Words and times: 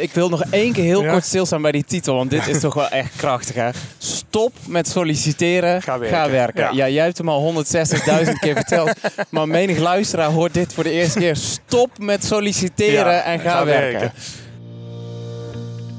Ik 0.00 0.12
wil 0.12 0.28
nog 0.28 0.42
één 0.50 0.72
keer 0.72 0.84
heel 0.84 1.02
Ja? 1.02 1.10
kort 1.12 1.24
stilstaan 1.24 1.62
bij 1.62 1.72
die 1.72 1.84
titel, 1.84 2.14
want 2.14 2.30
dit 2.30 2.46
is 2.46 2.60
toch 2.60 2.74
wel 2.74 2.88
echt 2.88 3.16
krachtig, 3.16 3.54
hè? 3.54 3.70
Stop 3.98 4.52
met 4.68 4.88
solliciteren, 4.88 5.82
Ga 5.82 5.98
werken. 6.30 6.62
Ja. 6.62 6.70
Ja. 6.72 6.88
jij 6.88 7.04
hebt 7.04 7.18
hem 7.18 7.28
al 7.28 7.64
160.000 7.64 8.32
keer 8.40 8.54
verteld, 8.54 8.92
maar 9.30 9.48
menig 9.48 9.78
luisteraar 9.78 10.30
hoort 10.30 10.54
dit 10.54 10.72
voor 10.74 10.84
de 10.84 10.90
eerste 10.90 11.18
keer. 11.18 11.36
Stop 11.36 11.98
met 11.98 12.24
solliciteren 12.24 13.12
Ja, 13.12 13.22
en 13.22 13.40
ga, 13.40 13.50
ga 13.50 13.64
werken. 13.64 14.00
werken. 14.00 14.12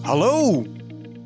Hallo! 0.02 0.66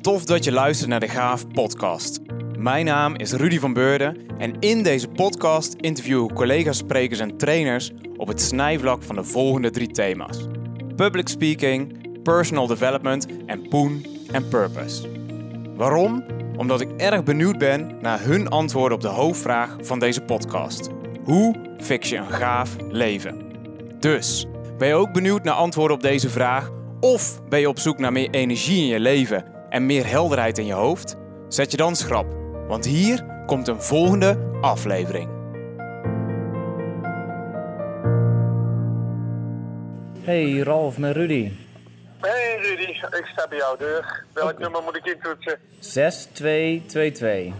Tof 0.00 0.24
dat 0.24 0.44
je 0.44 0.52
luistert 0.52 0.90
naar 0.90 1.00
de 1.00 1.08
Gaaf 1.08 1.48
podcast. 1.52 2.18
Mijn 2.58 2.84
naam 2.84 3.16
is 3.16 3.32
Rudy 3.32 3.58
van 3.58 3.72
Beurden 3.72 4.16
en 4.38 4.56
in 4.60 4.82
deze 4.82 5.08
podcast 5.08 5.74
interview 5.80 6.24
ik 6.24 6.34
collega's, 6.34 6.76
sprekers 6.78 7.20
en 7.20 7.36
trainers 7.36 7.90
op 8.16 8.28
het 8.28 8.40
snijvlak 8.42 9.02
van 9.02 9.14
de 9.14 9.24
volgende 9.24 9.70
drie 9.70 9.90
thema's. 9.90 10.36
Public 10.96 11.28
speaking, 11.28 12.06
personal 12.28 12.66
development 12.66 13.26
en 13.46 13.68
poen 13.68 14.06
en 14.32 14.48
purpose. 14.48 15.08
Waarom? 15.76 16.24
Omdat 16.56 16.80
ik 16.80 16.88
erg 16.96 17.24
benieuwd 17.24 17.58
ben 17.58 17.96
naar 18.00 18.22
hun 18.22 18.48
antwoorden 18.48 18.96
op 18.96 19.02
de 19.02 19.08
hoofdvraag 19.08 19.76
van 19.80 19.98
deze 19.98 20.20
podcast. 20.20 20.90
Hoe 21.24 21.54
fix 21.78 22.08
je 22.08 22.16
een 22.16 22.30
gaaf 22.30 22.76
leven? 22.90 23.42
Dus, 23.98 24.46
ben 24.78 24.88
je 24.88 24.94
ook 24.94 25.12
benieuwd 25.12 25.44
naar 25.44 25.54
antwoorden 25.54 25.96
op 25.96 26.02
deze 26.02 26.28
vraag? 26.28 26.70
Of 27.00 27.40
ben 27.48 27.60
je 27.60 27.68
op 27.68 27.78
zoek 27.78 27.98
naar 27.98 28.12
meer 28.12 28.30
energie 28.30 28.80
in 28.80 28.86
je 28.86 29.00
leven 29.00 29.44
en 29.70 29.86
meer 29.86 30.06
helderheid 30.06 30.58
in 30.58 30.66
je 30.66 30.72
hoofd? 30.72 31.16
Zet 31.48 31.70
je 31.70 31.76
dan 31.76 31.96
schrap, 31.96 32.36
want 32.66 32.86
hier 32.86 33.24
komt 33.46 33.68
een 33.68 33.82
volgende 33.82 34.58
aflevering. 34.60 35.28
Hey 40.20 40.58
Ralf 40.58 40.98
met 40.98 41.16
Rudy. 41.16 41.50
Hey 42.20 42.58
Rudy, 42.60 42.82
ik 42.82 43.26
sta 43.32 43.48
bij 43.48 43.58
jouw 43.58 43.76
deur. 43.76 44.24
Welk 44.32 44.58
nummer 44.58 44.82
moet 44.82 44.96
ik 44.96 45.06
intoetsen? 45.06 45.58
6222. 45.78 47.54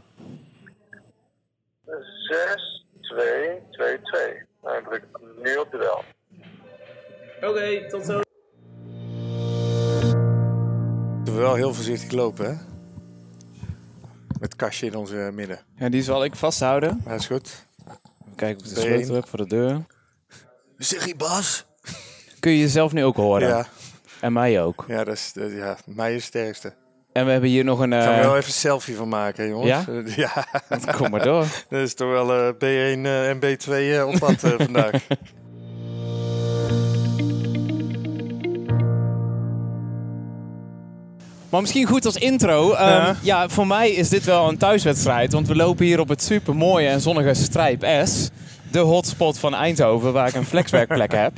6222. 1.84 4.46
Nou, 4.62 4.74
dan 4.74 4.84
druk 4.84 5.02
ik 5.02 5.08
nu 5.42 5.56
op 5.56 5.70
de 5.70 5.78
bel. 5.78 6.04
Oké, 7.50 7.88
tot 7.88 8.04
zo. 8.04 8.20
Moeten 11.14 11.34
we 11.34 11.40
wel 11.40 11.54
heel 11.54 11.74
voorzichtig 11.74 12.10
lopen, 12.10 12.44
hè? 12.44 12.50
Met 14.28 14.40
het 14.40 14.56
kastje 14.56 14.86
in 14.86 14.94
onze 14.94 15.30
midden. 15.32 15.58
Ja, 15.76 15.88
die 15.88 16.02
zal 16.02 16.24
ik 16.24 16.36
vasthouden. 16.36 17.00
Dat 17.04 17.20
is 17.20 17.26
goed. 17.26 17.66
Even 18.20 18.34
kijken 18.36 18.64
of 18.64 18.68
ik 18.68 18.74
de 18.74 18.80
sleutel 18.80 19.14
heb 19.14 19.28
voor 19.28 19.38
de 19.38 19.46
deur. 19.46 19.84
Zeg 20.78 21.06
je 21.06 21.16
Bas? 21.16 21.64
Kun 22.40 22.50
je 22.50 22.58
jezelf 22.58 22.92
nu 22.92 23.04
ook 23.04 23.16
horen? 23.16 23.48
Ja, 23.48 23.66
En 24.20 24.32
mij 24.32 24.62
ook. 24.62 24.84
ja, 24.88 25.04
dat 25.04 25.14
is, 25.14 25.32
dat- 25.32 25.52
ja, 25.52 25.76
mij 25.86 26.08
is 26.10 26.14
het 26.14 26.24
sterkste. 26.24 26.72
En 27.12 27.24
we 27.24 27.30
hebben 27.30 27.50
hier 27.50 27.64
nog 27.64 27.78
een... 27.80 27.92
Ik 27.92 28.02
ga 28.02 28.10
er 28.12 28.18
eh, 28.18 28.24
wel 28.24 28.36
even 28.36 28.48
een 28.48 28.52
selfie 28.54 28.96
van 28.96 29.08
maken, 29.08 29.48
jongens. 29.48 29.68
Ja? 29.68 29.84
Ja, 30.76 30.92
Kom 30.96 31.10
maar 31.10 31.22
door. 31.22 31.44
dat 31.68 31.80
is 31.80 31.94
toch 31.94 32.08
wel 32.10 32.32
eh, 32.34 32.48
B1 32.54 32.58
eh, 33.04 33.28
en 33.28 33.36
B2 33.36 33.68
eh, 33.72 34.06
op 34.06 34.18
pad 34.18 34.40
vandaag. 34.56 34.92
Maar 41.48 41.60
misschien 41.60 41.86
goed 41.86 42.04
als 42.04 42.16
intro. 42.16 42.72
Ehm, 42.72 42.88
Ja. 42.88 43.16
ja, 43.22 43.48
voor 43.48 43.66
mij 43.66 43.90
is 43.90 44.08
dit 44.08 44.24
wel 44.24 44.48
een 44.48 44.56
thuiswedstrijd. 44.58 45.32
Want 45.32 45.46
we 45.48 45.56
lopen 45.56 45.84
hier 45.86 46.00
op 46.00 46.08
het 46.08 46.22
supermooie 46.22 46.88
en 46.88 47.00
zonnige 47.00 47.34
Strijp 47.34 47.86
S. 48.04 48.28
De 48.70 48.78
hotspot 48.78 49.38
van 49.38 49.54
Eindhoven, 49.54 50.12
waar 50.12 50.28
ik 50.28 50.34
een 50.34 50.44
flexwerkplek 50.44 51.12
heb. 51.12 51.32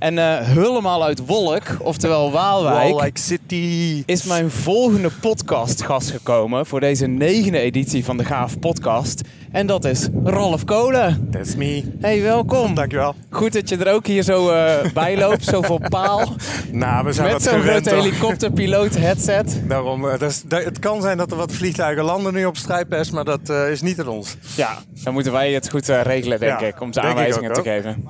En 0.00 0.18
eh, 0.18 0.38
helemaal 0.40 1.04
uit 1.04 1.26
Wolk, 1.26 1.62
oftewel 1.78 2.32
Waalwijk, 2.32 3.18
City. 3.18 4.02
is 4.06 4.24
mijn 4.24 4.50
volgende 4.50 5.10
podcastgast 5.20 6.10
gekomen 6.10 6.66
voor 6.66 6.80
deze 6.80 7.06
negende 7.06 7.58
editie 7.58 8.04
van 8.04 8.16
de 8.16 8.24
Gaaf 8.24 8.58
Podcast. 8.58 9.20
En 9.52 9.66
dat 9.66 9.84
is 9.84 10.08
Ralf 10.24 10.64
Kolen. 10.64 11.28
That's 11.30 11.54
me. 11.54 11.82
Hey, 12.00 12.22
welkom. 12.22 12.74
Dankjewel. 12.74 13.14
Goed 13.30 13.52
dat 13.52 13.68
je 13.68 13.76
er 13.76 13.92
ook 13.92 14.06
hier 14.06 14.22
zo 14.22 14.50
eh 14.50 14.92
bij 14.92 15.18
loopt, 15.18 15.44
zo 15.44 15.62
voor 15.62 15.88
paal. 15.88 16.34
Nou, 16.72 17.04
we 17.04 17.12
zijn 17.12 17.32
Met 17.32 17.42
zo'n 17.42 17.60
grote 17.60 17.94
helikopterpiloot 17.94 18.96
headset. 18.96 19.60
Daarom, 19.64 20.08
eh, 20.08 20.20
het 20.48 20.78
kan 20.78 21.02
zijn 21.02 21.16
dat 21.16 21.30
er 21.30 21.36
wat 21.36 21.52
vliegtuigen 21.52 22.04
landen 22.04 22.34
nu 22.34 22.44
op 22.44 22.56
strijpers, 22.56 23.10
maar 23.10 23.24
dat 23.24 23.48
is 23.48 23.80
niet 23.80 24.00
aan 24.00 24.08
ons. 24.08 24.36
Ja, 24.56 24.78
dan 25.04 25.12
moeten 25.12 25.32
wij 25.32 25.52
het 25.52 25.70
goed 25.70 25.86
regelen, 25.86 26.40
denk 26.40 26.60
Ja, 26.60 26.66
ik, 26.66 26.80
om 26.80 26.92
ze 26.92 27.00
aanwijzingen 27.00 27.52
te 27.52 27.62
geven. 27.62 28.04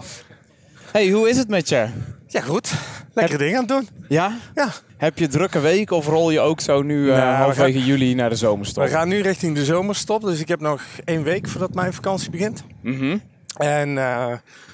Hey, 0.93 1.11
hoe 1.11 1.28
is 1.28 1.37
het 1.37 1.49
met 1.49 1.69
je? 1.69 1.89
Ja, 2.27 2.41
goed. 2.41 2.73
Lekkere 3.15 3.39
dingen 3.39 3.55
aan 3.55 3.65
het 3.65 3.69
doen. 3.69 3.89
Ja? 4.09 4.37
Ja. 4.55 4.69
Heb 4.97 5.19
je 5.19 5.28
drukke 5.28 5.61
week 5.61 5.91
of 5.91 6.06
rol 6.06 6.31
je 6.31 6.41
ook 6.41 6.61
zo 6.61 6.83
nu 6.83 7.06
Nou, 7.06 7.21
halverwege 7.21 7.84
juli 7.84 8.15
naar 8.15 8.28
de 8.31 8.37
zomerstop? 8.37 8.84
We 8.84 8.91
gaan 8.91 9.09
nu 9.09 9.21
richting 9.21 9.55
de 9.55 9.65
zomerstop, 9.65 10.23
dus 10.23 10.41
ik 10.41 10.49
heb 10.49 10.61
nog 10.61 10.83
één 11.05 11.23
week 11.23 11.49
voordat 11.49 11.75
mijn 11.75 11.93
vakantie 11.93 12.31
begint. 12.31 12.65
Mhm. 12.83 13.19
En 13.56 13.99
eh, 13.99 14.33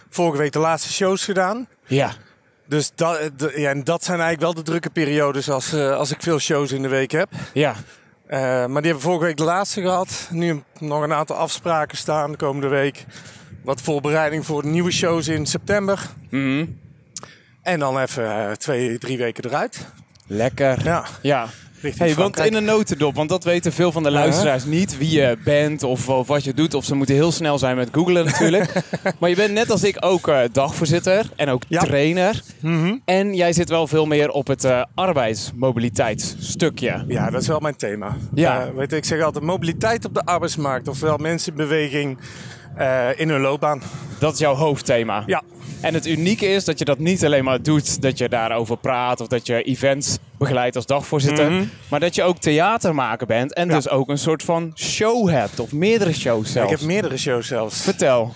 vorige 0.08 0.38
week 0.38 0.52
de 0.52 0.58
laatste 0.58 0.92
shows 0.92 1.24
gedaan. 1.24 1.68
Ja. 1.86 2.12
Dus 2.68 2.90
dat, 2.94 3.18
eh, 3.18 3.56
ja, 3.56 3.70
en 3.70 3.84
dat 3.84 4.04
zijn 4.04 4.20
eigenlijk 4.20 4.54
wel 4.54 4.64
de 4.64 4.70
drukke 4.70 4.90
periodes 4.90 5.50
als, 5.50 5.74
als 5.74 6.10
ik 6.10 6.22
veel 6.22 6.38
shows 6.38 6.72
in 6.72 6.82
de 6.82 6.88
week 6.88 7.10
heb. 7.10 7.28
Ja. 7.52 7.74
Maar 8.28 8.66
die 8.68 8.90
hebben 8.90 9.00
vorige 9.00 9.24
week 9.24 9.36
de 9.36 9.44
laatste 9.44 9.80
gehad. 9.80 10.28
Nu 10.30 10.62
nog 10.78 11.02
een 11.02 11.12
aantal 11.12 11.36
afspraken 11.36 11.96
staan 11.96 12.30
de 12.30 12.36
komende 12.36 12.68
week. 12.68 13.04
Wat 13.66 13.80
voorbereiding 13.80 14.46
voor 14.46 14.62
de 14.62 14.68
nieuwe 14.68 14.90
shows 14.92 15.28
in 15.28 15.46
september. 15.46 16.00
Mhm. 16.30 16.64
En 17.62 17.78
dan 17.78 17.98
even 18.00 18.24
eh, 18.30 18.50
twee, 18.52 18.98
drie 18.98 19.18
weken 19.18 19.44
eruit. 19.44 19.86
Lekker. 20.26 20.84
Ja, 20.84 21.04
Ja. 21.22 21.46
Hey, 21.96 22.14
want 22.14 22.38
in 22.38 22.54
een 22.54 22.64
notendop, 22.64 23.14
want 23.14 23.28
dat 23.28 23.44
weten 23.44 23.72
veel 23.72 23.92
van 23.92 24.02
de 24.02 24.10
luisteraars 24.10 24.64
niet 24.64 24.98
wie 24.98 25.10
je 25.10 25.38
bent 25.44 25.82
of, 25.82 26.08
of 26.08 26.26
wat 26.26 26.44
je 26.44 26.54
doet. 26.54 26.74
Of 26.74 26.84
ze 26.84 26.94
moeten 26.94 27.14
heel 27.14 27.32
snel 27.32 27.58
zijn 27.58 27.76
met 27.76 27.88
googlen 27.92 28.24
natuurlijk. 28.24 28.72
maar 29.20 29.30
je 29.30 29.36
bent 29.36 29.52
net 29.52 29.70
als 29.70 29.84
ik 29.84 29.96
ook 30.00 30.28
eh, 30.28 30.40
dagvoorzitter 30.52 31.30
en 31.36 31.48
ook 31.48 31.62
Ja. 31.68 31.82
trainer. 31.82 32.42
Mhm. 32.60 32.96
En 33.04 33.34
jij 33.34 33.52
zit 33.52 33.68
wel 33.68 33.86
veel 33.86 34.06
meer 34.06 34.30
op 34.30 34.46
het 34.46 34.64
eh, 34.64 34.82
arbeidsmobiliteitsstukje. 34.94 37.04
Ja, 37.08 37.30
dat 37.30 37.42
is 37.42 37.48
wel 37.48 37.60
mijn 37.60 37.76
thema. 37.76 38.16
Ja. 38.34 38.72
Weet 38.74 38.90
je, 38.90 38.96
ik 38.96 39.04
zeg 39.04 39.22
altijd 39.22 39.44
mobiliteit 39.44 40.04
op 40.04 40.14
de 40.14 40.24
arbeidsmarkt. 40.24 40.88
Oftewel 40.88 41.16
mensen 41.16 41.50
in 41.50 41.56
beweging 41.58 42.18
eh, 42.76 43.08
in 43.16 43.28
hun 43.28 43.40
loopbaan. 43.40 43.82
Dat 44.18 44.32
is 44.32 44.38
jouw 44.38 44.54
hoofdthema. 44.54 45.22
Ja, 45.26 45.42
En 45.80 45.94
het 45.94 46.06
unieke 46.06 46.46
is 46.46 46.64
dat 46.64 46.78
je 46.78 46.84
dat 46.84 46.98
niet 46.98 47.24
alleen 47.24 47.44
maar 47.44 47.62
doet, 47.62 48.02
dat 48.02 48.18
je 48.18 48.28
daarover 48.28 48.76
praat 48.76 49.20
of 49.20 49.26
dat 49.26 49.46
je 49.46 49.62
events 49.62 50.18
begeleidt 50.38 50.76
als 50.76 50.86
dagvoorzitter, 50.86 51.50
Mhm. 51.50 51.64
maar 51.90 52.00
dat 52.00 52.14
je 52.14 52.22
ook 52.22 52.38
theatermaker 52.38 53.26
bent 53.26 53.54
en 53.54 53.68
Ja. 53.68 53.74
dus 53.74 53.88
ook 53.88 54.08
een 54.08 54.18
soort 54.18 54.42
van 54.42 54.72
show 54.74 55.28
hebt 55.28 55.60
of 55.60 55.72
meerdere 55.72 56.12
shows 56.12 56.52
zelfs. 56.52 56.72
ik 56.72 56.78
heb 56.78 56.86
meerdere 56.88 57.16
shows 57.16 57.46
zelfs. 57.46 57.80
Vertel. 57.82 58.34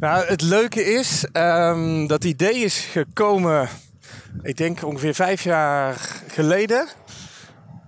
Nou, 0.00 0.26
het 0.26 0.42
leuke 0.42 0.84
is, 0.84 1.24
ehm, 1.32 2.06
dat 2.06 2.24
idee 2.24 2.54
is 2.54 2.78
gekomen, 2.78 3.68
ik 4.42 4.56
denk 4.56 4.84
ongeveer 4.84 5.14
vijf 5.14 5.42
jaar 5.44 5.96
geleden. 6.28 6.86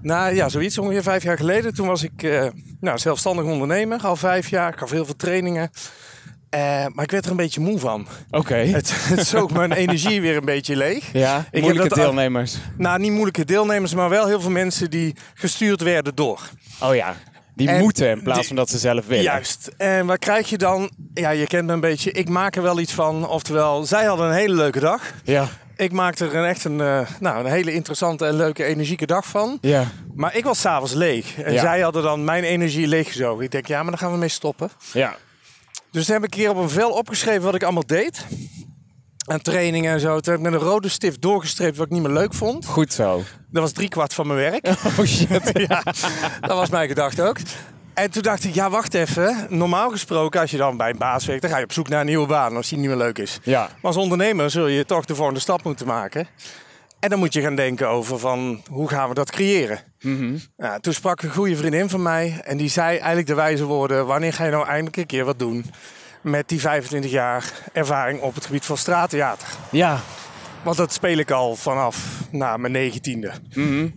Nou 0.01 0.35
ja, 0.35 0.49
zoiets 0.49 0.79
ongeveer 0.79 1.03
vijf 1.03 1.23
jaar 1.23 1.37
geleden. 1.37 1.75
Toen 1.75 1.87
was 1.87 2.03
ik 2.03 2.23
eh, 2.23 2.47
nou, 2.83 2.99
zelfstandig 2.99 3.45
ondernemer, 3.45 4.01
al 4.03 4.17
vijf 4.17 4.49
jaar. 4.49 4.73
Ik 4.73 4.79
gaf 4.79 4.91
heel 4.91 5.05
veel 5.05 5.17
trainingen. 5.17 5.71
Eh, 6.51 6.61
maar 6.93 7.05
ik 7.05 7.11
werd 7.11 7.25
er 7.25 7.31
een 7.31 7.37
beetje 7.37 7.61
moe 7.61 7.79
van. 7.79 8.07
Oké. 8.31 8.55
Het, 8.77 8.93
het 8.95 9.27
zoog 9.27 9.51
mijn 9.53 9.73
energie 9.73 10.21
weer 10.21 10.37
een 10.37 10.45
beetje 10.45 10.77
leeg. 10.77 11.13
Ja, 11.13 11.45
heb 11.51 11.63
moeilijke 11.63 11.89
dat- 11.89 11.99
deelnemers. 11.99 12.57
Nou, 12.79 12.99
niet 12.99 13.11
moeilijke 13.13 13.45
deelnemers, 13.45 13.95
maar 13.95 14.09
wel 14.09 14.27
heel 14.27 14.41
veel 14.41 14.51
mensen 14.51 14.91
die 14.91 15.15
gestuurd 15.35 15.81
werden 15.83 16.15
door. 16.15 16.41
Oh 16.81 16.95
ja, 16.95 17.15
die 17.55 17.69
En 17.69 17.79
moeten 17.81 18.11
in 18.11 18.23
plaats 18.23 18.39
die- 18.39 18.47
van 18.49 18.57
dat 18.57 18.71
ze 18.71 18.79
zelf 18.79 19.07
willen. 19.07 19.25
Juist. 19.25 19.71
En 19.77 20.07
wat 20.07 20.19
krijg 20.19 20.51
je 20.51 20.59
dan? 20.59 20.91
Ja, 21.15 21.31
je 21.31 21.47
kent 21.47 21.67
me 21.67 21.73
een 21.73 21.81
beetje. 21.81 22.13
Ik 22.13 22.29
maak 22.29 22.57
er 22.57 22.63
wel 22.63 22.79
iets 22.81 22.93
van. 22.93 23.29
Oftewel, 23.29 23.85
zij 23.85 24.05
hadden 24.05 24.27
een 24.27 24.35
hele 24.35 24.55
leuke 24.55 24.81
dag. 24.81 25.03
Ja, 25.25 25.49
Ik 25.77 25.93
maakte 25.93 26.25
er 26.25 26.35
een 26.37 26.45
echt 26.45 26.65
een, 26.65 26.81
eh, 26.81 27.01
nou, 27.21 27.45
een 27.45 27.51
hele 27.51 27.73
interessante 27.73 28.27
en 28.27 28.35
leuke, 28.35 28.65
energieke 28.65 29.07
dag 29.07 29.27
van. 29.27 29.59
ja, 29.61 29.85
Maar 30.15 30.37
ik 30.37 30.45
was 30.45 30.61
s'avonds 30.61 30.93
leeg. 30.93 31.39
En 31.39 31.53
Ja. 31.53 31.61
zij 31.61 31.81
hadden 31.81 32.03
dan 32.03 32.25
mijn 32.25 32.45
energie 32.45 32.87
leeggezogen. 32.87 33.45
Ik 33.45 33.51
denk, 33.51 33.67
ja, 33.67 33.83
maar 33.83 33.91
dan 33.91 33.99
gaan 33.99 34.13
we 34.13 34.19
mee 34.19 34.29
stoppen. 34.29 34.71
ja. 34.93 35.17
Dus 35.91 36.05
toen 36.07 36.15
heb 36.15 36.25
ik 36.25 36.35
hier 36.35 36.51
op 36.51 36.57
een 36.57 36.71
vel 36.71 36.91
opgeschreven 36.91 37.43
wat 37.43 37.55
ik 37.55 37.63
allemaal 37.63 37.87
deed. 37.87 38.27
En 39.27 39.43
trainingen 39.43 39.93
en 39.93 40.01
zo. 40.01 40.21
Toen 40.21 40.33
heb 40.35 40.43
ik 40.45 40.51
met 40.51 40.61
een 40.61 40.67
rode 40.67 40.89
stift 40.89 41.23
doorgestreept 41.23 41.77
wat 41.77 41.87
ik 41.87 41.93
niet 41.93 42.03
meer 42.03 42.13
leuk 42.13 42.35
vond. 42.35 42.67
Goed 42.67 42.93
zo. 42.93 43.23
Dat 43.51 43.63
was 43.63 43.73
driekwart 43.73 44.15
van 44.15 44.27
mijn 44.27 44.39
werk. 44.39 44.67
Oh 44.99 45.05
shit. 45.05 45.51
ja, 45.69 45.83
dat 46.41 46.51
was 46.57 46.69
mijn 46.71 46.89
gedachte 46.89 47.23
ook. 47.23 47.37
En 47.95 48.11
toen 48.11 48.23
dacht 48.23 48.45
ik, 48.45 48.55
ja, 48.55 48.71
wacht 48.71 48.95
even. 48.95 49.47
Normaal 49.49 49.91
gesproken, 49.91 50.41
als 50.41 50.51
je 50.51 50.57
dan 50.57 50.77
bij 50.77 50.91
een 50.91 50.99
baas 50.99 51.27
werkt, 51.27 51.43
dan 51.43 51.51
ga 51.51 51.59
je 51.59 51.65
op 51.65 51.73
zoek 51.73 51.89
naar 51.89 52.01
een 52.01 52.07
nieuwe 52.07 52.27
baan 52.27 52.57
als 52.57 52.69
die 52.69 52.79
niet 52.79 52.89
meer 52.89 52.97
leuk 52.97 53.19
is. 53.19 53.39
Ja, 53.43 53.61
Maar 53.61 53.79
als 53.83 53.97
ondernemer 53.97 54.51
zul 54.51 54.67
je 54.67 54.85
toch 54.85 55.05
de 55.05 55.15
volgende 55.15 55.41
stap 55.41 55.63
moeten 55.65 55.87
maken. 55.87 56.27
En 57.03 57.09
dan 57.09 57.19
moet 57.19 57.33
je 57.33 57.41
gaan 57.41 57.55
denken 57.57 57.89
over 57.89 58.19
van, 58.19 58.63
hoe 58.71 58.89
gaan 58.89 59.09
we 59.09 59.15
dat 59.15 59.31
creëren? 59.31 59.81
Mhm. 60.01 60.37
Toen 60.81 60.93
sprak 60.93 61.23
een 61.23 61.31
goede 61.33 61.57
vriendin 61.57 61.89
van 61.89 62.03
mij 62.03 62.41
en 62.45 62.57
die 62.57 62.69
zei 62.69 62.97
eigenlijk 62.97 63.27
de 63.27 63.35
wijze 63.35 63.65
woorden... 63.65 64.07
wanneer 64.07 64.33
ga 64.33 64.45
je 64.45 64.51
nou 64.51 64.67
eindelijk 64.67 64.97
een 64.97 65.07
keer 65.07 65.25
wat 65.25 65.39
doen 65.39 65.65
met 66.21 66.49
die 66.49 66.61
25 66.61 67.11
jaar 67.11 67.53
ervaring 67.73 68.21
op 68.21 68.35
het 68.35 68.47
gebied 68.47 68.65
van 68.65 68.77
straattheater? 68.77 69.49
ja. 69.71 70.01
Want 70.65 70.77
dat 70.77 70.93
speel 70.93 71.17
ik 71.19 71.31
al 71.31 71.57
vanaf 71.57 72.07
nou, 72.31 72.59
mijn 72.59 72.73
negentiende. 72.73 73.33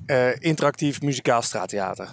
Eh, 0.05 0.39
interactief 0.39 1.01
muzikaal 1.01 1.41
straattheater. 1.41 2.07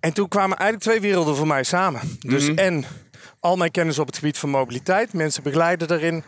En 0.00 0.12
toen 0.12 0.28
kwamen 0.28 0.56
eigenlijk 0.58 0.88
twee 0.90 1.00
werelden 1.10 1.36
voor 1.36 1.46
mij 1.46 1.62
samen. 1.62 2.00
Dus 2.20 2.48
Mhm. 2.48 2.58
en 2.58 2.84
al 3.40 3.56
mijn 3.56 3.70
kennis 3.70 3.98
op 3.98 4.06
het 4.06 4.16
gebied 4.18 4.38
van 4.38 4.48
mobiliteit, 4.50 5.12
mensen 5.12 5.42
begeleiden 5.42 5.88
daarin. 5.88 6.24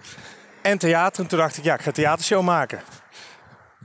En 0.62 0.78
theater. 0.78 1.22
En 1.22 1.28
toen 1.28 1.38
dacht 1.38 1.56
ik, 1.56 1.64
ja, 1.64 1.74
ik 1.74 1.80
ga 1.80 1.86
een 1.86 1.92
theatershow 1.92 2.42
maken. 2.42 2.80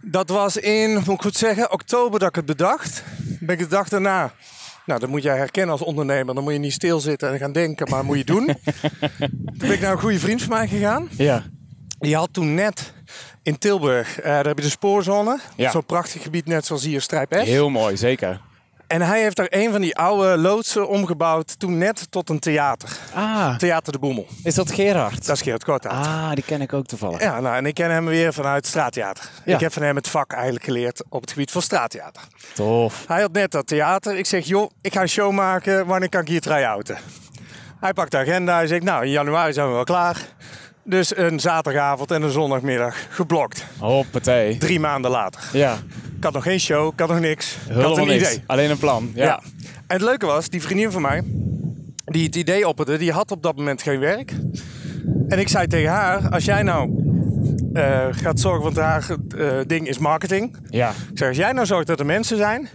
Dat 0.01 0.30
was 0.30 0.57
in, 0.57 0.94
moet 0.94 1.07
ik 1.07 1.21
goed 1.21 1.36
zeggen, 1.36 1.71
oktober 1.71 2.19
dat 2.19 2.30
ik 2.30 2.36
het 2.36 2.45
bedacht. 2.45 3.03
Ben 3.39 3.56
ik 3.56 3.62
de 3.62 3.68
dag 3.68 3.89
daarna. 3.89 4.33
Nou, 4.86 5.00
dat 5.00 5.09
moet 5.09 5.24
jij 5.24 5.38
herkennen 5.38 5.71
als 5.71 5.81
ondernemer. 5.81 6.36
Dan 6.36 6.44
moet 6.44 6.53
je 6.53 6.59
niet 6.59 6.74
stilzitten 6.74 7.31
en 7.31 7.38
gaan 7.38 7.51
denken, 7.51 7.89
maar 7.89 8.06
moet 8.06 8.18
je 8.18 8.24
doen. 8.24 8.45
toen 9.18 9.57
ben 9.57 9.71
ik 9.71 9.81
naar 9.81 9.92
een 9.92 10.00
goede 10.00 10.19
vriend 10.19 10.42
van 10.42 10.50
mij 10.50 10.68
gegaan. 10.68 11.07
Ja. 11.12 11.44
Die 12.00 12.15
had 12.15 12.33
toen 12.33 12.53
net 12.53 12.94
in 13.44 13.57
Tilburg, 13.57 14.19
eh, 14.19 14.24
daar 14.24 14.45
heb 14.45 14.57
je 14.57 14.63
de 14.63 14.69
spoorzone. 14.69 15.39
Ja. 15.56 15.71
Zo'n 15.71 15.86
prachtig 15.86 16.21
gebied, 16.21 16.45
net 16.45 16.65
zoals 16.65 16.83
hier 16.83 17.01
Strijp 17.01 17.33
F. 17.36 17.42
Heel 17.42 17.69
mooi, 17.69 17.97
zeker. 17.97 18.42
En 18.91 19.01
hij 19.01 19.21
heeft 19.21 19.35
daar 19.35 19.47
een 19.49 19.71
van 19.71 19.81
die 19.81 19.95
oude 19.95 20.38
loodsen 20.38 20.88
omgebouwd, 20.88 21.59
toen 21.59 21.77
net 21.77 22.11
tot 22.11 22.29
een 22.29 22.39
theater. 22.39 22.89
Ah, 23.13 23.55
Theater 23.55 23.91
de 23.91 23.99
Boemel. 23.99 24.27
is 24.43 24.55
dat 24.55 24.71
Gerard? 24.71 25.25
Dat 25.25 25.35
is 25.35 25.41
Gerard 25.41 25.63
Korthout. 25.63 26.05
Ah, 26.05 26.31
die 26.31 26.43
ken 26.43 26.61
ik 26.61 26.73
ook 26.73 26.85
toevallig. 26.85 27.21
Ja, 27.21 27.39
nou, 27.39 27.55
en 27.55 27.65
ik 27.65 27.73
ken 27.73 27.91
hem 27.91 28.05
weer 28.05 28.33
vanuit 28.33 28.65
straattheater. 28.65 29.29
Ja. 29.45 29.53
Ik 29.53 29.59
heb 29.59 29.73
van 29.73 29.81
hem 29.83 29.95
het 29.95 30.07
vak 30.07 30.31
eigenlijk 30.33 30.63
geleerd 30.63 31.03
op 31.09 31.21
het 31.21 31.31
gebied 31.31 31.51
van 31.51 31.61
straattheater. 31.61 32.21
Tof. 32.53 33.03
Hij 33.07 33.21
had 33.21 33.31
net 33.31 33.51
dat 33.51 33.67
theater. 33.67 34.17
Ik 34.17 34.25
zeg, 34.25 34.45
joh, 34.45 34.71
ik 34.81 34.94
ga 34.94 35.01
een 35.01 35.09
show 35.09 35.31
maken. 35.31 35.85
Wanneer 35.85 36.09
kan 36.09 36.21
ik 36.21 36.27
hier 36.27 36.41
try-outen? 36.41 36.97
Hij 37.79 37.94
pakt 37.94 38.11
de 38.11 38.17
agenda. 38.17 38.55
Hij 38.55 38.67
zegt, 38.67 38.83
nou, 38.83 39.03
in 39.05 39.11
januari 39.11 39.53
zijn 39.53 39.67
we 39.67 39.73
wel 39.73 39.83
klaar. 39.83 40.17
Dus 40.83 41.18
een 41.18 41.39
zaterdagavond 41.39 42.12
en 42.12 42.22
een 42.22 42.31
zondagmiddag 42.31 42.95
geblokt. 43.10 43.66
Hoppatee. 43.80 44.57
Drie 44.57 44.80
maanden 44.80 45.12
later. 45.12 45.42
Ja, 45.54 45.78
Ik 46.18 46.24
had 46.24 46.33
nog 46.33 46.44
geen 46.44 46.60
show, 46.60 46.94
ik 46.94 47.00
had 47.00 47.10
nog 47.10 47.19
niks. 47.19 47.54
Ik 47.56 47.60
had 47.68 47.75
helemaal 47.75 47.98
een 48.00 48.07
niks. 48.07 48.31
idee. 48.31 48.44
Alleen 48.48 48.69
een 48.69 48.78
plan. 48.78 49.12
Ja. 49.16 49.24
Ja. 49.25 49.39
En 49.88 49.98
het 49.98 50.01
leuke 50.01 50.25
was, 50.25 50.50
die 50.50 50.62
vriendin 50.62 50.92
van 50.92 51.01
mij, 51.01 51.24
die 52.06 52.25
het 52.25 52.36
idee 52.36 52.68
opperde, 52.68 52.98
die 52.98 53.12
had 53.12 53.31
op 53.31 53.44
dat 53.44 53.56
moment 53.57 53.81
geen 53.81 54.00
werk. 54.00 54.33
En 55.28 55.39
ik 55.39 55.48
zei 55.48 55.68
tegen 55.68 55.92
haar, 55.92 56.30
als 56.30 56.45
jij 56.45 56.63
nou 56.63 56.89
eh, 57.74 58.07
gaat 58.12 58.39
zorgen, 58.39 58.63
want 58.63 58.75
haar 58.78 59.06
eh, 59.38 59.48
ding 59.68 59.88
is 59.88 59.98
marketing. 59.98 60.57
Ja. 60.69 60.89
Ik 60.89 61.18
zeg, 61.18 61.28
als 61.28 61.38
jij 61.38 61.51
nou 61.51 61.66
zorgt 61.66 61.88
dat 61.88 62.00
er 62.00 62.06
mensen 62.06 62.38
zijn, 62.38 62.69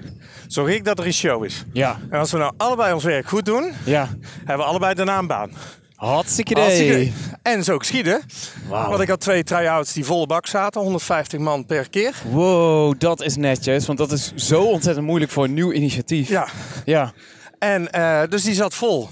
zorg 0.46 0.74
ik 0.74 0.84
dat 0.84 0.98
er 0.98 1.06
een 1.06 1.12
show 1.12 1.44
is. 1.44 1.64
Ja. 1.72 1.96
En 2.10 2.18
als 2.18 2.32
we 2.32 2.38
nou 2.38 2.52
allebei 2.56 2.92
ons 2.94 3.04
werk 3.04 3.28
goed 3.28 3.44
doen, 3.44 3.72
Ja. 3.84 4.08
hebben 4.36 4.56
we 4.56 4.70
allebei 4.70 4.94
daarna 4.94 5.18
een 5.18 5.26
baan. 5.26 5.50
Hartstikke 5.96 6.50
idee. 6.50 7.12
En 7.42 7.64
zo 7.64 7.78
geschieden. 7.78 8.22
Wauw. 8.68 8.88
Want 8.88 9.00
ik 9.02 9.08
had 9.08 9.20
twee 9.20 9.44
try-outs 9.44 9.92
die 9.92 10.04
volle 10.04 10.26
bak 10.26 10.46
zaten, 10.46 10.80
150 10.80 11.38
man 11.40 11.66
per 11.66 11.90
keer. 11.90 12.14
Wow, 12.30 12.94
dat 12.98 13.22
is 13.22 13.36
netjes. 13.36 13.86
Want 13.86 13.98
dat 13.98 14.12
is 14.12 14.32
zo 14.34 14.62
ontzettend 14.62 15.06
moeilijk 15.06 15.32
voor 15.32 15.44
een 15.44 15.54
nieuw 15.54 15.72
initiatief. 15.72 16.28
Ja, 16.28 16.48
Ja. 16.84 17.12
En 17.58 17.92
eh, 17.92 18.22
dus 18.28 18.42
die 18.42 18.54
zat 18.54 18.74
vol. 18.74 19.08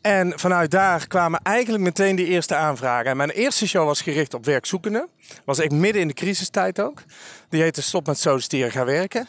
En 0.00 0.32
vanuit 0.36 0.70
daar 0.70 1.06
kwamen 1.06 1.40
eigenlijk 1.42 1.84
meteen 1.84 2.16
de 2.16 2.24
eerste 2.24 2.54
aanvragen. 2.54 3.10
En 3.10 3.16
mijn 3.16 3.30
eerste 3.30 3.68
show 3.68 3.86
was 3.86 4.00
gericht 4.00 4.34
op 4.34 4.44
werkzoekenden. 4.44 5.08
Was 5.44 5.58
ik 5.58 5.70
midden 5.70 6.02
in 6.02 6.08
de 6.08 6.14
crisistijd 6.14 6.80
ook. 6.80 7.02
Die 7.48 7.62
heette 7.62 7.82
Stop 7.82 8.06
met 8.06 8.18
solliciteren, 8.18 8.70
ga 8.70 8.84
werken. 8.84 9.26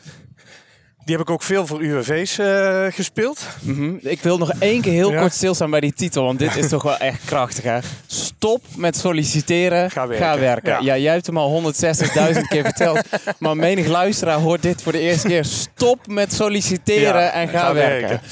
Die 1.06 1.16
heb 1.16 1.24
ik 1.24 1.30
ook 1.30 1.44
veel 1.44 1.68
voor 1.68 1.82
UWV's 1.82 2.38
eh, 2.38 2.86
gespeeld. 2.90 3.48
Mhm. 3.62 3.96
Ik 4.00 4.22
wil 4.22 4.38
nog 4.38 4.52
één 4.60 4.82
keer 4.82 4.92
heel 4.94 5.12
Ja. 5.12 5.20
kort 5.20 5.34
stilstaan 5.34 5.70
bij 5.70 5.80
die 5.80 5.94
titel, 5.94 6.24
want 6.24 6.40
dit 6.40 6.56
is 6.56 6.70
toch 6.76 6.84
wel 6.84 6.98
echt 6.98 7.26
krachtig. 7.26 7.64
Hè? 7.64 7.80
Stop 8.08 8.62
met 8.76 8.98
solliciteren, 8.98 9.92
Ga 9.92 10.08
werken. 10.40 10.72
Ja. 10.72 10.80
Ja. 10.82 10.98
jij 10.98 11.14
hebt 11.14 11.26
hem 11.26 11.38
al 11.38 11.50
160.000 11.74 12.48
keer 12.48 12.64
verteld, 12.64 13.02
maar 13.40 13.58
menig 13.58 13.88
luisteraar 13.88 14.40
hoort 14.40 14.62
dit 14.62 14.82
voor 14.82 14.92
de 14.92 15.00
eerste 15.00 15.28
keer. 15.28 15.46
Stop 15.46 16.08
met 16.08 16.34
solliciteren 16.34 17.22
Ja, 17.22 17.30
en 17.32 17.48
ga, 17.48 17.60
ga 17.60 17.74
werken. 17.74 18.10
werken. 18.10 18.28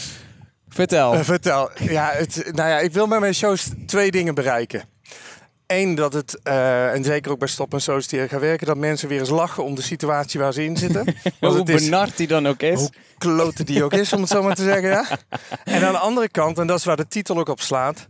Vertel. 0.70 1.14
Eh, 1.14 1.20
vertel. 1.24 1.70
Ja, 1.80 2.10
het, 2.14 2.44
nou 2.52 2.70
ja, 2.70 2.80
ik 2.80 2.94
wil 2.94 3.08
met 3.08 3.20
mijn 3.20 3.34
shows 3.36 3.70
twee 3.86 4.12
dingen 4.12 4.36
bereiken. 4.36 4.84
Eén, 5.72 5.96
dat 5.96 6.14
het, 6.14 6.40
eh, 6.44 6.94
en 6.94 7.04
zeker 7.04 7.32
ook 7.32 7.40
bij 7.40 7.48
Stop 7.48 7.74
en 7.74 7.82
Solliciteren 7.82 8.30
gaan 8.30 8.40
werken, 8.40 8.68
dat 8.68 8.78
mensen 8.78 9.08
weer 9.08 9.20
eens 9.20 9.30
lachen 9.30 9.64
om 9.64 9.76
de 9.76 9.82
situatie 9.82 10.40
waar 10.40 10.54
ze 10.54 10.64
in 10.64 10.78
zitten. 10.78 11.04
Want 11.24 11.36
Hoe 11.40 11.58
het 11.58 11.70
is- 11.70 11.84
benard 11.84 12.18
die 12.18 12.28
dan 12.28 12.48
ook 12.48 12.62
is. 12.62 12.80
Hoe 12.80 12.90
klote 13.18 13.64
die 13.64 13.84
ook 13.84 13.94
is, 13.94 14.14
om 14.14 14.22
het 14.22 14.30
zo 14.30 14.44
maar 14.44 14.56
te 14.56 14.64
zeggen. 14.64 14.90
Ja? 14.90 15.06
En 15.64 15.84
aan 15.86 15.92
de 15.94 15.98
andere 16.00 16.30
kant, 16.30 16.58
en 16.60 16.68
dat 16.68 16.78
is 16.80 16.86
waar 16.86 16.98
de 16.98 17.08
titel 17.08 17.38
ook 17.38 17.50
op 17.50 17.62
slaat, 17.62 18.08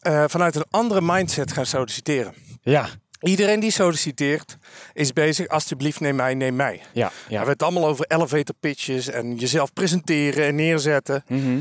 eh, 0.00 0.24
vanuit 0.26 0.56
een 0.56 0.64
andere 0.70 1.00
mindset 1.02 1.52
gaan 1.52 1.66
solliciteren. 1.66 2.34
Ja, 2.62 2.86
Iedereen 3.20 3.60
die 3.60 3.70
solliciteert 3.70 4.56
is 4.92 5.12
bezig, 5.12 5.48
alsjeblieft 5.48 6.00
neem 6.00 6.16
mij, 6.16 6.34
neem 6.34 6.56
mij. 6.56 6.80
ja, 6.92 7.06
We 7.08 7.12
ja. 7.28 7.36
hebben 7.36 7.52
het 7.52 7.62
allemaal 7.62 7.86
over 7.86 8.04
elevator 8.08 8.54
pitches 8.60 9.08
en 9.08 9.36
jezelf 9.36 9.72
presenteren 9.72 10.44
en 10.46 10.54
neerzetten. 10.54 11.24
Mhm. 11.28 11.60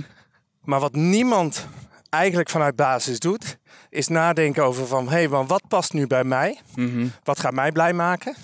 Maar 0.64 0.80
wat 0.80 0.96
niemand 0.96 1.68
eigenlijk 2.14 2.50
vanuit 2.50 2.76
basis 2.76 3.20
doet, 3.20 3.58
is 3.90 4.08
nadenken 4.08 4.64
over 4.64 4.88
van, 4.88 5.06
hé, 5.06 5.12
hey, 5.12 5.28
maar 5.28 5.46
wat 5.46 5.68
past 5.68 5.94
nu 5.94 6.08
bij 6.08 6.24
mij? 6.24 6.60
Mhm. 6.76 7.08
Wat 7.24 7.40
gaat 7.40 7.54
mij 7.54 7.72
blij 7.72 7.94
maken? 7.94 8.36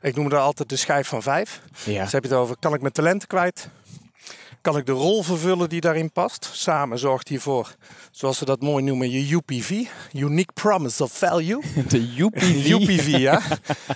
Ik 0.00 0.16
noem 0.16 0.28
dat 0.28 0.40
altijd 0.40 0.68
de 0.68 0.76
schijf 0.76 1.08
van 1.08 1.22
vijf. 1.22 1.60
Ja. 1.84 2.02
Dus 2.02 2.12
heb 2.12 2.22
je 2.22 2.28
het 2.28 2.38
over, 2.38 2.56
kan 2.58 2.74
ik 2.74 2.80
mijn 2.80 2.92
talenten 2.92 3.28
kwijt? 3.28 3.68
Kan 4.60 4.76
ik 4.76 4.86
de 4.86 4.92
rol 4.92 5.22
vervullen 5.22 5.68
die 5.68 5.80
daarin 5.80 6.12
past? 6.12 6.50
Samen 6.52 6.98
zorgt 6.98 7.28
hiervoor, 7.28 7.74
zoals 8.10 8.38
ze 8.38 8.44
dat 8.44 8.60
mooi 8.60 8.84
noemen, 8.84 9.10
je 9.10 9.34
UPV. 9.34 9.84
Unique 10.12 10.52
Promise 10.52 11.02
of 11.02 11.18
Value. 11.18 11.62
De 11.88 12.14
UPV. 12.16 12.70
UPV, 12.70 13.06
ja. 13.28 13.40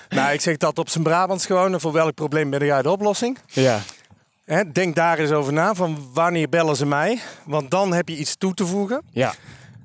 nou, 0.09 0.33
ik 0.33 0.41
zeg 0.41 0.57
dat 0.57 0.79
op 0.79 0.89
zijn 0.89 1.05
Brabants 1.05 1.47
gewoon. 1.47 1.73
En 1.73 1.81
voor 1.81 1.93
welk 1.93 2.15
probleem 2.15 2.51
ben 2.51 2.65
jij 2.65 2.83
de 2.83 2.91
oplossing? 2.91 3.39
Ja, 3.47 3.81
Hè, 4.51 4.73
denk 4.73 4.95
daar 4.95 5.19
eens 5.19 5.31
over 5.31 5.53
na, 5.53 5.75
van 5.75 6.09
wanneer 6.13 6.49
bellen 6.49 6.77
ze 6.77 6.87
mij? 6.87 7.21
Want 7.45 7.71
dan 7.71 7.93
heb 7.93 8.09
je 8.09 8.17
iets 8.17 8.37
toe 8.37 8.55
te 8.55 8.67
voegen. 8.67 9.03
ja, 9.11 9.35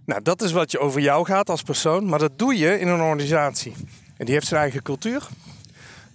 Nou, 0.05 0.21
dat 0.21 0.41
is 0.41 0.51
wat 0.51 0.71
je 0.71 0.79
over 0.79 1.01
jou 1.01 1.25
gaat 1.25 1.49
als 1.49 1.61
persoon. 1.61 2.05
Maar 2.05 2.19
dat 2.19 2.37
doe 2.39 2.57
je 2.57 2.79
in 2.79 2.87
een 2.87 3.01
organisatie. 3.01 3.73
En 4.17 4.25
die 4.25 4.33
heeft 4.33 4.47
zijn 4.47 4.61
eigen 4.61 4.81
cultuur. 4.81 5.27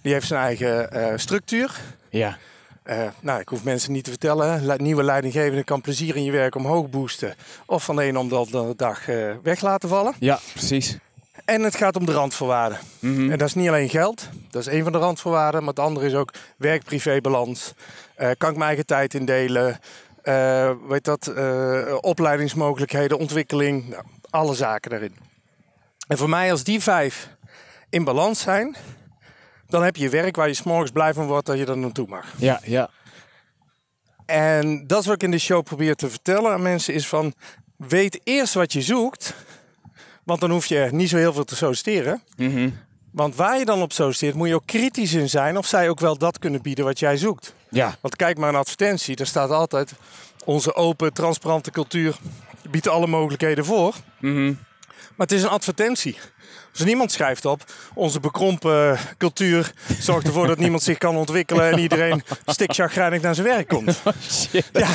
Die 0.01 0.13
heeft 0.13 0.27
zijn 0.27 0.41
eigen 0.41 0.91
eh, 0.91 1.17
structuur. 1.17 1.79
ja. 2.09 2.37
Eh, 2.83 3.03
nou, 3.19 3.39
ik 3.39 3.49
hoef 3.49 3.63
mensen 3.63 3.91
niet 3.91 4.03
te 4.03 4.09
vertellen. 4.09 4.65
Le- 4.65 4.75
nieuwe 4.77 5.03
leidinggevende 5.03 5.63
kan 5.63 5.81
plezier 5.81 6.15
in 6.15 6.23
je 6.23 6.31
werk 6.31 6.55
omhoog 6.55 6.89
boosten. 6.89 7.35
Of 7.65 7.83
van 7.83 7.95
de 7.95 8.05
een 8.05 8.17
om 8.17 8.29
de 8.29 8.35
andere 8.35 8.75
dag 8.75 9.07
eh, 9.07 9.31
weg 9.43 9.61
laten 9.61 9.89
vallen. 9.89 10.13
Ja, 10.19 10.39
precies. 10.53 10.97
En 11.51 11.63
het 11.63 11.75
gaat 11.75 11.95
om 11.95 12.05
de 12.05 12.11
randvoorwaarden. 12.11 12.79
Mhm. 12.99 13.31
En 13.31 13.37
dat 13.37 13.47
is 13.47 13.53
niet 13.53 13.67
alleen 13.67 13.89
geld. 13.89 14.29
Dat 14.49 14.61
is 14.61 14.73
een 14.73 14.83
van 14.83 14.91
de 14.91 14.97
randvoorwaarden. 14.97 15.59
Maar 15.59 15.69
het 15.69 15.79
andere 15.79 16.05
is 16.05 16.13
ook 16.13 16.33
werk-privé-balans. 16.57 17.73
Eh, 18.15 18.29
kan 18.37 18.49
ik 18.49 18.55
mijn 18.55 18.67
eigen 18.67 18.85
tijd 18.85 19.13
indelen? 19.13 19.79
Eh 20.21 20.71
weet 20.87 21.03
dat? 21.03 21.27
eh, 21.27 21.97
opleidingsmogelijkheden, 21.99 23.17
ontwikkeling. 23.17 23.89
Nou, 23.89 24.03
alle 24.29 24.55
zaken 24.55 24.89
daarin. 24.89 25.15
En 26.07 26.17
voor 26.17 26.29
mij, 26.29 26.51
als 26.51 26.63
die 26.63 26.81
vijf 26.81 27.29
in 27.89 28.03
balans 28.03 28.39
zijn... 28.39 28.75
dan 29.67 29.83
heb 29.83 29.95
je 29.95 30.09
werk 30.09 30.35
waar 30.35 30.47
je 30.47 30.53
s'morgens 30.53 30.91
blij 30.91 31.13
van 31.13 31.25
wordt 31.27 31.45
dat 31.45 31.57
je 31.57 31.65
er 31.65 31.77
naartoe 31.77 32.07
mag. 32.07 32.33
Ja, 32.37 32.59
ja. 32.63 32.89
En 34.25 34.87
dat 34.87 34.99
is 34.99 35.05
wat 35.05 35.15
ik 35.15 35.23
in 35.23 35.31
de 35.31 35.39
show 35.39 35.63
probeer 35.63 35.95
te 35.95 36.09
vertellen 36.09 36.51
aan 36.51 36.61
mensen 36.61 36.93
is 36.93 37.07
van... 37.07 37.33
weet 37.75 38.19
eerst 38.23 38.53
wat 38.53 38.73
je 38.73 38.81
zoekt. 38.81 39.33
Want 40.23 40.39
dan 40.39 40.51
hoef 40.51 40.65
je 40.65 40.87
niet 40.91 41.09
zo 41.09 41.17
heel 41.17 41.33
veel 41.33 41.43
te 41.43 41.55
solliciteren. 41.55 42.21
Mhm. 42.37 42.69
Want 43.11 43.35
waar 43.35 43.57
je 43.57 43.65
dan 43.65 43.81
op 43.81 43.93
solliciteert, 43.93 44.35
moet 44.35 44.47
je 44.47 44.55
ook 44.55 44.65
kritisch 44.65 45.13
in 45.13 45.29
zijn... 45.29 45.57
of 45.57 45.65
zij 45.65 45.89
ook 45.89 45.99
wel 45.99 46.17
dat 46.17 46.39
kunnen 46.39 46.61
bieden 46.61 46.85
wat 46.85 46.99
jij 46.99 47.17
zoekt. 47.17 47.53
Ja, 47.69 47.95
Want 48.01 48.15
kijk 48.15 48.37
maar 48.37 48.49
een 48.49 48.55
advertentie, 48.55 49.15
daar 49.15 49.27
staat 49.27 49.49
altijd... 49.49 49.93
onze 50.45 50.75
open, 50.75 51.13
transparante 51.13 51.71
cultuur 51.71 52.17
biedt 52.69 52.87
alle 52.87 53.07
mogelijkheden 53.07 53.65
voor. 53.65 53.95
Mhm. 54.19 54.53
Maar 55.15 55.27
het 55.27 55.31
is 55.31 55.43
een 55.43 55.49
advertentie. 55.49 56.17
Dus 56.71 56.85
niemand 56.85 57.11
schrijft 57.11 57.45
op. 57.45 57.63
Onze 57.93 58.19
bekrompen 58.19 58.99
cultuur 59.17 59.71
zorgt 59.99 60.27
ervoor 60.27 60.47
dat 60.47 60.57
niemand 60.57 60.83
zich 60.83 60.97
kan 60.97 61.15
ontwikkelen... 61.15 61.71
en 61.71 61.79
iedereen 61.79 62.23
stikchagrijnig 62.45 63.21
naar 63.21 63.35
zijn 63.35 63.47
werk 63.47 63.67
komt. 63.67 64.01
Shit. 64.31 64.69
Ja. 64.73 64.87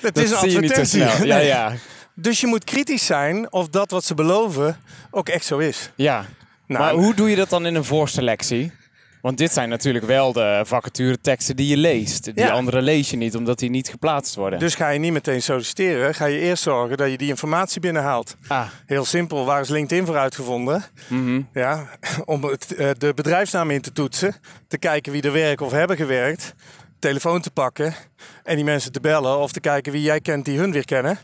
Dat 0.00 0.16
is 0.16 0.30
een 0.30 0.36
advertentie. 0.36 1.26
Ja, 1.26 1.38
ja. 1.38 1.72
Dus 2.20 2.40
je 2.40 2.46
moet 2.46 2.64
kritisch 2.64 3.06
zijn 3.06 3.52
of 3.52 3.68
dat 3.68 3.90
wat 3.90 4.04
ze 4.04 4.14
beloven 4.14 4.76
ook 5.10 5.28
echt 5.28 5.44
zo 5.44 5.58
is. 5.58 5.90
Ja. 5.94 6.24
Nou, 6.66 6.82
maar 6.82 6.92
hoe 7.04 7.14
doe 7.14 7.30
je 7.30 7.36
dat 7.36 7.50
dan 7.50 7.66
in 7.66 7.74
een 7.74 7.84
voorselectie? 7.84 8.72
Want 9.22 9.38
dit 9.38 9.52
zijn 9.52 9.68
natuurlijk 9.68 10.04
wel 10.04 10.32
de 10.32 10.62
vacatureteksten 10.64 11.56
die 11.56 11.66
je 11.68 11.76
leest. 11.76 12.24
Die 12.24 12.34
Ja. 12.44 12.50
andere 12.50 12.82
lees 12.82 13.10
je 13.10 13.16
niet, 13.16 13.36
omdat 13.36 13.58
die 13.58 13.70
niet 13.70 13.88
geplaatst 13.88 14.34
worden. 14.34 14.58
Dus 14.58 14.74
ga 14.74 14.88
je 14.88 14.98
niet 14.98 15.12
meteen 15.12 15.42
solliciteren. 15.42 16.14
Ga 16.14 16.24
je 16.24 16.38
eerst 16.38 16.62
zorgen 16.62 16.96
dat 16.96 17.10
je 17.10 17.18
die 17.18 17.28
informatie 17.28 17.80
binnenhaalt. 17.80 18.36
ah, 18.48 18.66
Heel 18.86 19.04
simpel, 19.04 19.44
waar 19.44 19.60
is 19.60 19.68
LinkedIn 19.68 20.06
voor 20.06 20.16
uitgevonden? 20.16 20.84
mhm. 21.08 21.42
Ja, 21.52 21.88
om 22.24 22.44
het, 22.44 22.74
eh, 22.74 22.90
de 22.98 23.14
bedrijfsnaam 23.14 23.70
in 23.70 23.80
te 23.80 23.92
toetsen. 23.92 24.34
Te 24.68 24.78
kijken 24.78 25.12
wie 25.12 25.22
er 25.22 25.32
werken 25.32 25.66
of 25.66 25.72
hebben 25.72 25.96
gewerkt. 25.96 26.54
Telefoon 26.98 27.40
te 27.40 27.50
pakken. 27.50 27.94
En 28.44 28.56
die 28.56 28.64
mensen 28.64 28.92
te 28.92 29.00
bellen. 29.00 29.38
Of 29.38 29.52
te 29.52 29.60
kijken 29.60 29.92
wie 29.92 30.02
jij 30.02 30.20
kent 30.20 30.44
die 30.44 30.58
hun 30.58 30.72
weer 30.72 30.84
kennen. 30.84 31.18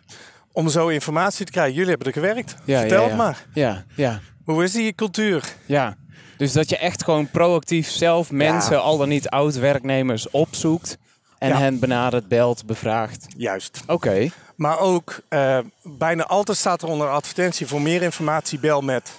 Om 0.55 0.69
zo 0.69 0.89
informatie 0.89 1.45
te 1.47 1.53
krijgen. 1.53 1.75
Jullie 1.75 1.89
hebben 1.89 2.07
er 2.07 2.13
gewerkt. 2.13 2.55
ja, 2.65 2.81
Vertel 2.81 3.03
ja, 3.03 3.09
het 3.09 3.17
maar. 3.17 3.47
Ja, 3.55 3.85
ja, 3.95 4.21
Hoe 4.45 4.65
is 4.65 4.73
die 4.73 4.95
cultuur? 4.95 5.55
ja. 5.67 5.97
Dus 6.37 6.53
dat 6.53 6.69
je 6.69 6.79
echt 6.79 7.05
gewoon 7.05 7.31
proactief 7.31 7.89
zelf 7.91 8.31
mensen, 8.31 8.83
al 8.83 8.99
dan 8.99 9.09
niet 9.09 9.29
oud-werknemers, 9.29 10.31
opzoekt. 10.31 10.99
En 11.39 11.57
hen 11.57 11.79
benadert, 11.79 12.29
belt, 12.29 12.67
bevraagt. 12.67 13.27
Juist. 13.37 13.81
Oké. 13.87 14.29
Maar 14.57 14.79
ook 14.79 15.21
eh, 15.29 15.59
bijna 15.83 16.25
altijd 16.27 16.57
staat 16.59 16.83
er 16.83 16.89
onder 16.89 17.09
advertentie 17.11 17.67
voor 17.67 17.81
meer 17.83 18.03
informatie 18.03 18.59
bel 18.59 18.81
met. 18.81 19.13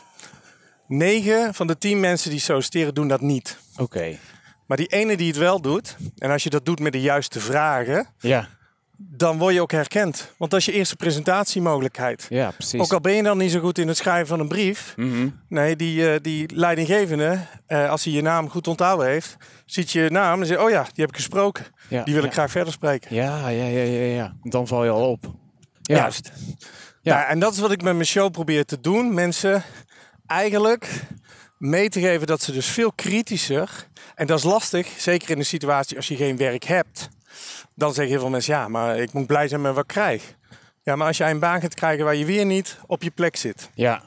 9 0.87 1.53
van 1.53 1.67
de 1.67 1.77
10 1.77 1.99
mensen 1.99 2.29
die 2.29 2.39
solliciteren 2.39 2.93
doen 2.93 3.07
dat 3.07 3.21
niet. 3.21 3.57
Oké. 3.77 4.17
Maar 4.65 4.77
die 4.77 4.87
ene 4.87 5.17
die 5.17 5.27
het 5.27 5.37
wel 5.37 5.61
doet, 5.61 5.95
en 6.17 6.31
als 6.31 6.43
je 6.43 6.49
dat 6.49 6.65
doet 6.65 6.79
met 6.79 6.91
de 6.91 7.01
juiste 7.01 7.39
vragen, 7.39 8.07
Ja. 8.19 8.47
Dan 8.97 9.37
word 9.37 9.53
je 9.53 9.61
ook 9.61 9.71
herkend. 9.71 10.33
Want 10.37 10.51
dat 10.51 10.59
is 10.59 10.65
je 10.65 10.71
eerste 10.71 10.95
presentatiemogelijkheid. 10.95 12.25
Ja, 12.29 12.51
precies. 12.51 12.81
Ook 12.81 12.93
al 12.93 12.99
ben 12.99 13.13
je 13.13 13.23
dan 13.23 13.37
niet 13.37 13.51
zo 13.51 13.59
goed 13.59 13.77
in 13.77 13.87
het 13.87 13.97
schrijven 13.97 14.27
van 14.27 14.39
een 14.39 14.47
brief. 14.47 14.93
Mhm. 14.95 15.29
Nee, 15.49 15.75
die, 15.75 16.11
eh, 16.11 16.19
die 16.21 16.55
leidinggevende, 16.55 17.39
eh, 17.67 17.89
als 17.89 18.03
hij 18.03 18.13
je 18.13 18.21
naam 18.21 18.49
goed 18.49 18.67
onthouden 18.67 19.07
heeft, 19.07 19.35
ziet 19.65 19.91
je 19.91 20.09
naam 20.09 20.41
en 20.41 20.47
zegt: 20.47 20.61
Oh 20.61 20.69
ja, 20.69 20.83
die 20.83 21.03
heb 21.03 21.09
ik 21.09 21.15
gesproken. 21.15 21.65
Ja, 21.89 22.03
Die 22.03 22.13
wil 22.13 22.23
ja. 22.23 22.29
ik 22.29 22.33
graag 22.33 22.51
verder 22.51 22.73
spreken. 22.73 23.15
Ja, 23.15 23.49
ja, 23.49 23.65
ja, 23.65 23.83
ja, 23.83 24.15
ja. 24.15 24.35
Dan 24.43 24.67
val 24.67 24.83
je 24.83 24.89
al 24.89 25.09
op. 25.09 25.33
Ja. 25.81 25.95
Juist. 25.97 26.31
Ja. 27.01 27.17
Ja. 27.17 27.27
en 27.27 27.39
dat 27.39 27.53
is 27.53 27.59
wat 27.59 27.71
ik 27.71 27.81
met 27.81 27.93
mijn 27.93 28.05
show 28.07 28.31
probeer 28.31 28.65
te 28.65 28.81
doen. 28.81 29.13
Mensen 29.13 29.63
eigenlijk 30.27 30.89
mee 31.57 31.89
te 31.89 31.99
geven 31.99 32.27
dat 32.27 32.41
ze 32.41 32.51
dus 32.51 32.67
veel 32.67 32.91
kritischer... 32.91 33.87
En 34.15 34.27
dat 34.27 34.37
is 34.37 34.43
lastig, 34.43 34.87
zeker 34.97 35.29
in 35.29 35.37
een 35.37 35.45
situatie 35.45 35.97
als 35.97 36.07
je 36.07 36.15
geen 36.15 36.37
werk 36.37 36.63
hebt. 36.63 37.09
Dan 37.75 37.93
zeggen 37.93 38.13
heel 38.13 38.21
veel 38.21 38.29
mensen, 38.29 38.53
ja, 38.53 38.67
maar 38.67 38.97
ik 38.97 39.13
moet 39.13 39.27
blij 39.27 39.47
zijn 39.47 39.61
met 39.61 39.73
wat 39.73 39.83
ik 39.83 39.87
krijg. 39.89 40.35
Ja, 40.83 40.95
maar 40.95 41.07
als 41.07 41.17
jij 41.17 41.31
een 41.31 41.39
baan 41.39 41.61
gaat 41.61 41.73
krijgen 41.73 42.05
waar 42.05 42.15
je 42.15 42.25
weer 42.25 42.45
niet 42.45 42.79
op 42.85 43.03
je 43.03 43.11
plek 43.11 43.35
zit. 43.35 43.69
Ja. 43.73 44.01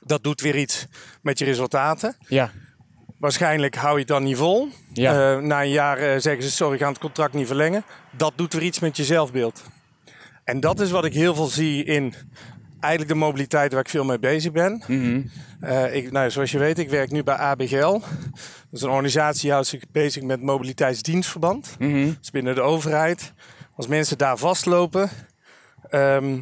Dat 0.00 0.22
doet 0.22 0.40
weer 0.40 0.56
iets 0.56 0.86
met 1.22 1.38
je 1.38 1.44
resultaten. 1.44 2.16
Ja. 2.28 2.50
Waarschijnlijk 3.18 3.74
hou 3.74 3.92
je 3.92 3.98
het 3.98 4.08
dan 4.08 4.22
niet 4.22 4.36
vol. 4.36 4.68
Ja. 4.92 5.34
Eh, 5.34 5.42
na 5.42 5.62
een 5.62 5.70
jaar 5.70 5.98
eh, 5.98 6.18
zeggen 6.18 6.42
ze, 6.42 6.50
sorry, 6.50 6.72
we 6.72 6.78
gaan 6.78 6.92
het 6.92 7.00
contract 7.00 7.34
niet 7.34 7.46
verlengen. 7.46 7.84
Dat 8.10 8.32
doet 8.36 8.52
weer 8.52 8.62
iets 8.62 8.78
met 8.78 8.96
je 8.96 9.04
zelfbeeld. 9.04 9.62
En 10.44 10.60
dat 10.60 10.80
is 10.80 10.90
wat 10.90 11.04
ik 11.04 11.14
heel 11.14 11.34
veel 11.34 11.46
zie 11.46 11.84
in 11.84 12.14
eigenlijk 12.80 13.12
de 13.12 13.18
mobiliteit 13.18 13.72
waar 13.72 13.80
ik 13.80 13.88
veel 13.88 14.04
mee 14.04 14.18
bezig 14.18 14.52
ben. 14.52 14.82
Mhm. 14.86 15.22
Eh, 15.60 15.94
ik, 15.94 16.12
nou, 16.12 16.30
zoals 16.30 16.50
je 16.50 16.58
weet, 16.58 16.78
ik 16.78 16.90
werk 16.90 17.10
nu 17.10 17.22
bij 17.22 17.34
ABGL. 17.34 17.92
Dat 17.92 18.02
is 18.72 18.82
een 18.82 18.88
organisatie 18.88 19.40
die 19.42 19.50
houdt 19.50 19.66
zich 19.66 19.82
bezig 19.92 20.22
met 20.22 20.42
mobiliteitsdienstverband. 20.42 21.76
Mhm. 21.78 22.06
Dat 22.06 22.16
is 22.22 22.30
binnen 22.30 22.54
de 22.54 22.60
overheid. 22.60 23.32
Als 23.76 23.86
mensen 23.86 24.18
daar 24.18 24.36
vastlopen, 24.36 25.10
ehm, 25.88 26.38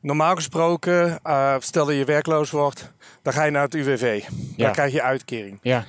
normaal 0.00 0.34
gesproken, 0.34 1.18
eh, 1.22 1.56
stel 1.58 1.86
dat 1.86 1.96
je 1.96 2.04
werkloos 2.04 2.50
wordt, 2.50 2.92
dan 3.22 3.32
ga 3.32 3.44
je 3.44 3.50
naar 3.50 3.62
het 3.62 3.74
UWV. 3.74 4.22
Ja. 4.28 4.64
Dan 4.64 4.72
krijg 4.72 4.92
je 4.92 5.02
uitkering. 5.02 5.58
Ja. 5.62 5.84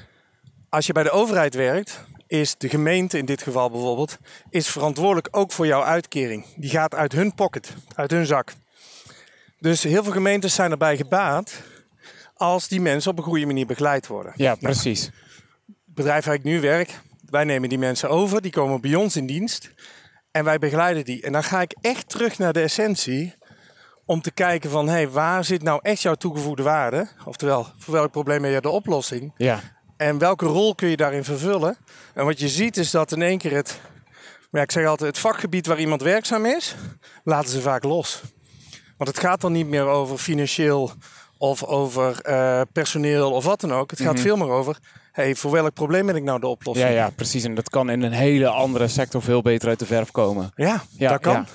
Als 0.69 0.87
je 0.87 0.93
bij 0.93 1.03
de 1.03 1.11
overheid 1.11 1.55
werkt, 1.55 2.05
is 2.27 2.57
de 2.57 2.69
gemeente 2.69 3.17
in 3.17 3.25
dit 3.25 3.41
geval 3.41 3.69
bijvoorbeeld, 3.69 4.17
is 4.49 4.67
verantwoordelijk 4.67 5.27
ook 5.31 5.51
voor 5.51 5.65
jouw 5.65 5.83
uitkering. 5.83 6.45
Die 6.55 6.69
gaat 6.69 6.95
uit 6.95 7.11
hun 7.11 7.35
pocket, 7.35 7.73
uit 7.95 8.11
hun 8.11 8.25
zak. 8.25 8.53
Dus 9.63 9.83
heel 9.83 10.03
veel 10.03 10.11
gemeentes 10.11 10.55
zijn 10.55 10.71
erbij 10.71 10.97
gebaat 10.97 11.61
als 12.35 12.67
die 12.67 12.81
mensen 12.81 13.11
op 13.11 13.17
een 13.17 13.23
goede 13.23 13.45
manier 13.45 13.65
begeleid 13.65 14.07
worden. 14.07 14.33
Ja, 14.35 14.55
precies. 14.55 15.05
Het 15.65 15.75
bedrijf 15.85 16.25
waar 16.25 16.33
ik 16.33 16.43
nu 16.43 16.61
werk, 16.61 16.99
wij 17.29 17.43
nemen 17.43 17.69
die 17.69 17.77
mensen 17.77 18.09
over, 18.09 18.41
die 18.41 18.51
komen 18.51 18.81
bij 18.81 18.95
ons 18.95 19.15
in 19.15 19.25
dienst 19.25 19.71
en 20.31 20.43
wij 20.43 20.59
begeleiden 20.59 21.05
die. 21.05 21.21
En 21.21 21.31
dan 21.31 21.43
ga 21.43 21.61
ik 21.61 21.75
echt 21.81 22.09
terug 22.09 22.37
naar 22.37 22.53
de 22.53 22.61
essentie 22.61 23.35
om 24.05 24.21
te 24.21 24.31
kijken 24.31 24.69
van, 24.69 24.87
hé, 24.87 24.93
hey, 24.93 25.09
waar 25.09 25.43
zit 25.43 25.63
nou 25.63 25.79
echt 25.81 26.01
jouw 26.01 26.15
toegevoegde 26.15 26.63
waarde? 26.63 27.07
Oftewel, 27.25 27.67
voor 27.77 27.93
welk 27.93 28.11
probleem 28.11 28.43
heb 28.43 28.53
je 28.53 28.61
de 28.61 28.69
oplossing? 28.69 29.33
Ja. 29.37 29.59
En 29.97 30.17
welke 30.17 30.45
rol 30.45 30.75
kun 30.75 30.89
je 30.89 30.97
daarin 30.97 31.23
vervullen? 31.23 31.77
En 32.13 32.25
wat 32.25 32.39
je 32.39 32.49
ziet 32.49 32.77
is 32.77 32.91
dat 32.91 33.11
in 33.11 33.21
één 33.21 33.37
keer 33.37 33.53
het, 33.53 33.79
maar 34.49 34.61
ja, 34.61 34.61
ik 34.61 34.71
zeg 34.71 34.85
altijd, 34.85 35.09
het 35.09 35.19
vakgebied 35.19 35.67
waar 35.67 35.79
iemand 35.79 36.01
werkzaam 36.01 36.45
is, 36.45 36.75
laten 37.23 37.49
ze 37.49 37.61
vaak 37.61 37.83
los. 37.83 38.21
Want 39.03 39.15
het 39.15 39.25
gaat 39.25 39.41
dan 39.41 39.51
niet 39.51 39.67
meer 39.67 39.85
over 39.85 40.17
financieel 40.17 40.91
of 41.37 41.63
over 41.63 42.21
eh, 42.21 42.61
personeel 42.71 43.31
of 43.31 43.45
wat 43.45 43.61
dan 43.61 43.73
ook. 43.73 43.91
Het 43.91 44.01
gaat 44.01 44.19
veel 44.19 44.37
meer 44.37 44.49
over, 44.49 44.77
hey, 45.11 45.35
voor 45.35 45.51
welk 45.51 45.73
probleem 45.73 46.05
ben 46.05 46.15
ik 46.15 46.23
nou 46.23 46.39
de 46.39 46.47
oplossing? 46.47 46.89
Ja, 46.89 46.95
ja, 46.95 47.09
precies. 47.09 47.43
En 47.43 47.55
dat 47.55 47.69
kan 47.69 47.89
in 47.89 48.01
een 48.01 48.11
hele 48.11 48.47
andere 48.47 48.87
sector 48.87 49.21
veel 49.21 49.41
beter 49.41 49.69
uit 49.69 49.79
de 49.79 49.85
verf 49.85 50.11
komen. 50.11 50.51
Ja, 50.55 50.83
Ja, 50.97 51.09
dat 51.09 51.19
kan. 51.19 51.33
ja. 51.33 51.45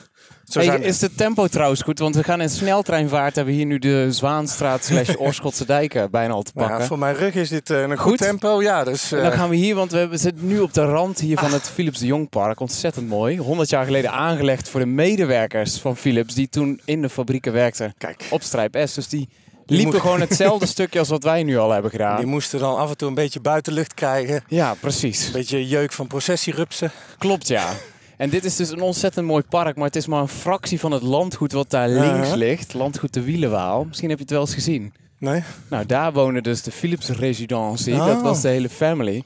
Zo 0.49 0.59
Hey, 0.59 0.69
zijn 0.69 0.83
is 0.83 0.99
de 0.99 1.15
tempo 1.15 1.47
trouwens 1.47 1.83
goed? 1.83 1.99
Want 1.99 2.15
we 2.15 2.25
gaan 2.25 2.41
in 2.41 2.49
sneltreinvaart. 2.51 3.35
Hebben 3.37 3.55
hier 3.55 3.67
nu 3.67 3.79
de 3.79 4.07
Zwaanstraat 4.13 4.85
slash 4.85 5.15
Oorschotse 5.19 5.65
dijken 5.67 6.11
bijna 6.11 6.33
al 6.33 6.43
te 6.43 6.51
Nou 6.55 6.67
pakken. 6.67 6.83
ja, 6.83 6.89
voor 6.91 6.99
mijn 6.99 7.15
rug 7.17 7.35
is 7.35 7.49
dit 7.49 7.71
eh, 7.71 7.81
een 7.81 7.89
goed, 7.91 7.99
Goed. 7.99 8.19
tempo. 8.19 8.63
Ja, 8.63 8.85
dus, 8.85 9.09
dan 9.09 9.19
eh, 9.21 9.33
gaan 9.33 9.49
we 9.49 9.57
hier, 9.57 9.75
want 9.75 9.91
we 9.93 10.09
zitten 10.13 10.47
nu 10.47 10.61
op 10.61 10.73
de 10.75 10.85
rand 10.85 11.19
hier 11.21 11.39
van 11.39 11.53
het 11.53 11.69
Philips 11.71 11.99
de 11.99 12.07
Jong 12.07 12.29
Park. 12.29 12.61
Ontzettend 12.61 13.09
mooi. 13.09 13.37
100 13.37 13.71
jaar 13.71 13.85
geleden 13.85 14.11
aangelegd 14.13 14.69
voor 14.69 14.81
de 14.81 14.87
medewerkers 14.87 15.79
van 15.79 15.97
Philips 15.97 16.35
die 16.35 16.49
toen 16.49 16.81
in 16.85 17.03
de 17.03 17.09
fabrieken 17.09 17.53
werkten 17.53 17.95
kijk, 17.99 18.25
op 18.31 18.43
Strijp 18.43 18.81
S. 18.85 18.95
Dus 18.95 19.09
die 19.09 19.29
liepen 19.67 20.01
gewoon 20.01 20.21
hetzelfde 20.21 20.67
stukje 20.77 20.99
als 20.99 21.09
wat 21.09 21.23
wij 21.23 21.43
nu 21.43 21.59
al 21.59 21.71
hebben 21.71 21.91
gedaan. 21.91 22.17
die 22.17 22.27
moesten 22.27 22.59
dan 22.59 22.77
af 22.77 22.91
en 22.91 22.97
toe 22.97 23.09
een 23.09 23.15
beetje 23.15 23.41
buitenlucht 23.41 23.95
krijgen. 23.95 24.45
Ja, 24.49 24.75
precies. 24.81 25.27
Een 25.27 25.33
beetje 25.33 25.67
jeuk 25.69 25.93
van 25.93 26.07
processierupsen. 26.07 26.91
Klopt, 27.19 27.49
ja. 27.49 27.73
En 28.19 28.31
dit 28.31 28.45
is 28.45 28.57
dus 28.57 28.71
een 28.71 28.81
ontzettend 28.81 29.27
mooi 29.27 29.43
park, 29.49 29.77
maar 29.77 29.87
het 29.87 29.97
is 29.97 30.07
maar 30.07 30.21
een 30.21 30.29
fractie 30.29 30.81
van 30.81 30.93
het 30.93 31.03
landgoed 31.03 31.53
wat 31.53 31.71
daar 31.71 31.89
links 31.89 32.35
ligt. 32.35 32.75
Landgoed 32.75 33.15
de 33.15 33.23
Wielenwaal. 33.23 33.85
Misschien 33.85 34.09
heb 34.09 34.19
je 34.19 34.25
het 34.25 34.33
wel 34.33 34.43
eens 34.43 34.55
gezien. 34.55 34.93
Nee? 35.19 35.43
Nou, 35.71 35.87
daar 35.87 36.13
wonen 36.13 36.43
dus 36.43 36.63
de 36.63 36.71
Philips 36.71 37.09
residentie. 37.09 37.95
Oh. 37.95 38.07
Dat 38.07 38.23
was 38.23 38.41
de 38.41 38.49
hele 38.49 38.69
family. 38.69 39.23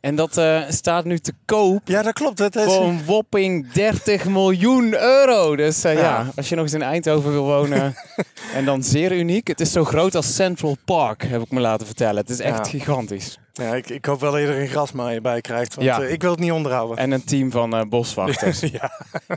En 0.00 0.16
dat 0.16 0.36
eh, 0.36 0.60
staat 0.68 1.04
nu 1.04 1.18
te 1.18 1.32
koop 1.44 1.80
Ja, 1.88 2.02
dat 2.02 2.12
klopt. 2.12 2.36
Dat 2.38 2.56
is, 2.56 2.64
voor 2.64 2.84
een 2.84 3.04
whopping 3.04 3.72
30 3.72 4.24
miljoen 4.24 4.94
euro. 4.94 5.56
Dus 5.56 5.84
eh, 5.84 5.94
ja. 5.94 6.00
Ja. 6.00 6.26
als 6.36 6.48
je 6.48 6.54
nog 6.54 6.64
eens 6.64 6.74
in 6.74 6.82
Eindhoven 6.82 7.30
wil 7.30 7.44
wonen. 7.44 7.94
en 8.54 8.64
dan 8.64 8.82
zeer 8.82 9.12
uniek. 9.12 9.46
Het 9.48 9.60
is 9.60 9.72
zo 9.72 9.84
groot 9.84 10.14
als 10.14 10.34
Central 10.34 10.76
Park, 10.84 11.22
heb 11.22 11.42
ik 11.42 11.50
me 11.50 11.60
laten 11.60 11.86
vertellen. 11.86 12.16
Het 12.16 12.30
is 12.30 12.40
echt 12.40 12.58
Ja. 12.58 12.64
gigantisch. 12.64 13.38
Ja, 13.62 13.74
ik, 13.74 13.88
ik 13.88 14.04
hoop 14.04 14.20
wel 14.20 14.30
dat 14.32 14.40
je 14.40 14.46
er 14.46 14.60
een 14.60 14.68
grasmaaier 14.68 15.20
bij 15.22 15.40
krijgt, 15.40 15.74
want 15.74 15.86
Ja. 15.86 16.00
eh, 16.02 16.12
ik 16.12 16.22
wil 16.22 16.30
het 16.30 16.40
niet 16.40 16.52
onderhouden. 16.52 16.96
En 16.96 17.10
een 17.10 17.24
team 17.24 17.50
van 17.50 17.74
eh, 17.76 17.80
boswachters. 17.88 18.60
ja. 18.80 18.90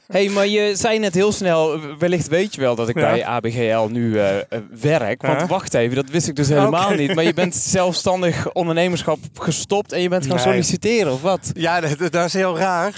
hey, 0.08 0.30
maar 0.30 0.48
je 0.48 0.76
zei 0.76 1.00
net 1.00 1.14
heel 1.14 1.32
snel, 1.32 1.80
wellicht 1.98 2.28
weet 2.28 2.56
je 2.56 2.62
wel 2.62 2.76
dat 2.76 2.90
ik 2.90 2.96
Ja. 3.00 3.10
bij 3.10 3.26
ABGL 3.26 3.88
nu 3.92 4.20
eh, 4.20 4.36
werk. 4.82 5.22
Want 5.22 5.50
wacht 5.50 5.74
even, 5.74 5.96
dat 5.96 6.10
wist 6.10 6.28
ik 6.28 6.36
dus 6.36 6.48
helemaal 6.48 6.92
niet. 6.94 7.16
Maar 7.16 7.24
je 7.24 7.34
bent 7.34 7.56
zelfstandig 7.80 8.52
ondernemerschap 8.54 9.18
gestopt 9.40 9.92
en 9.92 10.02
je 10.02 10.10
bent 10.10 10.26
gaan 10.26 10.36
Nee. 10.36 10.44
solliciteren 10.46 11.12
of 11.14 11.22
wat? 11.22 11.50
Ja, 11.54 11.80
dat, 11.82 12.12
dat 12.12 12.26
is 12.26 12.34
heel 12.34 12.58
raar. 12.58 12.94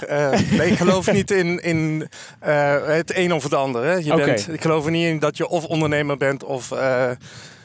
Ik 0.62 0.76
geloof 0.76 1.12
niet 1.18 1.30
in, 1.30 1.62
in 1.62 2.08
het 2.40 3.16
een 3.16 3.32
of 3.32 3.42
het 3.42 3.54
ander. 3.54 3.84
Hè. 3.84 3.94
Je 3.94 4.14
bent, 4.14 4.48
ik 4.52 4.60
geloof 4.60 4.84
er 4.84 4.90
niet 4.90 5.06
in 5.06 5.18
dat 5.18 5.36
je 5.36 5.48
of 5.48 5.64
ondernemer 5.64 6.16
bent 6.16 6.44
of 6.44 6.72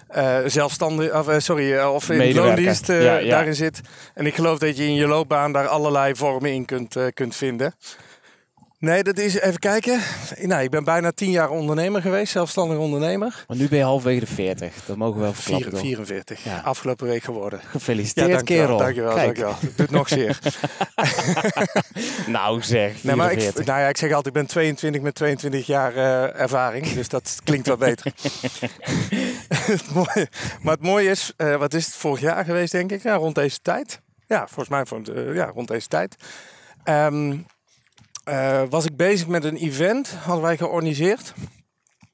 eh, 0.07 0.37
zelfstandig, 0.45 1.13
of, 1.13 1.27
eh, 1.27 1.39
sorry, 1.39 1.73
eh, 1.73 1.93
of 1.93 2.09
in 2.09 2.35
loondienst 2.35 2.87
Ja, 2.87 3.17
ja. 3.17 3.29
daarin 3.29 3.55
zit. 3.55 3.81
En 4.13 4.25
ik 4.25 4.35
geloof 4.35 4.57
dat 4.59 4.77
je 4.77 4.83
in 4.83 4.95
je 4.95 5.07
loopbaan 5.07 5.51
daar 5.51 5.67
allerlei 5.67 6.15
vormen 6.15 6.51
in 6.51 6.65
kunt, 6.65 6.95
kunt 7.13 7.35
vinden. 7.35 7.73
Nee, 8.85 9.03
dat 9.03 9.17
is, 9.17 9.39
even 9.39 9.59
kijken. 9.59 9.99
Nou, 10.41 10.63
ik 10.63 10.69
ben 10.69 10.83
bijna 10.83 11.11
tien 11.11 11.31
jaar 11.31 11.49
ondernemer 11.49 12.01
geweest, 12.01 12.31
zelfstandig 12.31 12.77
ondernemer. 12.77 13.43
Want 13.47 13.59
nu 13.59 13.67
ben 13.67 13.77
je 13.77 13.83
halverwege 13.83 14.19
de 14.19 14.25
40. 14.25 14.73
Dat 14.85 14.97
mogen 14.97 15.15
we 15.15 15.21
wel 15.21 15.33
verklappen. 15.33 15.69
Vier- 15.69 15.79
toch? 15.79 16.05
44, 16.07 16.43
Ja. 16.43 16.59
afgelopen 16.63 17.07
week 17.07 17.23
geworden. 17.23 17.59
Gefeliciteerd, 17.69 18.31
dankjewel, 18.31 18.63
kerel. 18.65 18.77
Dankjewel, 18.77 19.13
Kijk. 19.13 19.25
dankjewel. 19.25 19.55
Het 19.59 19.77
doet 19.77 19.91
nog 19.91 20.07
zeer. 20.07 20.39
Nou 22.27 22.61
zeg, 22.61 23.03
Nee, 23.03 23.15
maar 23.15 23.25
ik, 23.31 23.33
44. 23.33 23.65
nou 23.65 23.79
ja, 23.79 23.87
ik 23.87 23.97
zeg 23.97 24.09
altijd, 24.09 24.35
ik 24.35 24.41
ben 24.41 24.45
22 24.45 25.01
met 25.01 25.15
22 25.15 25.65
jaar 25.65 25.95
eh, 25.95 26.41
ervaring. 26.41 26.87
Dus 26.93 27.09
dat 27.09 27.39
klinkt 27.43 27.67
wel 27.67 27.77
beter. 27.77 28.13
het 29.71 29.93
mooie, 29.93 30.27
maar 30.61 30.73
het 30.73 30.83
mooie 30.83 31.09
is, 31.09 31.33
eh, 31.37 31.55
wat 31.55 31.73
is 31.73 31.85
het 31.85 31.95
vorig 31.95 32.19
jaar 32.21 32.45
geweest, 32.45 32.71
denk 32.71 32.91
ik? 32.91 33.03
Ja, 33.03 33.15
rond 33.15 33.35
deze 33.35 33.59
tijd. 33.61 34.01
Ja, 34.27 34.47
volgens 34.47 34.69
mij 34.69 35.13
eh, 35.15 35.35
ja, 35.35 35.45
rond 35.45 35.67
deze 35.67 35.87
tijd. 35.87 36.15
Ehm, 36.83 37.37
eh, 38.25 38.63
was 38.69 38.85
ik 38.85 38.95
bezig 38.95 39.27
met 39.27 39.43
een 39.43 39.55
event, 39.55 40.09
hadden 40.23 40.43
wij 40.43 40.57
georganiseerd. 40.57 41.33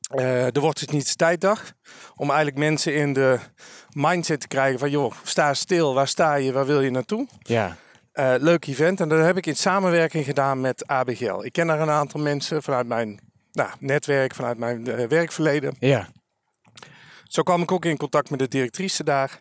Eh 0.09 0.47
de 0.51 0.59
Wordt 0.59 0.79
het 0.79 0.91
Niets 0.91 1.15
Tijddag. 1.15 1.73
Om 2.15 2.27
eigenlijk 2.27 2.57
mensen 2.57 2.95
in 2.95 3.13
de 3.13 3.39
mindset 3.91 4.39
te 4.39 4.47
krijgen 4.47 4.79
van... 4.79 4.89
joh, 4.89 5.13
sta 5.23 5.53
stil, 5.53 5.93
waar 5.93 6.07
sta 6.07 6.35
je, 6.35 6.51
waar 6.51 6.65
wil 6.65 6.81
je 6.81 6.89
naartoe? 6.91 7.27
Ja, 7.39 7.77
Eh, 8.11 8.33
leuk 8.39 8.65
event. 8.67 8.99
En 9.01 9.09
dat 9.09 9.25
heb 9.25 9.37
ik 9.37 9.45
in 9.45 9.55
samenwerking 9.55 10.25
gedaan 10.25 10.61
met 10.61 10.87
ABGL. 10.87 11.43
Ik 11.43 11.51
ken 11.53 11.67
daar 11.67 11.79
een 11.79 11.89
aantal 11.89 12.19
mensen 12.19 12.63
vanuit 12.63 12.87
mijn 12.87 13.19
nou, 13.51 13.69
netwerk, 13.79 14.35
vanuit 14.35 14.57
mijn 14.57 15.07
werkverleden. 15.07 15.75
ja. 15.79 16.07
Zo 17.23 17.41
kwam 17.43 17.61
ik 17.61 17.71
ook 17.71 17.85
in 17.85 17.97
contact 17.97 18.29
met 18.29 18.39
de 18.39 18.47
directrice 18.47 19.03
daar. 19.03 19.39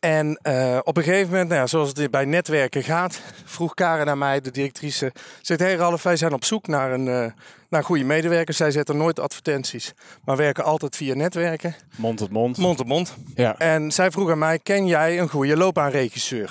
En 0.00 0.38
eh, 0.42 0.78
op 0.82 0.96
een 0.96 1.02
gegeven 1.02 1.28
moment, 1.30 1.48
nou 1.48 1.60
ja, 1.60 1.66
zoals 1.66 1.88
het 1.88 2.10
bij 2.10 2.24
netwerken 2.24 2.82
gaat, 2.82 3.20
vroeg 3.44 3.74
Karen 3.74 4.06
naar 4.06 4.18
mij, 4.18 4.40
de 4.40 4.50
directrice. 4.50 5.12
Zegt, 5.40 5.60
hey 5.60 5.74
Ralf, 5.74 6.02
wij 6.02 6.16
zijn 6.16 6.32
op 6.32 6.44
zoek 6.44 6.66
naar 6.66 6.92
een, 6.92 7.08
eh, 7.08 7.32
naar 7.68 7.84
goede 7.84 8.04
medewerkers. 8.04 8.56
Zij 8.56 8.70
zetten 8.70 8.96
nooit 8.96 9.20
advertenties, 9.20 9.92
maar 10.24 10.36
werken 10.36 10.64
altijd 10.64 10.96
via 10.96 11.14
netwerken. 11.14 11.74
Mond 11.96 12.18
tot 12.18 12.30
mond. 12.30 12.56
Mond 12.56 12.76
tot 12.76 12.86
mond. 12.86 13.16
Ja. 13.34 13.58
En 13.58 13.92
zij 13.92 14.10
vroeg 14.10 14.30
aan 14.30 14.38
mij, 14.38 14.58
ken 14.58 14.86
jij 14.86 15.18
een 15.18 15.28
goede 15.28 15.56
loopbaanregisseur? 15.56 16.50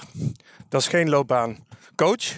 Dat 0.70 0.82
is 0.82 0.88
geen 0.88 1.10
loopbaancoach, 1.10 2.34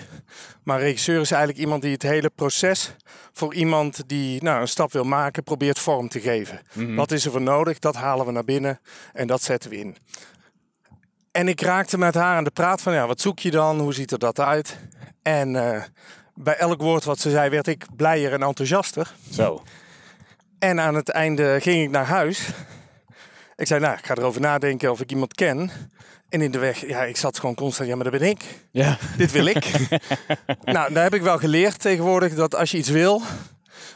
maar 0.64 0.78
een 0.78 0.86
regisseur 0.86 1.22
is 1.22 1.32
eigenlijk 1.32 1.62
iemand 1.62 1.82
die 1.82 1.92
het 1.92 2.02
hele 2.02 2.32
proces 2.36 2.96
voor 3.34 3.54
iemand 3.54 4.04
die 4.08 4.44
nou, 4.44 4.62
een 4.62 4.68
stap 4.68 4.92
wil 4.92 5.04
maken, 5.04 5.44
probeert 5.44 5.80
vorm 5.80 6.10
te 6.10 6.20
geven. 6.20 6.62
Wat 6.96 7.12
is 7.12 7.26
er 7.26 7.32
voor 7.32 7.42
nodig? 7.42 7.80
Dat 7.80 7.96
halen 7.96 8.26
we 8.26 8.32
naar 8.32 8.46
binnen 8.46 8.80
en 9.14 9.28
dat 9.28 9.44
zetten 9.44 9.70
we 9.70 9.78
in. 9.78 9.98
En 11.32 11.48
ik 11.48 11.62
raakte 11.62 11.98
met 11.98 12.14
haar 12.14 12.36
aan 12.36 12.44
de 12.44 12.52
praat 12.52 12.82
van, 12.82 12.94
ja, 12.94 13.08
wat 13.08 13.22
zoek 13.22 13.40
je 13.40 13.52
dan? 13.52 13.80
Hoe 13.80 13.94
ziet 13.94 14.12
er 14.12 14.20
dat 14.20 14.40
uit? 14.40 14.78
En 15.22 15.56
eh, 15.56 15.84
bij 16.36 16.58
elk 16.58 16.82
woord 16.82 17.04
wat 17.04 17.20
ze 17.20 17.30
zei, 17.30 17.50
werd 17.50 17.68
ik 17.68 17.86
blijer 17.96 18.34
en 18.34 18.42
enthousiaster. 18.44 19.14
Zo. 19.32 19.64
En 20.60 20.80
aan 20.80 20.96
het 20.96 21.10
einde 21.10 21.58
ging 21.62 21.84
ik 21.84 21.90
naar 21.90 22.06
huis. 22.06 22.50
Ik 23.56 23.68
zei, 23.68 23.80
nou, 23.80 23.98
ik 23.98 24.06
ga 24.06 24.16
erover 24.16 24.42
nadenken 24.42 24.92
of 24.92 25.02
ik 25.02 25.12
iemand 25.12 25.34
ken. 25.34 25.72
En 26.30 26.42
in 26.42 26.52
de 26.52 26.60
weg, 26.60 26.88
ja, 26.88 27.04
ik 27.04 27.18
zat 27.18 27.40
gewoon 27.40 27.56
constant, 27.56 27.90
ja, 27.90 27.96
maar 27.96 28.12
dat 28.12 28.20
ben 28.20 28.30
ik. 28.30 28.44
Ja. 28.72 28.98
Dit 29.18 29.32
wil 29.32 29.46
ik. 29.46 29.66
nou, 30.76 30.94
daar 30.94 31.04
heb 31.04 31.14
ik 31.14 31.22
wel 31.22 31.38
geleerd 31.38 31.80
tegenwoordig 31.80 32.36
dat 32.36 32.56
als 32.56 32.72
je 32.72 32.78
iets 32.78 32.90
wil, 32.90 33.22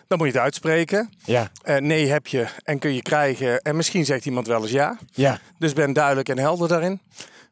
dan 0.08 0.18
moet 0.18 0.28
je 0.28 0.34
het 0.34 0.42
uitspreken. 0.42 1.10
Ja. 1.26 1.52
Eh, 1.62 1.78
nee 1.78 2.08
heb 2.08 2.28
je 2.28 2.48
en 2.64 2.80
kun 2.80 2.94
je 2.94 3.02
krijgen. 3.02 3.62
En 3.62 3.76
misschien 3.76 4.06
zegt 4.06 4.26
iemand 4.26 4.48
wel 4.48 4.62
eens 4.62 4.72
ja. 4.72 4.98
Ja. 5.12 5.40
Dus 5.58 5.74
ben 5.74 5.94
duidelijk 5.94 6.30
en 6.30 6.38
helder 6.38 6.68
daarin. 6.68 7.02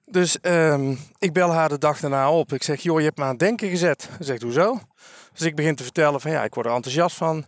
Dus 0.05 0.39
ehm, 0.39 0.95
ik 1.17 1.33
bel 1.33 1.51
haar 1.51 1.69
de 1.69 1.77
dag 1.77 2.00
daarna 2.00 2.31
op. 2.31 2.53
Ik 2.53 2.63
zeg, 2.63 2.81
joh, 2.81 3.00
je 3.00 3.05
hebt 3.05 3.17
me 3.17 3.24
aan 3.24 3.29
het 3.29 3.39
denken 3.39 3.69
gezet. 3.69 4.10
Ze 4.17 4.24
zegt, 4.24 4.41
hoezo? 4.41 4.79
Dus 5.33 5.41
ik 5.41 5.55
begin 5.55 5.75
te 5.75 5.83
vertellen 5.83 6.22
van, 6.22 6.31
ja, 6.31 6.43
ik 6.43 6.53
word 6.53 6.65
er 6.65 6.74
enthousiast 6.74 7.15
van. 7.15 7.45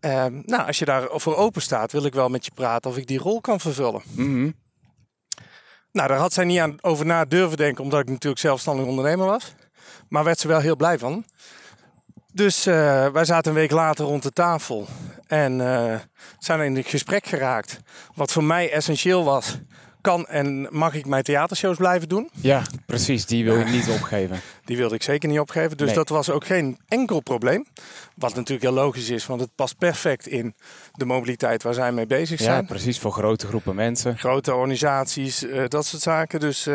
Ehm, 0.00 0.42
nou, 0.44 0.66
als 0.66 0.78
je 0.78 0.84
daarvoor 0.84 1.36
open 1.36 1.62
staat, 1.62 1.92
wil 1.92 2.04
ik 2.04 2.14
wel 2.14 2.28
met 2.28 2.44
je 2.44 2.50
praten 2.54 2.90
of 2.90 2.96
ik 2.96 3.06
die 3.06 3.18
rol 3.18 3.40
kan 3.40 3.60
vervullen. 3.60 4.02
Mhm. 4.14 4.50
Nou, 5.92 6.08
daar 6.08 6.18
had 6.18 6.32
zij 6.32 6.44
niet 6.44 6.58
aan 6.58 6.76
over 6.80 7.06
na 7.06 7.24
durven 7.24 7.56
denken, 7.56 7.84
omdat 7.84 8.00
ik 8.00 8.08
natuurlijk 8.08 8.40
zelfstandig 8.40 8.86
ondernemer 8.86 9.26
was. 9.26 9.54
Maar 10.08 10.24
werd 10.24 10.38
ze 10.38 10.48
wel 10.48 10.60
heel 10.60 10.76
blij 10.76 10.98
van. 10.98 11.24
Dus 12.32 12.66
eh, 12.66 13.06
wij 13.08 13.24
zaten 13.24 13.50
een 13.50 13.58
week 13.58 13.70
later 13.70 14.04
rond 14.04 14.22
de 14.22 14.30
tafel 14.32 14.86
en 15.26 15.60
eh, 15.60 15.94
zijn 16.38 16.60
in 16.60 16.76
het 16.76 16.86
gesprek 16.86 17.26
geraakt. 17.26 17.80
Wat 18.14 18.32
voor 18.32 18.44
mij 18.44 18.72
essentieel 18.72 19.24
was, 19.24 19.58
kan 20.00 20.26
en 20.26 20.68
mag 20.70 20.94
ik 20.94 21.06
mijn 21.06 21.22
theatershows 21.22 21.76
blijven 21.76 22.08
doen? 22.08 22.30
Ja, 22.34 22.62
precies. 22.86 23.26
Die 23.26 23.44
wil 23.44 23.56
je 23.58 23.64
niet 23.64 23.88
opgeven. 24.00 24.40
Die 24.64 24.76
wilde 24.76 24.94
ik 24.94 25.02
zeker 25.02 25.28
niet 25.28 25.38
opgeven. 25.38 25.76
Dus 25.76 25.86
Nee. 25.86 25.94
dat 25.96 26.08
was 26.08 26.30
ook 26.30 26.44
geen 26.46 26.78
enkel 26.88 27.20
probleem. 27.20 27.66
Wat 28.16 28.34
natuurlijk 28.34 28.62
heel 28.62 28.72
logisch 28.82 29.10
is, 29.10 29.26
want 29.26 29.40
het 29.40 29.50
past 29.54 29.78
perfect 29.78 30.26
in 30.26 30.54
de 30.92 31.04
mobiliteit 31.04 31.62
waar 31.62 31.74
zij 31.74 31.92
mee 31.92 32.06
bezig 32.06 32.38
Ja, 32.38 32.44
zijn. 32.44 32.66
precies. 32.66 32.98
Voor 32.98 33.12
grote 33.12 33.46
groepen 33.46 33.74
mensen. 33.74 34.18
Grote 34.18 34.54
organisaties, 34.54 35.44
eh, 35.46 35.64
dat 35.68 35.86
soort 35.86 36.02
zaken. 36.02 36.40
Dus, 36.40 36.68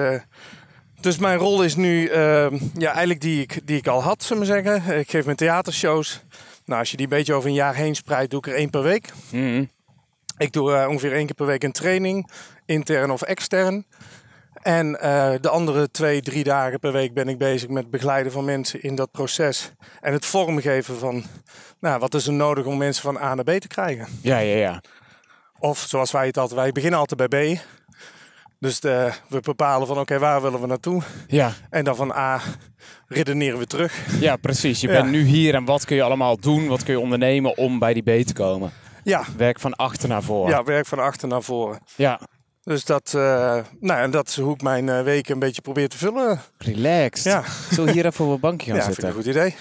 dus 1.00 1.18
mijn 1.18 1.38
rol 1.38 1.64
is 1.64 1.76
nu 1.76 2.08
eh, 2.08 2.48
ja, 2.74 2.90
eigenlijk 2.90 3.22
die 3.22 3.42
ik, 3.42 3.68
die 3.68 3.78
ik 3.78 3.88
al 3.88 4.02
had, 4.04 4.24
zullen 4.24 4.42
we 4.42 4.50
zeggen. 4.50 5.00
Ik 5.00 5.10
geef 5.10 5.26
mijn 5.26 5.38
theatershows. 5.38 6.22
Nou, 6.66 6.80
als 6.80 6.92
je 6.92 6.98
die 6.98 7.06
een 7.06 7.18
beetje 7.18 7.34
over 7.34 7.50
een 7.50 7.56
jaar 7.56 7.76
heen 7.76 7.96
spreidt, 7.96 8.32
doe 8.32 8.40
ik 8.40 8.48
er 8.48 8.56
één 8.56 8.70
per 8.70 8.84
week. 8.84 9.10
Mhm. 9.32 9.66
Ik 10.38 10.52
doe 10.52 10.74
eh, 10.74 10.90
ongeveer 10.90 11.14
één 11.14 11.26
keer 11.26 11.36
per 11.36 11.46
week 11.46 11.64
een 11.64 11.72
training, 11.72 12.30
intern 12.66 13.12
of 13.12 13.22
extern. 13.22 13.86
En 14.62 15.00
eh, 15.00 15.34
de 15.42 15.50
andere 15.50 15.92
twee, 15.92 16.22
drie 16.22 16.44
dagen 16.44 16.80
per 16.80 16.92
week 16.92 17.14
ben 17.14 17.28
ik 17.28 17.38
bezig 17.38 17.70
met 17.70 17.82
het 17.82 17.92
begeleiden 17.92 18.32
van 18.32 18.46
mensen 18.46 18.82
in 18.82 18.96
dat 18.96 19.12
proces. 19.12 19.72
En 20.02 20.14
het 20.14 20.26
vormgeven 20.26 20.98
van 20.98 21.24
nou, 21.80 22.00
wat 22.00 22.14
is 22.14 22.28
er 22.28 22.34
nodig 22.34 22.66
om 22.66 22.78
mensen 22.78 23.04
van 23.04 23.18
A 23.18 23.36
naar 23.36 23.44
B 23.44 23.60
te 23.60 23.68
krijgen. 23.68 24.08
Ja, 24.22 24.38
ja, 24.38 24.56
ja. 24.56 24.82
Of 25.60 25.80
zoals 25.80 26.12
wij 26.12 26.26
het 26.26 26.38
altijd, 26.38 26.60
wij 26.60 26.72
beginnen 26.72 27.00
altijd 27.00 27.30
bij 27.30 27.56
B. 27.56 27.60
Dus 28.60 28.80
de, 28.80 29.12
we 29.30 29.40
bepalen 29.40 29.88
van 29.88 30.00
oké, 30.00 30.20
waar 30.20 30.42
willen 30.42 30.62
we 30.62 30.68
naartoe? 30.68 31.02
Ja, 31.28 31.52
En 31.70 31.84
dan 31.84 31.96
van 31.96 32.12
A 32.12 32.42
redeneren 33.08 33.60
we 33.60 33.66
terug. 33.66 34.20
ja 34.20 34.36
precies. 34.36 34.82
Je 34.82 34.88
Ja. 34.88 34.94
bent 34.94 35.10
nu 35.12 35.22
hier 35.24 35.54
en 35.56 35.66
wat 35.66 35.86
kun 35.86 35.96
je 35.96 36.04
allemaal 36.04 36.38
doen? 36.40 36.68
Wat 36.68 36.84
kun 36.84 36.94
je 36.94 37.00
ondernemen 37.00 37.58
om 37.58 37.80
bij 37.80 37.94
die 37.94 38.04
B 38.22 38.26
te 38.28 38.34
komen? 38.34 38.72
Ja, 39.04 39.24
Werk 39.38 39.60
van 39.60 39.76
achter 39.76 40.10
naar 40.10 40.24
voren. 40.24 40.50
ja 40.52 40.64
werk 40.64 40.86
van 40.86 41.00
achter 41.00 41.28
naar 41.28 41.44
voren. 41.44 41.80
ja. 41.96 42.20
Dus 42.64 42.86
dat, 42.86 43.14
eh, 43.16 43.58
nou, 43.80 44.02
en 44.02 44.12
dat 44.12 44.28
is 44.28 44.40
hoe 44.40 44.54
ik 44.54 44.62
mijn 44.62 44.90
eh, 44.90 45.02
weken 45.04 45.34
een 45.34 45.40
beetje 45.40 45.62
probeer 45.62 45.90
te 45.90 45.98
vullen. 45.98 46.40
Relaxed. 46.58 47.24
Ja. 47.24 47.44
Zullen 47.70 47.86
we 47.86 47.92
hier 47.92 48.06
even 48.06 48.26
op 48.26 48.32
een 48.32 48.40
bankje 48.40 48.68
gaan 48.72 48.80
Ja, 48.80 48.86
zitten? 48.86 49.14
goed 49.14 49.26
idee. 49.26 49.56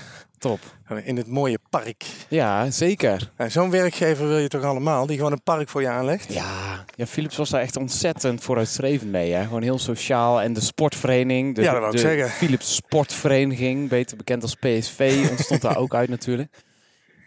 Top. 0.48 0.60
In 1.04 1.16
het 1.16 1.26
mooie 1.26 1.58
park. 1.70 2.04
Ja, 2.28 2.70
zeker. 2.70 3.30
Nou, 3.36 3.50
Zo'n 3.50 3.70
werkgever 3.70 4.28
wil 4.28 4.38
je 4.38 4.48
toch 4.48 4.62
allemaal, 4.62 5.06
die 5.06 5.16
gewoon 5.16 5.32
een 5.32 5.42
park 5.42 5.68
voor 5.68 5.80
je 5.80 5.88
aanlegt? 5.88 6.32
Ja, 6.32 6.84
ja, 6.94 7.06
Philips 7.06 7.36
was 7.36 7.50
daar 7.50 7.60
echt 7.60 7.76
ontzettend 7.76 8.42
vooruitstrevend 8.42 9.10
mee. 9.10 9.32
Hè? 9.32 9.42
Gewoon 9.44 9.62
heel 9.62 9.78
sociaal. 9.78 10.40
En 10.42 10.52
de 10.52 10.60
sportvereniging, 10.60 11.54
de, 11.54 11.62
Ja, 11.62 11.70
dat 11.70 11.80
wou 11.80 11.92
ik 11.92 12.00
de 12.02 12.08
zeggen. 12.08 12.28
Philips 12.28 12.74
Sportvereniging, 12.74 13.88
beter 13.88 14.16
bekend 14.16 14.42
als 14.42 14.54
PSV, 14.54 15.26
ontstond 15.30 15.60
daar 15.60 15.76
ook 15.76 15.94
uit 15.94 16.08
natuurlijk. 16.08 16.64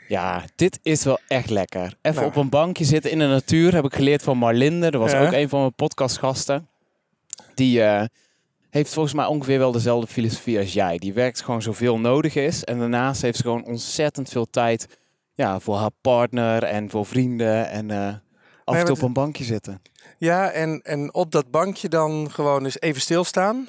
Ja, 0.07 0.43
dit 0.55 0.79
is 0.81 1.03
wel 1.03 1.19
echt 1.27 1.49
lekker. 1.49 1.93
Even 2.01 2.21
Nou. 2.21 2.25
op 2.27 2.35
een 2.35 2.49
bankje 2.49 2.85
zitten 2.85 3.11
in 3.11 3.19
de 3.19 3.27
natuur, 3.27 3.73
heb 3.73 3.85
ik 3.85 3.93
geleerd 3.95 4.23
van 4.23 4.37
Marlinde. 4.37 4.91
Dat 4.91 5.01
was 5.01 5.11
Ja. 5.11 5.25
ook 5.25 5.31
een 5.33 5.49
van 5.49 5.59
mijn 5.59 5.73
podcastgasten. 5.75 6.67
Die 7.55 7.81
eh, 7.83 8.05
heeft 8.69 8.93
volgens 8.93 9.13
mij 9.13 9.25
ongeveer 9.25 9.57
wel 9.57 9.71
dezelfde 9.71 10.07
filosofie 10.07 10.59
als 10.59 10.73
jij. 10.73 10.97
Die 10.97 11.13
werkt 11.13 11.41
gewoon 11.41 11.61
zoveel 11.61 11.99
nodig 11.99 12.35
is. 12.35 12.63
En 12.63 12.79
daarnaast 12.79 13.21
heeft 13.21 13.37
ze 13.37 13.43
gewoon 13.43 13.65
ontzettend 13.65 14.29
veel 14.29 14.49
tijd 14.49 14.87
ja, 15.33 15.59
voor 15.59 15.75
haar 15.75 15.91
partner 16.01 16.63
en 16.63 16.89
voor 16.89 17.05
vrienden. 17.05 17.69
En 17.69 17.91
eh, 17.91 18.13
af 18.63 18.75
en 18.75 18.85
toe 18.85 18.95
op 18.95 19.01
een 19.01 19.13
bankje 19.13 19.43
zitten. 19.43 19.81
Ja, 20.17 20.51
en, 20.51 20.81
en 20.81 21.13
op 21.13 21.31
dat 21.31 21.51
bankje 21.51 21.89
dan 21.89 22.31
gewoon 22.31 22.63
eens 22.63 22.79
even 22.79 23.01
stilstaan 23.01 23.67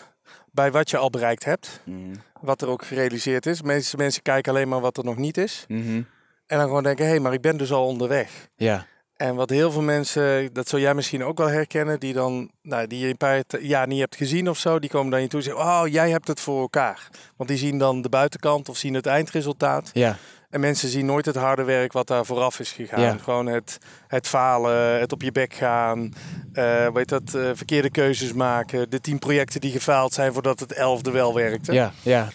bij 0.52 0.72
wat 0.72 0.90
je 0.90 0.96
al 0.96 1.10
bereikt 1.10 1.44
hebt. 1.44 1.80
Mhm. 1.84 2.14
Wat 2.40 2.62
er 2.62 2.68
ook 2.68 2.84
gerealiseerd 2.84 3.46
is. 3.46 3.58
De 3.58 3.64
meeste 3.64 3.96
mensen 3.96 4.22
kijken 4.22 4.52
alleen 4.52 4.68
maar 4.68 4.80
wat 4.80 4.96
er 4.96 5.04
nog 5.04 5.16
niet 5.16 5.36
is. 5.36 5.64
Mhm. 5.68 6.02
En 6.46 6.58
dan 6.58 6.66
gewoon 6.66 6.82
denken, 6.82 7.04
hé, 7.04 7.10
hey, 7.10 7.20
maar 7.20 7.32
ik 7.32 7.40
ben 7.40 7.56
dus 7.56 7.72
al 7.72 7.86
onderweg. 7.86 8.48
Ja, 8.56 8.86
En 9.20 9.34
wat 9.34 9.50
heel 9.50 9.70
veel 9.70 9.82
mensen, 9.82 10.52
dat 10.52 10.68
zul 10.68 10.78
jij 10.78 10.94
misschien 10.94 11.24
ook 11.24 11.38
wel 11.38 11.48
herkennen, 11.48 12.00
die 12.00 12.12
dan, 12.12 12.50
nou, 12.62 12.86
die 12.86 12.98
je 12.98 13.08
een 13.08 13.16
paar 13.16 13.42
jaar 13.60 13.86
niet 13.86 14.00
hebt 14.00 14.16
gezien 14.16 14.48
of 14.48 14.58
zo, 14.58 14.78
die 14.78 14.90
komen 14.90 15.10
dan 15.10 15.20
je 15.20 15.28
toe 15.28 15.38
en 15.38 15.44
zeggen, 15.44 15.64
oh, 15.64 15.82
jij 15.86 16.10
hebt 16.10 16.28
het 16.28 16.40
voor 16.40 16.60
elkaar. 16.60 17.08
Want 17.36 17.48
die 17.48 17.58
zien 17.58 17.78
dan 17.78 18.02
de 18.02 18.08
buitenkant 18.08 18.68
of 18.68 18.76
zien 18.76 18.94
het 18.94 19.06
eindresultaat. 19.06 19.90
ja, 19.92 20.16
En 20.50 20.60
mensen 20.60 20.88
zien 20.88 21.06
nooit 21.06 21.26
het 21.26 21.36
harde 21.36 21.64
werk 21.64 21.92
wat 21.92 22.06
daar 22.06 22.24
vooraf 22.24 22.60
is 22.60 22.72
gegaan. 22.72 23.00
Ja. 23.00 23.16
Gewoon 23.22 23.46
het, 23.46 23.78
het 24.06 24.26
falen, 24.26 25.00
het 25.00 25.12
op 25.12 25.22
je 25.22 25.32
bek 25.32 25.54
gaan, 25.54 26.12
eh 26.52 26.92
weet 26.92 27.08
dat, 27.08 27.34
eh, 27.34 27.50
verkeerde 27.54 27.90
keuzes 27.90 28.32
maken, 28.32 28.90
de 28.90 29.00
tien 29.00 29.18
projecten 29.18 29.60
die 29.60 29.72
gefaald 29.72 30.12
zijn 30.12 30.32
voordat 30.32 30.60
het 30.60 30.72
elfde 30.72 31.10
wel 31.10 31.34
werkte. 31.34 31.72
ja, 31.72 31.92
ja. 32.02 32.28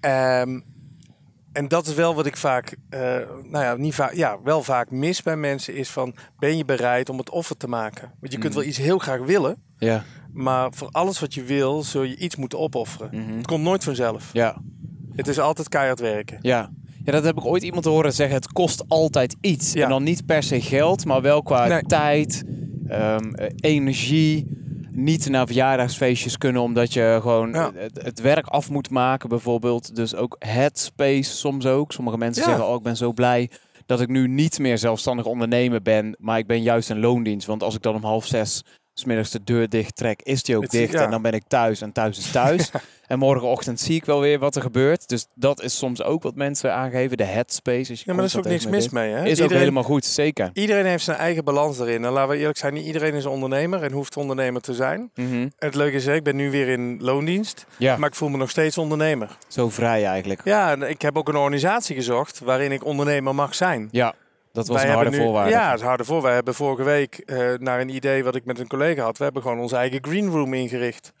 Ehm, 0.00 0.60
en 1.58 1.68
dat 1.68 1.86
is 1.86 1.94
wel 1.94 2.14
wat 2.14 2.26
ik 2.26 2.36
vaak, 2.36 2.76
eh, 2.88 3.00
nou 3.50 3.64
ja, 3.64 3.76
niet 3.76 3.94
vaak, 3.94 4.14
ja, 4.14 4.38
wel 4.44 4.62
vaak 4.62 4.90
mis 4.90 5.22
bij 5.22 5.36
mensen 5.36 5.74
is 5.74 5.88
van, 5.90 6.14
ben 6.38 6.56
je 6.56 6.64
bereid 6.64 7.08
om 7.08 7.18
het 7.18 7.30
offer 7.30 7.56
te 7.56 7.68
maken? 7.68 8.12
Want 8.20 8.32
je 8.32 8.38
kunt 8.38 8.52
Mhm. 8.52 8.60
wel 8.62 8.68
iets 8.68 8.78
heel 8.78 8.98
graag 8.98 9.20
willen, 9.20 9.62
Ja, 9.78 10.04
maar 10.32 10.72
voor 10.72 10.88
alles 10.90 11.20
wat 11.20 11.34
je 11.34 11.42
wil, 11.42 11.82
zul 11.82 12.02
je 12.02 12.16
iets 12.16 12.36
moeten 12.36 12.58
opofferen. 12.58 13.08
Mhm. 13.12 13.36
Het 13.36 13.46
komt 13.46 13.62
nooit 13.64 13.84
vanzelf. 13.84 14.30
ja, 14.32 14.56
Het 15.14 15.28
is 15.28 15.38
altijd 15.38 15.68
keihard 15.68 16.00
werken. 16.00 16.38
ja. 16.42 16.70
Ja, 17.04 17.12
dat 17.14 17.24
heb 17.24 17.36
ik 17.36 17.44
ooit 17.44 17.62
iemand 17.62 17.84
horen 17.84 18.12
zeggen. 18.12 18.36
Het 18.36 18.52
kost 18.52 18.84
altijd 18.88 19.36
iets. 19.40 19.72
Ja. 19.72 19.82
En 19.82 19.88
dan 19.88 20.02
niet 20.02 20.26
per 20.26 20.42
se 20.42 20.60
geld, 20.60 21.04
maar 21.04 21.22
wel 21.22 21.42
qua 21.42 21.66
Nee. 21.66 21.82
tijd, 21.82 22.44
eh, 22.88 23.16
energie. 23.56 24.46
Niet 25.00 25.28
naar 25.28 25.46
verjaardagsfeestjes 25.46 26.38
kunnen 26.38 26.62
omdat 26.62 26.92
je 26.92 27.18
gewoon 27.22 27.52
Ja. 27.52 27.70
het, 27.74 28.02
het 28.02 28.20
werk 28.20 28.46
af 28.46 28.70
moet 28.70 28.90
maken 28.90 29.28
bijvoorbeeld. 29.28 29.96
Dus 29.96 30.14
ook 30.14 30.36
headspace 30.38 31.22
soms 31.36 31.66
ook. 31.66 31.92
Sommige 31.92 32.18
mensen 32.18 32.42
Ja. 32.42 32.48
zeggen, 32.48 32.66
oh 32.68 32.74
ik 32.76 32.82
ben 32.82 32.96
zo 32.96 33.12
blij 33.12 33.50
dat 33.86 34.00
ik 34.00 34.08
nu 34.08 34.28
niet 34.28 34.58
meer 34.58 34.78
zelfstandig 34.78 35.24
ondernemer 35.26 35.82
ben. 35.82 36.16
Maar 36.18 36.38
ik 36.38 36.46
ben 36.46 36.62
juist 36.62 36.90
een 36.90 37.00
loondienst. 37.00 37.46
Want 37.46 37.62
als 37.62 37.74
ik 37.74 37.82
dan 37.82 37.94
om 37.94 38.02
half 38.04 38.26
zes 38.26 38.62
smiddags 38.98 39.30
de 39.30 39.44
deur 39.44 39.68
dicht 39.68 39.96
trek, 39.96 40.20
is 40.22 40.42
die 40.42 40.56
ook 40.56 40.62
Het- 40.62 40.70
dicht. 40.70 40.92
ja. 40.92 41.02
En 41.04 41.10
dan 41.10 41.22
ben 41.22 41.32
ik 41.32 41.42
thuis 41.48 41.80
en 41.80 41.92
thuis 41.92 42.18
is 42.18 42.30
thuis. 42.30 42.70
En 43.08 43.18
morgenochtend 43.18 43.80
zie 43.80 43.94
ik 43.96 44.04
wel 44.04 44.20
weer 44.20 44.38
wat 44.38 44.56
er 44.56 44.62
gebeurt. 44.62 45.08
Dus 45.08 45.26
dat 45.34 45.62
is 45.62 45.76
soms 45.78 46.02
ook 46.02 46.22
wat 46.22 46.34
mensen 46.34 46.72
aangeven. 46.74 47.16
De 47.16 47.24
headspace. 47.24 47.92
Je 47.92 47.98
Ja, 48.04 48.12
maar 48.12 48.18
er 48.18 48.24
is 48.24 48.36
ook 48.36 48.44
niks 48.44 48.66
mis 48.66 48.88
mee. 48.88 49.12
Hè? 49.12 49.24
Is 49.26 49.40
ook 49.40 49.50
helemaal 49.50 49.82
goed, 49.82 50.04
zeker. 50.04 50.50
Iedereen 50.52 50.86
heeft 50.86 51.04
zijn 51.04 51.16
eigen 51.16 51.44
balans 51.44 51.78
erin. 51.78 52.04
En 52.04 52.12
laten 52.12 52.30
we 52.30 52.36
eerlijk 52.38 52.58
zijn, 52.58 52.74
niet 52.74 52.86
iedereen 52.86 53.14
is 53.14 53.26
ondernemer 53.26 53.82
en 53.82 53.92
hoeft 53.92 54.16
ondernemer 54.16 54.60
te 54.60 54.74
zijn. 54.74 55.10
Mhm. 55.14 55.48
Het 55.58 55.74
leuke 55.74 55.96
is, 55.96 56.06
ik 56.06 56.22
ben 56.22 56.36
nu 56.36 56.50
weer 56.50 56.68
in 56.68 56.96
loondienst, 57.00 57.66
Ja, 57.76 57.96
maar 57.96 58.08
ik 58.08 58.14
voel 58.14 58.28
me 58.28 58.36
nog 58.36 58.50
steeds 58.50 58.78
ondernemer. 58.78 59.36
zo 59.48 59.68
vrij 59.68 60.04
eigenlijk. 60.04 60.40
Ja, 60.44 60.70
en 60.70 60.82
ik 60.82 61.02
heb 61.02 61.16
ook 61.18 61.28
een 61.28 61.36
organisatie 61.36 61.94
gezocht 61.96 62.38
waarin 62.38 62.72
ik 62.72 62.84
ondernemer 62.84 63.34
mag 63.34 63.54
zijn. 63.54 63.88
Ja, 63.90 64.14
Dat 64.58 64.66
was 64.76 64.82
een 64.82 64.90
harde 64.90 65.10
nu- 65.10 65.16
voorwaarde. 65.16 65.50
Ja, 65.50 65.74
is 65.74 65.80
harde 65.80 66.04
voor. 66.04 66.22
Wij 66.22 66.34
hebben 66.34 66.54
vorige 66.54 66.82
week 66.82 67.18
eh, 67.18 67.52
naar 67.58 67.80
een 67.80 67.88
idee 67.88 68.24
wat 68.24 68.34
ik 68.34 68.44
met 68.44 68.58
een 68.58 68.66
collega 68.68 69.02
had. 69.02 69.18
We 69.18 69.24
hebben 69.24 69.42
gewoon 69.42 69.58
onze 69.58 69.76
eigen 69.76 69.98
green 70.04 70.30
room 70.30 70.54
ingericht. 70.54 71.12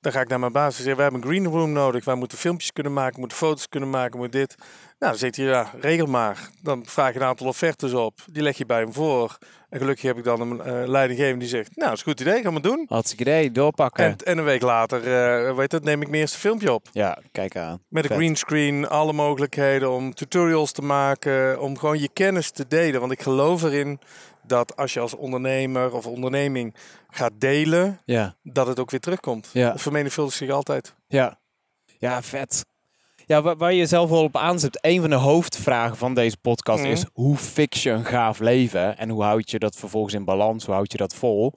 Dan 0.00 0.12
ga 0.12 0.20
ik 0.20 0.28
naar 0.28 0.38
mijn 0.40 0.52
baas 0.52 0.78
en 0.78 0.84
zeg, 0.84 0.96
we 0.96 1.02
hebben 1.02 1.20
een 1.22 1.28
green 1.28 1.46
room 1.46 1.72
nodig. 1.72 2.04
Wij 2.04 2.14
moeten 2.14 2.38
filmpjes 2.38 2.72
kunnen 2.72 2.92
maken, 2.92 3.20
moeten 3.20 3.38
foto's 3.38 3.68
kunnen 3.68 3.90
maken, 3.90 4.18
moet 4.18 4.32
dit. 4.32 4.54
Nou, 5.00 5.12
dan 5.12 5.20
zegt 5.20 5.36
hij, 5.36 5.44
ja, 5.44 5.70
regel 5.80 6.06
maar. 6.06 6.50
Dan 6.62 6.82
vraag 6.86 7.12
je 7.12 7.20
een 7.20 7.26
aantal 7.26 7.46
offertes 7.46 7.92
op. 7.92 8.18
Die 8.32 8.42
leg 8.42 8.56
je 8.58 8.66
bij 8.66 8.80
hem 8.80 8.92
voor. 8.92 9.38
En 9.68 9.78
gelukkig 9.78 10.04
heb 10.04 10.18
ik 10.18 10.24
dan 10.24 10.40
een 10.40 10.60
eh 10.60 10.88
leidinggevende 10.88 11.38
die 11.38 11.48
zegt, 11.48 11.76
nou, 11.76 11.92
is 11.92 11.98
een 11.98 12.04
goed 12.04 12.20
idee, 12.20 12.42
gaan 12.42 12.54
we 12.54 12.60
doen. 12.60 12.84
Hartstikke 12.88 13.22
idee, 13.22 13.52
doorpakken. 13.52 14.04
En, 14.04 14.16
en 14.16 14.38
een 14.38 14.44
week 14.44 14.62
later, 14.62 14.98
eh, 15.46 15.56
weet 15.56 15.72
het, 15.72 15.84
neem 15.84 16.02
ik 16.02 16.08
mijn 16.08 16.20
eerste 16.20 16.38
filmpje 16.38 16.72
op. 16.72 16.88
Ja, 16.92 17.18
kijk 17.32 17.56
aan. 17.56 17.82
Met 17.88 18.02
een 18.02 18.08
Vet. 18.08 18.18
greenscreen, 18.18 18.88
alle 18.88 19.12
mogelijkheden 19.12 19.90
om 19.90 20.14
tutorials 20.14 20.72
te 20.72 20.82
maken, 20.82 21.60
om 21.60 21.78
gewoon 21.78 21.98
je 22.00 22.08
kennis 22.12 22.50
te 22.50 22.66
delen. 22.68 23.00
Want 23.00 23.12
ik 23.12 23.22
geloof 23.22 23.62
erin 23.62 24.00
dat 24.46 24.76
als 24.76 24.92
je 24.92 25.00
als 25.00 25.14
ondernemer 25.14 25.92
of 25.94 26.06
onderneming 26.06 26.74
gaat 27.08 27.32
delen, 27.38 28.00
Ja, 28.04 28.34
dat 28.42 28.66
het 28.66 28.78
ook 28.78 28.90
weer 28.90 29.00
terugkomt. 29.00 29.50
Ja. 29.52 29.72
Het 29.72 29.82
vermenigvuldigt 29.82 30.36
zich 30.36 30.50
altijd. 30.50 30.94
ja. 31.06 31.38
Ja, 31.98 32.22
vet. 32.22 32.64
Ja, 33.30 33.42
waar, 33.42 33.56
waar 33.56 33.72
je 33.72 33.86
zelf 33.86 34.10
wel 34.10 34.22
op 34.22 34.36
aanzet. 34.36 34.78
Een 34.80 35.00
van 35.00 35.10
de 35.10 35.16
hoofdvragen 35.16 35.96
van 35.96 36.14
deze 36.14 36.36
podcast 36.36 36.82
Mhm. 36.82 36.90
is: 36.90 37.04
hoe 37.12 37.36
fix 37.36 37.82
je 37.82 37.90
een 37.90 38.04
gaaf 38.04 38.38
leven? 38.38 38.98
En 38.98 39.08
hoe 39.08 39.22
houd 39.22 39.50
je 39.50 39.58
dat 39.58 39.76
vervolgens 39.76 40.14
in 40.14 40.24
balans? 40.24 40.64
Hoe 40.64 40.74
houd 40.74 40.92
je 40.92 40.98
dat 40.98 41.14
vol? 41.14 41.52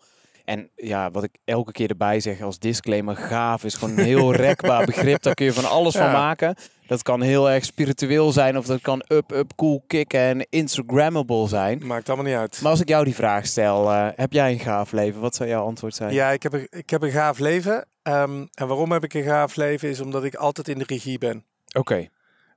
En 0.45 0.69
ja, 0.75 1.11
wat 1.11 1.23
ik 1.23 1.37
elke 1.45 1.71
keer 1.71 1.89
erbij 1.89 2.19
zeg 2.19 2.41
als 2.41 2.59
disclaimer: 2.59 3.15
gaaf 3.15 3.63
is 3.63 3.73
gewoon 3.73 3.97
een 3.97 4.03
heel 4.05 4.33
rekbaar 4.47 4.85
begrip. 4.85 5.21
Daar 5.21 5.33
kun 5.33 5.45
je 5.45 5.53
van 5.53 5.69
alles 5.69 5.95
van 5.95 6.11
maken. 6.11 6.55
Dat 6.87 7.01
kan 7.03 7.21
heel 7.21 7.49
erg 7.49 7.65
spiritueel 7.65 8.31
zijn, 8.31 8.57
of 8.57 8.65
dat 8.65 8.81
kan 8.81 9.03
up, 9.07 9.31
up, 9.31 9.51
cool 9.55 9.83
kicken 9.87 10.19
en 10.19 10.47
Instagrammable 10.49 11.47
zijn. 11.47 11.81
Maakt 11.85 12.07
allemaal 12.07 12.25
niet 12.25 12.35
uit. 12.35 12.59
Maar 12.61 12.71
als 12.71 12.81
ik 12.81 12.87
jou 12.89 13.03
die 13.03 13.15
vraag 13.15 13.45
stel, 13.45 13.91
eh, 13.91 14.07
heb 14.15 14.33
jij 14.33 14.51
een 14.51 14.59
gaaf 14.59 14.91
leven? 14.91 15.21
Wat 15.21 15.35
zou 15.35 15.49
jouw 15.49 15.65
antwoord 15.65 15.95
zijn? 15.95 16.13
Ja, 16.13 16.29
ik 16.29 16.43
heb, 16.43 16.53
een, 16.53 16.67
ik 16.69 16.89
heb 16.89 17.01
een 17.01 17.11
gaaf 17.11 17.39
leven. 17.39 17.85
Ehm, 18.01 18.45
en 18.53 18.67
waarom 18.67 18.91
heb 18.91 19.03
ik 19.03 19.13
een 19.13 19.23
gaaf 19.23 19.55
leven? 19.55 19.89
Is 19.89 19.99
omdat 19.99 20.23
ik 20.23 20.35
altijd 20.35 20.67
in 20.67 20.77
de 20.77 20.85
regie 20.87 21.17
ben. 21.17 21.45
Oké. 21.73 22.07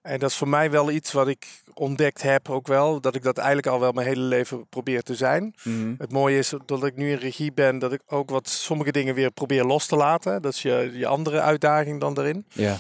En 0.03 0.19
dat 0.19 0.31
is 0.31 0.37
voor 0.37 0.49
mij 0.49 0.71
wel 0.71 0.91
iets 0.91 1.13
wat 1.13 1.29
ik 1.29 1.47
ontdekt 1.75 2.23
heb 2.23 2.51
ook 2.51 2.67
wel. 2.67 3.01
Dat 3.01 3.15
ik 3.15 3.23
dat 3.23 3.37
eigenlijk 3.39 3.67
al 3.67 3.81
wel 3.81 3.93
mijn 3.93 4.07
hele 4.07 4.21
leven 4.21 4.69
probeer 4.69 5.03
te 5.03 5.15
zijn. 5.15 5.55
Mhm. 5.63 5.95
Het 5.99 6.13
mooie 6.13 6.39
is 6.39 6.53
dat 6.67 6.85
ik 6.85 6.97
nu 6.97 7.11
in 7.11 7.17
regie 7.19 7.53
ben, 7.53 7.79
dat 7.79 7.93
ik 7.93 8.03
ook 8.07 8.31
wat 8.31 8.49
sommige 8.49 8.93
dingen 8.93 9.15
weer 9.15 9.31
probeer 9.31 9.65
los 9.65 9.87
te 9.87 9.97
laten. 9.97 10.43
Dat 10.43 10.53
is 10.53 10.63
je, 10.63 10.91
je 10.95 11.07
andere 11.07 11.41
uitdaging 11.41 12.01
dan 12.01 12.15
daarin. 12.15 12.47
Ja. 12.53 12.77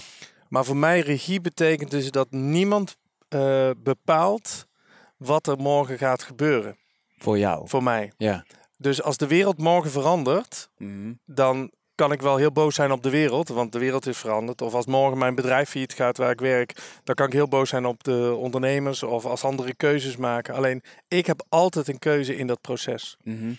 Maar 0.48 0.64
voor 0.64 0.76
mij 0.76 1.00
regie 1.00 1.40
betekent 1.40 1.90
dus 1.90 2.10
dat 2.10 2.30
niemand 2.30 2.96
eh, 3.28 3.70
bepaalt 3.76 4.66
wat 5.16 5.46
er 5.46 5.56
morgen 5.58 5.98
gaat 5.98 6.22
gebeuren. 6.22 6.76
Voor 7.18 7.38
jou. 7.38 7.68
Voor 7.68 7.82
mij. 7.82 8.12
Ja. 8.16 8.44
Dus 8.78 9.02
als 9.02 9.16
de 9.16 9.26
wereld 9.26 9.58
morgen 9.58 9.90
verandert, 9.90 10.68
Mhm. 10.76 11.12
dan 11.24 11.70
kan 11.96 12.12
ik 12.12 12.22
wel 12.22 12.36
heel 12.36 12.52
boos 12.52 12.74
zijn 12.74 12.92
op 12.92 13.02
de 13.02 13.10
wereld, 13.10 13.48
want 13.48 13.72
de 13.72 13.78
wereld 13.78 14.06
is 14.06 14.18
veranderd. 14.18 14.62
Of 14.62 14.74
als 14.74 14.86
morgen 14.86 15.18
mijn 15.18 15.34
bedrijf 15.34 15.68
failliet 15.68 15.92
gaat 15.92 16.16
waar 16.16 16.30
ik 16.30 16.40
werk, 16.40 17.00
dan 17.04 17.14
kan 17.14 17.26
ik 17.26 17.32
heel 17.32 17.48
boos 17.48 17.68
zijn 17.68 17.86
op 17.86 18.04
de 18.04 18.34
ondernemers 18.38 19.02
of 19.02 19.24
als 19.24 19.44
andere 19.44 19.74
keuzes 19.74 20.16
maken. 20.16 20.54
Alleen 20.54 20.82
ik 21.08 21.26
heb 21.26 21.44
altijd 21.48 21.88
een 21.88 21.98
keuze 21.98 22.36
in 22.36 22.46
dat 22.46 22.60
proces. 22.60 23.16
Mhm. 23.22 23.52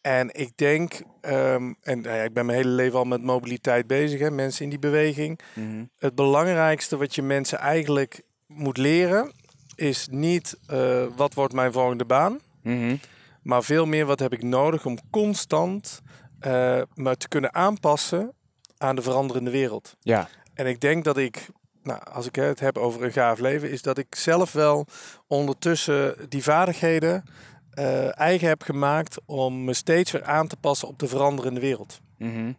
En 0.00 0.30
ik 0.34 0.50
denk, 0.54 1.02
ehm, 1.20 1.72
en 1.82 2.00
nou 2.00 2.16
ja, 2.16 2.22
ik 2.22 2.32
ben 2.32 2.46
mijn 2.46 2.58
hele 2.58 2.70
leven 2.70 2.98
al 2.98 3.04
met 3.04 3.22
mobiliteit 3.22 3.86
bezig, 3.86 4.20
hè, 4.20 4.30
mensen 4.30 4.64
in 4.64 4.70
die 4.70 4.78
beweging. 4.78 5.40
Mhm. 5.54 5.84
Het 5.98 6.14
belangrijkste 6.14 6.96
wat 6.96 7.14
je 7.14 7.22
mensen 7.22 7.58
eigenlijk 7.58 8.22
moet 8.46 8.76
leren, 8.76 9.32
is 9.74 10.08
niet 10.10 10.56
eh, 10.66 11.04
wat 11.16 11.34
wordt 11.34 11.54
mijn 11.54 11.72
volgende 11.72 12.04
baan, 12.04 12.40
Mhm. 12.62 12.96
maar 13.42 13.62
veel 13.64 13.86
meer 13.86 14.06
wat 14.06 14.18
heb 14.18 14.32
ik 14.32 14.42
nodig 14.42 14.86
om 14.86 14.98
constant 15.10 16.00
eh, 16.46 16.82
me 16.94 17.16
te 17.16 17.28
kunnen 17.28 17.54
aanpassen 17.54 18.32
aan 18.78 18.96
de 18.96 19.02
veranderende 19.02 19.50
wereld. 19.50 19.96
Ja. 20.00 20.28
En 20.54 20.66
ik 20.66 20.80
denk 20.80 21.04
dat 21.04 21.16
ik, 21.16 21.48
nou, 21.82 22.00
als 22.12 22.26
ik 22.26 22.34
het 22.34 22.60
heb 22.60 22.78
over 22.78 23.04
een 23.04 23.12
gaaf 23.12 23.38
leven, 23.38 23.70
is 23.70 23.82
dat 23.82 23.98
ik 23.98 24.14
zelf 24.14 24.52
wel 24.52 24.86
ondertussen 25.26 26.16
die 26.28 26.42
vaardigheden 26.42 27.24
eh, 27.70 28.18
eigen 28.18 28.48
heb 28.48 28.62
gemaakt 28.62 29.16
om 29.24 29.64
me 29.64 29.74
steeds 29.74 30.10
weer 30.10 30.24
aan 30.24 30.46
te 30.46 30.56
passen 30.56 30.88
op 30.88 30.98
de 30.98 31.08
veranderende 31.08 31.60
wereld. 31.60 32.00
Mhm. 32.18 32.52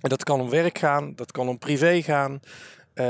En 0.00 0.08
dat 0.08 0.24
kan 0.24 0.40
om 0.40 0.50
werk 0.50 0.78
gaan, 0.78 1.14
dat 1.14 1.32
kan 1.32 1.48
om 1.48 1.58
privé 1.58 2.02
gaan, 2.02 2.40
eh, 2.94 3.06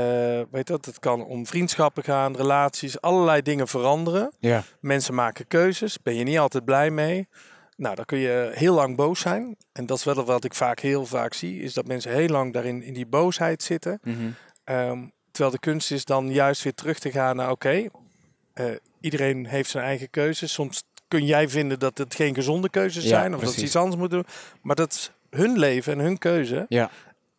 weet 0.51 0.67
dat, 0.67 0.85
het 0.85 0.99
kan 0.99 1.25
om 1.25 1.45
vriendschappen 1.45 2.03
gaan, 2.03 2.35
relaties, 2.35 3.01
allerlei 3.01 3.41
dingen 3.41 3.67
veranderen. 3.67 4.31
Ja. 4.39 4.63
Mensen 4.79 5.13
maken 5.13 5.47
keuzes, 5.47 6.01
ben 6.01 6.15
je 6.15 6.23
niet 6.23 6.39
altijd 6.39 6.65
blij 6.65 6.89
mee. 6.89 7.27
Nou, 7.75 7.95
dan 7.95 8.05
kun 8.05 8.17
je 8.17 8.51
heel 8.53 8.73
lang 8.73 8.95
boos 8.95 9.19
zijn. 9.19 9.55
En 9.71 9.85
dat 9.85 9.97
is 9.97 10.03
wel 10.03 10.25
wat 10.25 10.43
ik 10.43 10.53
vaak 10.53 10.79
heel 10.79 11.05
vaak 11.05 11.33
zie, 11.33 11.61
is 11.61 11.73
dat 11.73 11.87
mensen 11.87 12.11
heel 12.11 12.27
lang 12.27 12.53
daarin 12.53 12.83
in 12.83 12.93
die 12.93 13.05
boosheid 13.05 13.63
zitten. 13.63 13.99
Mhm. 14.03 14.15
Ehm, 14.63 14.99
terwijl 15.31 15.53
de 15.53 15.59
kunst 15.59 15.91
is 15.91 16.05
dan 16.05 16.31
juist 16.31 16.63
weer 16.63 16.73
terug 16.73 16.99
te 16.99 17.11
gaan 17.11 17.35
naar 17.35 17.51
oké, 17.51 17.87
eh, 18.53 18.65
iedereen 19.01 19.45
heeft 19.45 19.69
zijn 19.69 19.83
eigen 19.83 20.09
keuzes. 20.09 20.53
Soms 20.53 20.83
kun 21.07 21.25
jij 21.25 21.49
vinden 21.49 21.79
dat 21.79 21.97
het 21.97 22.15
geen 22.15 22.33
gezonde 22.35 22.69
keuzes 22.69 23.03
Ja, 23.03 23.09
zijn 23.09 23.35
of 23.35 23.41
dat 23.41 23.53
ze 23.53 23.63
iets 23.63 23.75
anders 23.75 23.95
moeten 23.99 24.17
doen. 24.17 24.27
Maar 24.61 24.75
dat 24.75 24.93
is 24.93 25.11
hun 25.29 25.57
leven 25.59 25.93
en 25.93 25.99
hun 25.99 26.17
keuze. 26.17 26.65
Ja. 26.69 26.89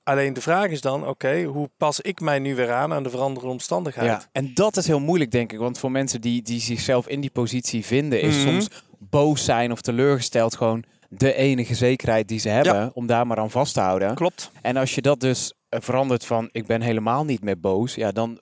Alleen 0.03 0.33
de 0.33 0.41
vraag 0.41 0.71
is 0.71 0.81
dan, 0.81 1.09
oké, 1.09 1.43
hoe 1.43 1.71
pas 1.77 2.01
ik 2.01 2.21
mij 2.21 2.39
nu 2.39 2.55
weer 2.55 2.73
aan 2.73 2.93
aan 2.93 3.03
de 3.03 3.11
veranderende 3.11 3.53
omstandigheid? 3.53 4.07
ja. 4.07 4.23
En 4.33 4.55
dat 4.55 4.77
is 4.77 4.87
heel 4.87 5.01
moeilijk, 5.01 5.31
denk 5.31 5.53
ik. 5.53 5.59
Want 5.59 5.79
voor 5.79 5.91
mensen 5.91 6.21
die, 6.21 6.43
die 6.43 6.61
zichzelf 6.61 7.09
in 7.09 7.21
die 7.21 7.31
positie 7.31 7.85
vinden, 7.85 8.21
is 8.21 8.37
Mhm. 8.37 8.47
soms 8.49 8.69
boos 8.99 9.45
zijn 9.45 9.73
of 9.73 9.81
teleurgesteld 9.81 10.57
gewoon 10.57 10.85
de 11.09 11.35
enige 11.35 11.75
zekerheid 11.75 12.29
die 12.29 12.39
ze 12.39 12.49
hebben. 12.49 12.91
Om 12.95 13.07
daar 13.07 13.27
maar 13.27 13.39
aan 13.39 13.51
vast 13.51 13.75
te 13.75 13.81
houden. 13.81 14.15
Klopt. 14.15 14.51
En 14.63 14.77
als 14.77 14.95
je 14.95 15.03
dat 15.03 15.21
dus 15.21 15.53
eh, 15.69 15.81
verandert 15.81 16.27
van 16.27 16.49
ik 16.53 16.67
ben 16.67 16.81
helemaal 16.81 17.25
niet 17.25 17.43
meer 17.43 17.61
boos. 17.61 17.95
Ja, 17.95 18.13
dan 18.13 18.39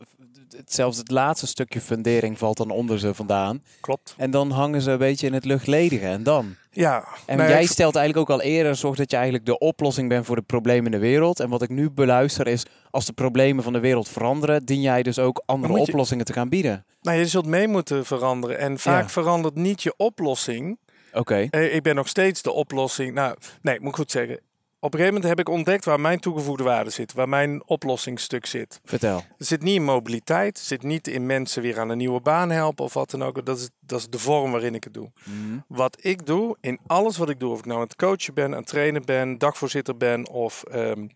het- 0.56 0.72
zelfs 0.72 0.98
het 0.98 1.10
laatste 1.10 1.46
stukje 1.46 1.80
fundering 1.80 2.38
valt 2.38 2.56
dan 2.56 2.70
onder 2.70 2.98
ze 2.98 3.14
vandaan. 3.14 3.62
Klopt. 3.80 4.14
En 4.16 4.30
dan 4.30 4.50
hangen 4.50 4.80
ze 4.82 4.90
een 4.90 4.98
beetje 4.98 5.26
in 5.26 5.32
het 5.32 5.44
luchtledige. 5.44 6.06
En 6.06 6.22
dan? 6.22 6.54
Ja. 6.70 7.04
En 7.26 7.36
maar 7.36 7.48
jij 7.48 7.66
stelt 7.66 7.96
eigenlijk 7.96 8.30
ook 8.30 8.38
al 8.38 8.44
eerder, 8.44 8.76
zorg 8.76 8.96
dat 8.96 9.10
je 9.10 9.16
eigenlijk 9.16 9.46
de 9.46 9.58
oplossing 9.58 10.08
bent 10.08 10.26
voor 10.26 10.36
de 10.36 10.42
problemen 10.42 10.84
in 10.84 10.90
de 10.90 10.98
wereld. 11.06 11.40
En 11.40 11.48
wat 11.48 11.62
ik 11.62 11.68
nu 11.68 11.90
beluister 11.90 12.46
is, 12.46 12.66
als 12.90 13.06
de 13.06 13.12
problemen 13.12 13.64
van 13.64 13.72
de 13.72 13.80
wereld 13.80 14.08
veranderen, 14.08 14.64
dien 14.64 14.80
jij 14.80 15.02
dus 15.02 15.18
ook 15.18 15.42
andere 15.46 15.72
je- 15.74 15.80
oplossingen 15.80 16.24
te 16.24 16.32
gaan 16.32 16.48
bieden. 16.48 16.84
nou, 17.02 17.18
je 17.18 17.26
zult 17.26 17.46
mee 17.46 17.68
moeten 17.68 18.04
veranderen. 18.06 18.58
En 18.58 18.78
vaak 18.78 19.02
Ja. 19.02 19.08
verandert 19.08 19.54
niet 19.54 19.82
je 19.82 19.94
oplossing. 19.96 20.78
Oké. 21.12 21.46
Eh, 21.50 21.74
ik 21.74 21.82
ben 21.82 21.94
nog 21.94 22.08
steeds 22.08 22.42
de 22.42 22.52
oplossing. 22.52 23.14
Nou, 23.14 23.36
nee, 23.62 23.74
ik 23.74 23.80
moet 23.80 23.94
goed 23.94 24.10
zeggen. 24.10 24.40
Op 24.84 24.92
een 24.92 24.98
gegeven 24.98 25.20
moment 25.20 25.38
heb 25.38 25.46
ik 25.46 25.54
ontdekt 25.54 25.84
waar 25.84 26.00
mijn 26.00 26.20
toegevoegde 26.20 26.64
waarde 26.64 26.90
zit. 26.90 27.12
Waar 27.12 27.28
mijn 27.28 27.62
oplossingsstuk 27.66 28.46
zit. 28.46 28.80
Vertel. 28.84 29.24
Het 29.38 29.46
zit 29.46 29.62
niet 29.62 29.74
in 29.74 29.84
mobiliteit. 29.84 30.56
Het 30.56 30.66
zit 30.66 30.82
niet 30.82 31.08
in 31.08 31.26
mensen 31.26 31.62
weer 31.62 31.80
aan 31.80 31.88
een 31.88 31.98
nieuwe 31.98 32.20
baan 32.20 32.50
helpen 32.50 32.84
of 32.84 32.94
wat 32.94 33.10
dan 33.10 33.22
ook. 33.22 33.46
Dat 33.46 33.58
is, 33.58 33.68
dat 33.80 33.98
is 33.98 34.08
de 34.08 34.18
vorm 34.18 34.50
waarin 34.50 34.74
ik 34.74 34.84
het 34.84 34.94
doe. 34.94 35.10
Mhm. 35.24 35.58
Wat 35.68 35.96
ik 36.00 36.26
doe, 36.26 36.56
in 36.60 36.78
alles 36.86 37.16
wat 37.16 37.28
ik 37.28 37.40
doe, 37.40 37.52
of 37.52 37.58
ik 37.58 37.64
nou 37.64 37.78
aan 37.78 37.84
het 37.84 37.96
coachen 37.96 38.34
ben, 38.34 38.44
aan 38.44 38.58
het 38.58 38.66
trainen 38.66 39.04
ben, 39.04 39.38
dagvoorzitter 39.38 39.96
ben 39.96 40.28
of 40.28 40.62
ehm 40.62 41.06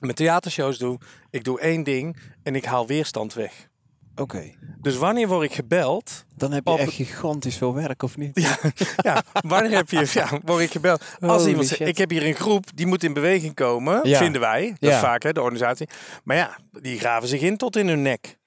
mijn 0.00 0.14
theatershows 0.14 0.78
doe, 0.78 0.98
ik 1.30 1.44
doe 1.44 1.60
één 1.60 1.82
ding 1.82 2.16
en 2.42 2.54
ik 2.54 2.64
haal 2.64 2.86
weerstand 2.86 3.34
weg. 3.34 3.68
Oké. 4.16 4.54
Dus 4.80 4.96
wanneer 4.96 5.28
word 5.28 5.44
ik 5.44 5.52
gebeld? 5.54 6.24
Dan 6.36 6.52
heb 6.52 6.66
je 6.66 6.72
Op- 6.72 6.78
echt 6.78 6.92
gigantisch 6.92 7.56
veel 7.56 7.74
werk, 7.74 8.02
of 8.02 8.16
niet? 8.16 8.40
Ja, 8.40 8.58
ja 9.12 9.22
wanneer 9.32 9.76
heb 9.76 9.90
je, 9.90 10.10
ja, 10.12 10.40
word 10.44 10.62
ik 10.62 10.70
gebeld? 10.70 11.00
Als 11.20 11.36
Holy 11.36 11.48
iemand 11.48 11.66
zegt, 11.66 11.78
shit. 11.80 11.88
ik 11.88 11.98
heb 11.98 12.10
hier 12.10 12.26
een 12.26 12.34
groep, 12.34 12.64
die 12.74 12.86
moet 12.86 13.04
in 13.04 13.12
beweging 13.12 13.54
komen, 13.54 14.08
Ja. 14.08 14.18
vinden 14.18 14.40
wij. 14.40 14.68
Dat 14.78 14.90
Ja. 14.90 14.96
is 14.96 15.02
vaak 15.02 15.22
hè, 15.22 15.32
de 15.32 15.40
organisatie. 15.40 15.88
Maar 16.24 16.36
ja, 16.36 16.58
die 16.80 16.98
graven 16.98 17.28
zich 17.28 17.40
in 17.40 17.56
tot 17.56 17.76
in 17.76 17.88
hun 17.88 18.02
nek. 18.02 18.38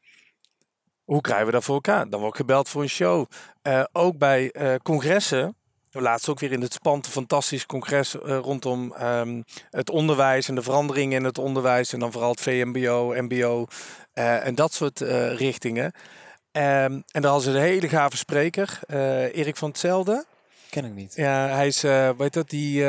Hoe 1.04 1.21
krijgen 1.21 1.45
we 1.45 1.51
dat 1.51 1.63
voor 1.63 1.75
elkaar? 1.75 2.10
Dan 2.10 2.19
word 2.19 2.32
ik 2.32 2.38
gebeld 2.39 2.69
voor 2.69 2.82
een 2.82 2.89
show. 2.89 3.25
Eh, 3.62 3.84
ook 3.91 4.17
bij 4.17 4.51
eh, 4.51 4.75
congressen. 4.84 5.56
Laatst 6.02 6.30
ook 6.30 6.40
weer 6.40 6.52
in 6.52 6.62
het 6.62 6.74
spannende 6.74 7.10
fantastisch 7.10 7.66
congres 7.66 8.22
eh, 8.22 8.38
rondom 8.38 8.94
ehm, 8.94 9.42
het 9.70 9.90
onderwijs 9.90 10.48
en 10.48 10.56
de 10.56 10.62
veranderingen 10.62 11.18
in 11.18 11.24
het 11.24 11.38
onderwijs. 11.38 11.94
En 11.94 12.00
dan 12.00 12.12
vooral 12.12 12.32
het 12.32 12.42
VMBO, 12.42 13.14
MBO 13.18 13.66
eh, 14.14 14.46
en 14.46 14.56
dat 14.56 14.74
soort 14.74 15.02
eh, 15.02 15.36
richtingen. 15.36 15.92
Ehm, 16.52 16.92
en 16.92 17.22
daar 17.22 17.32
hadden 17.32 17.52
ze 17.52 17.58
een 17.58 17.66
hele 17.66 17.90
gave 17.90 18.18
spreker, 18.18 18.80
Erik 19.34 19.56
van 19.56 19.70
Hetzelfde. 19.70 20.26
Ken 20.70 20.86
ik 20.86 20.94
niet. 20.94 21.14
Ja, 21.16 21.48
hij 21.48 21.68
is, 21.68 21.82
weet 22.18 22.34
dat, 22.34 22.50
die, 22.50 22.84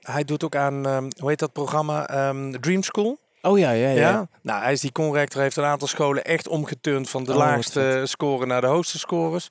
hij 0.00 0.24
doet 0.24 0.44
ook 0.44 0.56
aan, 0.56 0.86
ehm, 0.86 1.08
hoe 1.18 1.28
heet 1.28 1.38
dat 1.38 1.52
programma, 1.52 2.06
Dream 2.60 2.82
School. 2.82 3.18
Oh 3.42 3.58
ja, 3.58 3.70
ja, 3.70 3.88
ja. 3.88 3.94
Ja. 3.94 4.28
Nou, 4.42 4.62
hij 4.62 4.72
is 4.72 4.80
die 4.80 4.92
conrector, 4.92 5.42
heeft 5.42 5.56
een 5.56 5.64
aantal 5.64 5.88
scholen 5.88 6.24
echt 6.24 6.48
omgeturnd 6.48 7.10
van 7.10 7.24
de 7.24 7.32
Oh, 7.32 7.38
laagste 7.38 8.02
score 8.04 8.46
naar 8.46 8.60
de 8.60 8.66
hoogste 8.66 8.98
scores. 8.98 9.48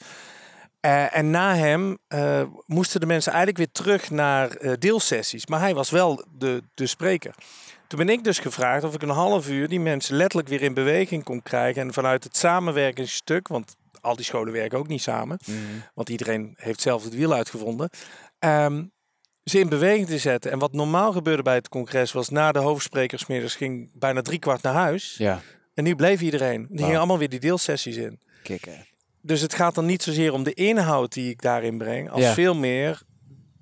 Eh, 0.80 1.16
en 1.16 1.30
na 1.30 1.56
hem 1.56 1.98
eh, 2.08 2.42
moesten 2.66 3.00
de 3.00 3.06
mensen 3.06 3.34
eigenlijk 3.34 3.58
weer 3.58 3.84
terug 3.84 4.10
naar 4.10 4.50
eh, 4.50 4.74
deelsessies. 4.80 5.48
Maar 5.48 5.60
hij 5.60 5.74
was 5.74 5.90
wel 5.90 6.26
de, 6.38 6.64
de 6.74 6.88
spreker. 6.88 7.36
Toen 7.88 8.00
ben 8.00 8.10
ik 8.10 8.24
dus 8.24 8.40
gevraagd 8.40 8.84
of 8.84 8.94
ik 8.94 9.02
een 9.02 9.10
half 9.10 9.50
uur 9.50 9.68
die 9.68 9.80
mensen 9.80 10.16
letterlijk 10.16 10.50
weer 10.50 10.62
in 10.62 10.74
beweging 10.74 11.24
kon 11.24 11.42
krijgen. 11.42 11.82
En 11.82 11.94
vanuit 11.94 12.24
het 12.24 12.38
samenwerkingsstuk, 12.38 13.48
want 13.48 13.76
al 14.02 14.16
die 14.16 14.26
scholen 14.26 14.54
werken 14.54 14.78
ook 14.78 14.88
niet 14.88 15.02
samen. 15.02 15.40
Mhm. 15.46 15.58
Want 15.94 16.10
iedereen 16.10 16.54
heeft 16.58 16.82
zelf 16.82 17.04
het 17.04 17.16
wiel 17.16 17.34
uitgevonden. 17.34 17.90
Ehm, 18.40 18.84
ze 19.44 19.60
in 19.60 19.70
beweging 19.70 20.08
te 20.08 20.18
zetten. 20.18 20.52
En 20.52 20.60
wat 20.60 20.74
normaal 20.74 21.12
gebeurde 21.12 21.44
bij 21.44 21.56
het 21.56 21.70
congres 21.70 22.12
was 22.12 22.30
na 22.30 22.52
de 22.52 22.60
hoofdsprekersmiddags 22.60 23.56
ging 23.56 23.92
bijna 23.94 24.22
drie 24.22 24.40
kwart 24.40 24.62
naar 24.62 24.74
huis. 24.74 25.16
Ja, 25.18 25.42
En 25.74 25.84
nu 25.84 25.96
bleef 25.96 26.22
iedereen. 26.22 26.68
Die 26.70 26.84
gingen 26.84 26.98
allemaal 26.98 27.18
weer 27.18 27.30
die 27.30 27.40
deelsessies 27.40 27.96
in. 27.96 28.20
kicken. 28.44 28.88
Dus 29.22 29.42
het 29.42 29.54
gaat 29.54 29.76
dan 29.76 29.86
niet 29.86 30.04
zozeer 30.04 30.34
om 30.34 30.44
de 30.44 30.54
inhoud 30.54 31.14
die 31.14 31.30
ik 31.30 31.42
daarin 31.42 31.78
breng, 31.78 32.10
als 32.10 32.22
Ja. 32.22 32.34
veel 32.34 32.56
meer 32.56 33.02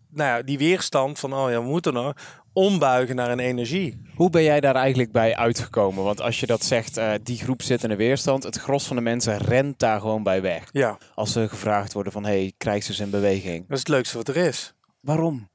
nou 0.10 0.30
ja, 0.38 0.42
die 0.44 0.58
weerstand 0.58 1.20
van, 1.20 1.34
oh 1.34 1.50
ja, 1.50 1.60
we 1.62 1.68
moeten 1.68 1.94
nog 1.94 2.14
ombuigen 2.54 3.16
naar 3.16 3.32
een 3.32 3.40
energie. 3.40 4.02
Hoe 4.16 4.30
ben 4.30 4.44
jij 4.44 4.60
daar 4.60 4.76
eigenlijk 4.76 5.12
bij 5.12 5.36
uitgekomen? 5.36 6.04
Want 6.04 6.22
als 6.22 6.40
je 6.40 6.46
dat 6.46 6.64
zegt, 6.64 6.98
eh, 6.98 7.14
die 7.24 7.38
groep 7.38 7.62
zit 7.62 7.84
in 7.84 7.90
de 7.90 7.96
weerstand. 7.96 8.44
Het 8.44 8.58
gros 8.58 8.86
van 8.88 8.96
de 8.96 9.02
mensen 9.02 9.38
rent 9.38 9.80
daar 9.80 10.00
gewoon 10.00 10.24
bij 10.24 10.42
weg. 10.42 10.64
Ja, 10.72 10.98
Als 11.16 11.32
ze 11.32 11.48
gevraagd 11.50 11.94
worden 11.94 12.12
van, 12.12 12.26
hey, 12.26 12.54
krijg 12.58 12.84
ze 12.84 12.90
eens 12.92 13.00
in 13.00 13.10
beweging. 13.10 13.62
dat 13.62 13.72
is 13.72 13.80
het 13.80 13.88
leukste 13.88 14.18
wat 14.18 14.28
er 14.28 14.36
is. 14.38 14.74
Waarom? 15.00 15.50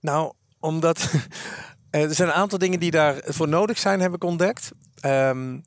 Nou, 0.00 0.32
omdat 0.60 1.12
er 1.90 2.14
zijn 2.14 2.28
een 2.28 2.34
aantal 2.34 2.58
dingen 2.58 2.80
die 2.80 2.90
daarvoor 2.90 3.48
nodig 3.48 3.78
zijn, 3.78 4.00
heb 4.00 4.14
ik 4.14 4.24
ontdekt. 4.24 4.70
Ehm, 5.00 5.58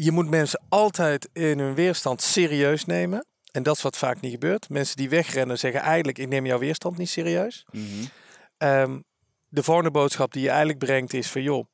je 0.00 0.12
moet 0.12 0.30
mensen 0.30 0.62
altijd 0.68 1.28
in 1.32 1.58
hun 1.58 1.74
weerstand 1.74 2.22
serieus 2.22 2.84
nemen. 2.84 3.26
En 3.52 3.62
dat 3.62 3.76
is 3.76 3.82
wat 3.82 3.96
vaak 3.96 4.20
niet 4.20 4.32
gebeurt. 4.32 4.68
Mensen 4.68 4.96
die 4.96 5.08
wegrennen 5.08 5.58
zeggen 5.58 5.80
eigenlijk, 5.80 6.18
ik 6.18 6.28
neem 6.28 6.46
jouw 6.46 6.58
weerstand 6.58 6.98
niet 6.98 7.08
serieus. 7.08 7.66
Ehm, 8.58 8.98
de 9.48 9.62
volgende 9.62 9.90
boodschap 9.90 10.32
die 10.32 10.42
je 10.42 10.48
eigenlijk 10.48 10.78
brengt 10.78 11.12
is 11.14 11.30
van 11.30 11.42
joh, 11.42 11.66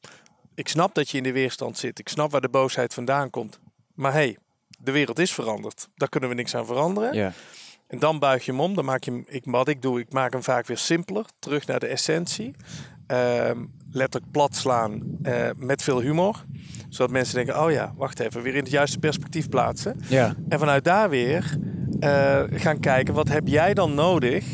ik 0.55 0.69
snap 0.69 0.95
dat 0.95 1.11
je 1.11 1.17
in 1.17 1.23
de 1.23 1.33
weerstand 1.33 1.79
zit. 1.79 1.99
Ik 1.99 2.09
snap 2.09 2.31
waar 2.31 2.41
de 2.41 2.49
boosheid 2.49 2.95
vandaan 2.95 3.31
komt. 3.31 3.59
Maar 3.95 4.13
hey, 4.13 4.37
de 4.79 4.93
wereld 4.93 5.19
is 5.19 5.33
veranderd. 5.33 5.89
Daar 5.95 6.09
kunnen 6.09 6.29
we 6.29 6.35
niks 6.35 6.55
aan 6.55 6.67
veranderen. 6.67 7.15
Ja. 7.15 7.33
En 7.87 7.99
dan 7.99 8.19
buig 8.19 8.45
je 8.45 8.51
hem 8.51 8.61
om. 8.61 8.75
Dan 8.75 8.85
maak 8.85 9.05
je 9.05 9.11
hem, 9.11 9.25
ik, 9.29 9.45
wat 9.45 9.69
ik 9.69 9.83
doe, 9.83 10.01
ik 10.01 10.13
maak 10.13 10.33
hem 10.33 10.43
vaak 10.43 10.67
weer 10.67 10.79
simpeler. 10.79 11.25
Terug 11.39 11.67
naar 11.67 11.81
de 11.81 11.87
essentie. 11.87 12.55
Ehm, 13.07 13.59
letterlijk 13.90 14.33
plat 14.33 14.57
slaan 14.57 15.03
eh, 15.23 15.49
met 15.57 15.83
veel 15.83 16.01
humor. 16.01 16.45
Zodat 16.88 17.12
mensen 17.12 17.35
denken, 17.35 17.62
oh 17.64 17.71
ja, 17.71 17.93
wacht 17.97 18.21
even. 18.21 18.43
Weer 18.43 18.55
in 18.55 18.62
het 18.62 18.71
juiste 18.71 18.99
perspectief 18.99 19.49
plaatsen. 19.49 20.01
Ja. 20.09 20.35
En 20.49 20.59
vanuit 20.59 20.85
daar 20.85 21.09
weer 21.11 21.59
eh, 22.01 22.43
gaan 22.51 22.81
kijken, 22.81 23.14
wat 23.14 23.29
heb 23.29 23.49
jij 23.49 23.75
dan 23.75 23.95
nodig? 23.95 24.45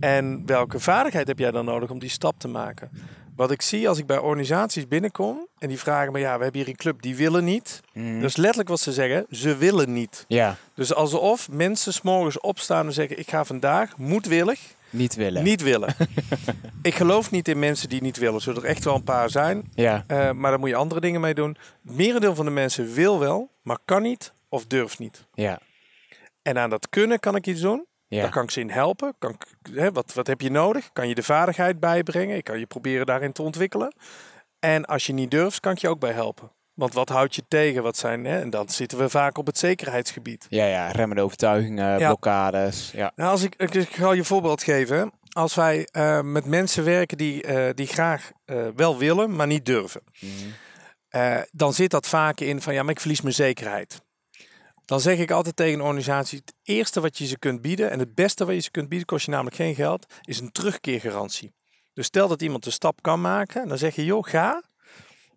En 0.00 0.42
welke 0.46 0.78
vaardigheid 0.80 1.28
heb 1.28 1.38
jij 1.38 1.50
dan 1.50 1.64
nodig 1.64 1.90
om 1.90 1.98
die 1.98 2.08
stap 2.10 2.38
te 2.38 2.48
maken? 2.48 2.90
Wat 3.36 3.50
ik 3.50 3.62
zie 3.62 3.88
als 3.88 3.98
ik 3.98 4.06
bij 4.06 4.18
organisaties 4.18 4.88
binnenkom 4.88 5.46
en 5.58 5.68
die 5.68 5.78
vragen 5.78 6.12
me, 6.12 6.18
ja, 6.18 6.36
we 6.36 6.42
hebben 6.42 6.60
hier 6.60 6.70
een 6.70 6.76
club, 6.76 7.02
die 7.02 7.16
willen 7.16 7.44
niet. 7.44 7.80
Is 8.22 8.36
letterlijk 8.36 8.68
wat 8.68 8.80
ze 8.80 8.92
zeggen, 8.92 9.26
ze 9.30 9.56
willen 9.56 9.92
niet. 9.92 10.24
Ja, 10.28 10.56
Dus 10.74 10.94
alsof 10.94 11.50
mensen 11.50 11.92
s'morgens 11.92 12.40
opstaan 12.40 12.86
en 12.86 12.92
zeggen, 12.92 13.18
ik 13.18 13.30
ga 13.30 13.44
vandaag 13.44 13.96
moedwillig 13.96 14.60
niet 14.90 15.14
willen. 15.14 15.44
niet 15.44 15.62
willen. 15.62 15.94
ik 16.82 16.94
geloof 16.94 17.30
niet 17.30 17.48
in 17.48 17.58
mensen 17.58 17.88
die 17.88 18.02
niet 18.02 18.16
willen. 18.16 18.34
Er 18.34 18.40
zullen 18.40 18.62
er 18.62 18.68
echt 18.68 18.84
wel 18.84 18.94
een 18.94 19.04
paar 19.04 19.30
zijn, 19.30 19.70
Ja, 19.74 20.04
eh, 20.06 20.30
maar 20.30 20.50
daar 20.50 20.60
moet 20.60 20.68
je 20.68 20.74
andere 20.76 21.00
dingen 21.00 21.20
mee 21.20 21.34
doen. 21.34 21.56
Het 21.86 21.96
merendeel 21.96 22.34
van 22.34 22.44
de 22.44 22.50
mensen 22.50 22.92
wil 22.94 23.18
wel, 23.18 23.50
maar 23.62 23.78
kan 23.84 24.02
niet 24.02 24.32
of 24.48 24.66
durft 24.66 24.98
niet. 24.98 25.26
ja, 25.34 25.58
En 26.42 26.58
aan 26.58 26.70
dat 26.70 26.88
kunnen 26.88 27.20
kan 27.20 27.36
ik 27.36 27.46
iets 27.46 27.60
doen. 27.60 27.86
ja. 28.08 28.20
Daar 28.22 28.30
kan 28.30 28.42
ik 28.42 28.50
ze 28.50 28.60
in 28.60 28.70
helpen. 28.70 29.14
Kan 29.18 29.30
ik, 29.30 29.46
hè, 29.74 29.92
wat, 29.92 30.14
wat 30.14 30.26
heb 30.26 30.40
je 30.40 30.50
nodig? 30.50 30.90
Kan 30.92 31.08
je 31.08 31.14
de 31.14 31.22
vaardigheid 31.22 31.80
bijbrengen? 31.80 32.36
Ik 32.36 32.44
kan 32.44 32.58
je 32.58 32.66
proberen 32.66 33.06
daarin 33.06 33.32
te 33.32 33.42
ontwikkelen. 33.42 33.94
En 34.58 34.84
als 34.84 35.06
je 35.06 35.12
niet 35.12 35.30
durft, 35.30 35.60
kan 35.60 35.72
ik 35.72 35.78
je 35.78 35.88
ook 35.88 36.00
bij 36.00 36.12
helpen. 36.12 36.50
Want 36.76 36.92
wat 36.94 37.08
houdt 37.08 37.34
je 37.34 37.42
tegen? 37.48 37.82
Wat 37.82 37.96
zijn, 37.96 38.24
hè? 38.24 38.40
En 38.40 38.50
dan 38.50 38.68
zitten 38.68 38.98
we 38.98 39.08
vaak 39.08 39.38
op 39.38 39.46
het 39.46 39.58
zekerheidsgebied. 39.58 40.46
Ja, 40.48 40.64
ja, 40.66 40.90
remmende 40.90 41.22
overtuigingen, 41.22 41.98
Ja. 41.98 42.06
blokkades. 42.06 42.90
Ja. 42.94 43.12
Nou, 43.14 43.30
als 43.30 43.42
ik, 43.42 43.54
ik, 43.54 43.88
ga 43.88 44.12
je 44.12 44.18
een 44.18 44.24
voorbeeld 44.24 44.62
geven. 44.62 45.12
Als 45.32 45.54
wij 45.54 45.88
eh, 45.90 46.20
met 46.20 46.44
mensen 46.46 46.84
werken 46.84 47.16
die, 47.18 47.42
eh, 47.42 47.74
die 47.74 47.86
graag 47.86 48.30
eh, 48.44 48.66
wel 48.76 48.98
willen, 48.98 49.36
maar 49.36 49.46
niet 49.46 49.64
durven. 49.66 50.02
eh, 51.08 51.38
dan 51.50 51.72
zit 51.74 51.90
dat 51.90 52.06
vaak 52.06 52.40
in 52.40 52.62
van 52.62 52.74
ja, 52.74 52.82
maar 52.82 52.90
ik 52.92 53.00
verlies 53.00 53.20
mijn 53.20 53.34
zekerheid. 53.34 54.00
Dan 54.84 55.00
zeg 55.00 55.18
ik 55.18 55.30
altijd 55.30 55.56
tegen 55.56 55.74
een 55.74 55.80
organisatie: 55.84 56.38
het 56.38 56.54
eerste 56.62 57.00
wat 57.00 57.18
je 57.18 57.26
ze 57.26 57.38
kunt 57.38 57.60
bieden 57.62 57.90
en 57.90 57.98
het 57.98 58.14
beste 58.14 58.44
wat 58.44 58.54
je 58.54 58.60
ze 58.60 58.70
kunt 58.70 58.88
bieden, 58.88 59.06
kost 59.06 59.24
je 59.24 59.30
namelijk 59.30 59.56
geen 59.56 59.74
geld, 59.74 60.06
is 60.22 60.40
een 60.40 60.52
terugkeergarantie. 60.52 61.54
Dus 61.94 62.06
stel 62.06 62.28
dat 62.28 62.42
iemand 62.42 62.64
de 62.64 62.70
stap 62.70 63.02
kan 63.02 63.20
maken, 63.20 63.68
dan 63.68 63.78
zeg 63.78 63.94
je: 63.94 64.04
joh, 64.04 64.24
ga. 64.26 64.62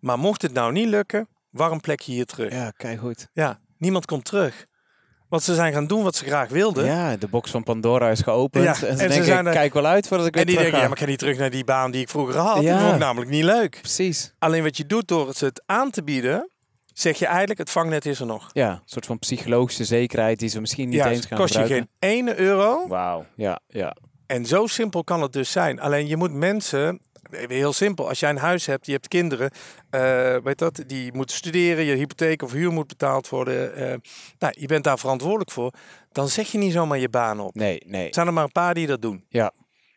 Maar 0.00 0.18
mocht 0.18 0.42
het 0.42 0.52
nou 0.52 0.72
niet 0.72 0.88
lukken, 0.88 1.28
warm 1.50 1.80
plekje 1.80 2.12
hier 2.12 2.26
terug. 2.26 2.52
Ja, 2.52 2.62
ja, 2.62 2.70
kijk 2.70 2.98
goed. 2.98 3.28
niemand 3.78 4.04
komt 4.06 4.24
terug. 4.24 4.66
Want 5.28 5.42
ze 5.42 5.54
zijn 5.54 5.72
gaan 5.72 5.86
doen 5.86 6.02
wat 6.02 6.16
ze 6.16 6.24
graag 6.24 6.48
wilden. 6.48 6.84
Ja, 6.84 7.16
de 7.16 7.28
box 7.28 7.50
van 7.50 7.62
Pandora 7.62 8.10
is 8.10 8.20
geopend. 8.20 8.64
Ja, 8.64 8.70
en 8.70 8.76
ze 8.76 8.86
en 8.86 8.96
ze 8.98 9.06
denken, 9.06 9.24
zijn 9.24 9.46
er- 9.46 9.52
kijk 9.52 9.74
wel 9.74 9.86
uit 9.86 10.08
voordat 10.08 10.26
ik 10.26 10.32
weer 10.34 10.42
En 10.42 10.48
die 10.48 10.56
denken, 10.58 10.74
ga. 10.74 10.80
ja, 10.82 10.88
maar 10.88 10.96
ik 10.96 11.02
ga 11.02 11.08
niet 11.08 11.18
terug 11.18 11.38
naar 11.38 11.50
die 11.50 11.64
baan 11.64 11.90
die 11.90 12.00
ik 12.00 12.08
vroeger 12.08 12.36
had. 12.36 12.62
Ja. 12.62 12.72
Dat 12.72 12.80
vond 12.80 12.92
ik 12.94 12.98
namelijk 13.00 13.30
niet 13.30 13.44
leuk. 13.44 13.78
Precies. 13.80 14.34
Alleen 14.38 14.62
wat 14.62 14.76
je 14.76 14.86
doet 14.86 15.08
door 15.08 15.28
het 15.28 15.40
het 15.40 15.62
aan 15.66 15.90
te 15.90 16.02
bieden, 16.02 16.50
zeg 16.92 17.18
je 17.18 17.26
eigenlijk, 17.26 17.58
het 17.58 17.70
vangnet 17.70 18.06
is 18.06 18.20
er 18.20 18.26
nog. 18.26 18.50
Ja, 18.52 18.70
een 18.70 18.80
soort 18.84 19.06
van 19.06 19.18
psychologische 19.18 19.84
zekerheid 19.84 20.38
die 20.38 20.48
ze 20.48 20.60
misschien 20.60 20.88
niet 20.88 20.98
ja, 20.98 21.10
eens 21.10 21.26
gaan 21.26 21.38
kost 21.38 21.54
je 21.54 21.60
gebruiken. 21.60 21.88
geen 22.00 22.10
ene 22.10 22.36
euro. 22.38 22.88
Wauw, 22.88 23.24
ja, 23.36 23.60
ja. 23.68 23.96
En 24.26 24.46
zo 24.46 24.66
simpel 24.66 25.04
kan 25.04 25.22
het 25.22 25.32
dus 25.32 25.50
zijn. 25.50 25.80
Alleen 25.80 26.06
je 26.06 26.16
moet 26.16 26.32
mensen, 26.32 27.00
heel 27.30 27.72
simpel, 27.72 28.08
als 28.08 28.20
jij 28.20 28.30
een 28.30 28.36
huis 28.38 28.66
hebt, 28.66 28.86
je 28.86 28.92
hebt 28.92 29.08
kinderen, 29.08 29.50
eh, 29.90 30.36
weet 30.44 30.58
dat, 30.58 30.82
die 30.86 31.12
moeten 31.12 31.36
studeren, 31.36 31.84
je 31.84 31.94
hypotheek 31.94 32.42
of 32.42 32.52
huur 32.52 32.72
moet 32.72 32.86
betaald 32.88 33.28
worden. 33.28 33.74
eh, 33.74 33.94
nou, 34.38 34.54
je 34.58 34.66
bent 34.66 34.84
daar 34.84 34.98
verantwoordelijk 34.98 35.50
voor. 35.50 35.72
Dan 36.12 36.28
zeg 36.28 36.52
je 36.52 36.58
niet 36.58 36.72
zomaar 36.72 36.98
je 36.98 37.08
baan 37.08 37.40
op. 37.40 37.54
Nee, 37.54 37.82
nee. 37.86 38.08
Zijn 38.10 38.26
er 38.26 38.32
maar 38.32 38.44
een 38.44 38.52
paar 38.52 38.74
die 38.74 38.86
dat 38.86 39.02
doen. 39.02 39.24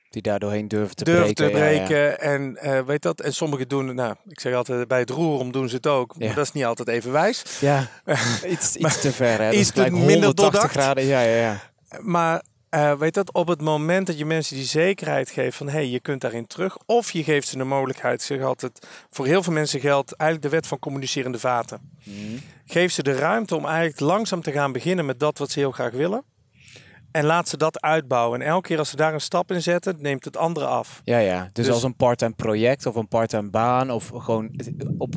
Die 0.09 0.21
daar 0.21 0.39
doorheen 0.39 0.67
durven 0.67 0.95
te 0.95 1.03
durven 1.03 1.33
breken. 1.33 1.51
te 1.53 1.57
ja, 1.59 1.65
ja. 1.65 1.77
breken. 1.85 2.19
En 2.19 2.57
eh, 2.57 2.79
weet 2.81 3.01
dat, 3.01 3.21
en 3.21 3.33
sommigen 3.33 3.67
doen, 3.67 3.95
nou, 3.95 4.15
ik 4.27 4.39
zeg 4.39 4.53
altijd, 4.53 4.87
bij 4.87 4.99
het 4.99 5.09
roerom 5.09 5.51
doen 5.51 5.69
ze 5.69 5.75
het 5.75 5.87
ook. 5.87 6.15
Ja. 6.17 6.25
Maar 6.25 6.35
dat 6.35 6.45
is 6.45 6.51
niet 6.51 6.65
altijd 6.65 6.87
even 6.87 7.11
wijs. 7.11 7.43
Ja, 7.59 7.87
iets, 8.47 8.75
iets 8.75 9.01
te 9.01 9.11
ver. 9.11 9.41
Hè. 9.41 9.51
Iets 9.51 9.71
te 9.71 9.81
minder 9.81 10.05
180 10.07 10.35
doordacht. 10.35 10.71
graden. 10.71 11.05
Ja, 11.05 11.21
ja, 11.21 11.35
ja. 11.35 11.61
Maar 11.99 12.43
eh, 12.73 12.93
weet 12.93 13.13
dat, 13.13 13.33
op 13.33 13.47
het 13.47 13.61
moment 13.61 14.07
dat 14.07 14.17
je 14.17 14.25
mensen 14.25 14.55
die 14.55 14.65
zekerheid 14.65 15.29
geeft 15.29 15.57
van 15.57 15.67
hé, 15.67 15.73
hey, 15.73 15.87
je 15.87 15.99
kunt 15.99 16.21
daarin 16.21 16.47
terug. 16.47 16.77
Of 16.85 17.11
je 17.11 17.23
geeft 17.23 17.47
ze 17.47 17.57
de 17.57 17.63
mogelijkheid, 17.63 18.19
ik 18.19 18.25
zeg 18.25 18.41
altijd, 18.41 18.87
voor 19.09 19.25
heel 19.25 19.43
veel 19.43 19.53
mensen 19.53 19.79
geldt 19.79 20.15
eigenlijk 20.15 20.51
de 20.51 20.55
wet 20.57 20.67
van 20.67 20.79
communicerende 20.79 21.39
vaten. 21.39 21.91
Mhm. 22.03 22.37
Geef 22.65 22.91
ze 22.91 23.03
de 23.03 23.13
ruimte 23.13 23.55
om 23.55 23.65
eigenlijk 23.65 23.99
langzaam 23.99 24.41
te 24.41 24.51
gaan 24.51 24.71
beginnen 24.71 25.05
met 25.05 25.19
dat 25.19 25.37
wat 25.37 25.51
ze 25.51 25.59
heel 25.59 25.71
graag 25.71 25.91
willen. 25.91 26.23
En 27.13 27.25
laat 27.25 27.49
ze 27.49 27.57
dat 27.57 27.81
uitbouwen. 27.81 28.41
En 28.41 28.47
elke 28.47 28.67
keer 28.67 28.77
als 28.77 28.89
ze 28.89 28.95
daar 28.95 29.13
een 29.13 29.21
stap 29.21 29.51
in 29.51 29.61
zetten, 29.61 29.95
neemt 29.99 30.25
het 30.25 30.37
andere 30.37 30.65
af. 30.65 31.01
Ja, 31.03 31.17
ja. 31.17 31.49
Dus, 31.53 31.65
Dus- 31.65 31.73
als 31.73 31.83
een 31.83 31.95
part-time 31.95 32.33
project 32.35 32.85
of 32.85 32.95
een 32.95 33.07
part-time 33.07 33.49
baan 33.49 33.91
of 33.91 34.11
gewoon 34.15 34.49
op 34.97 35.15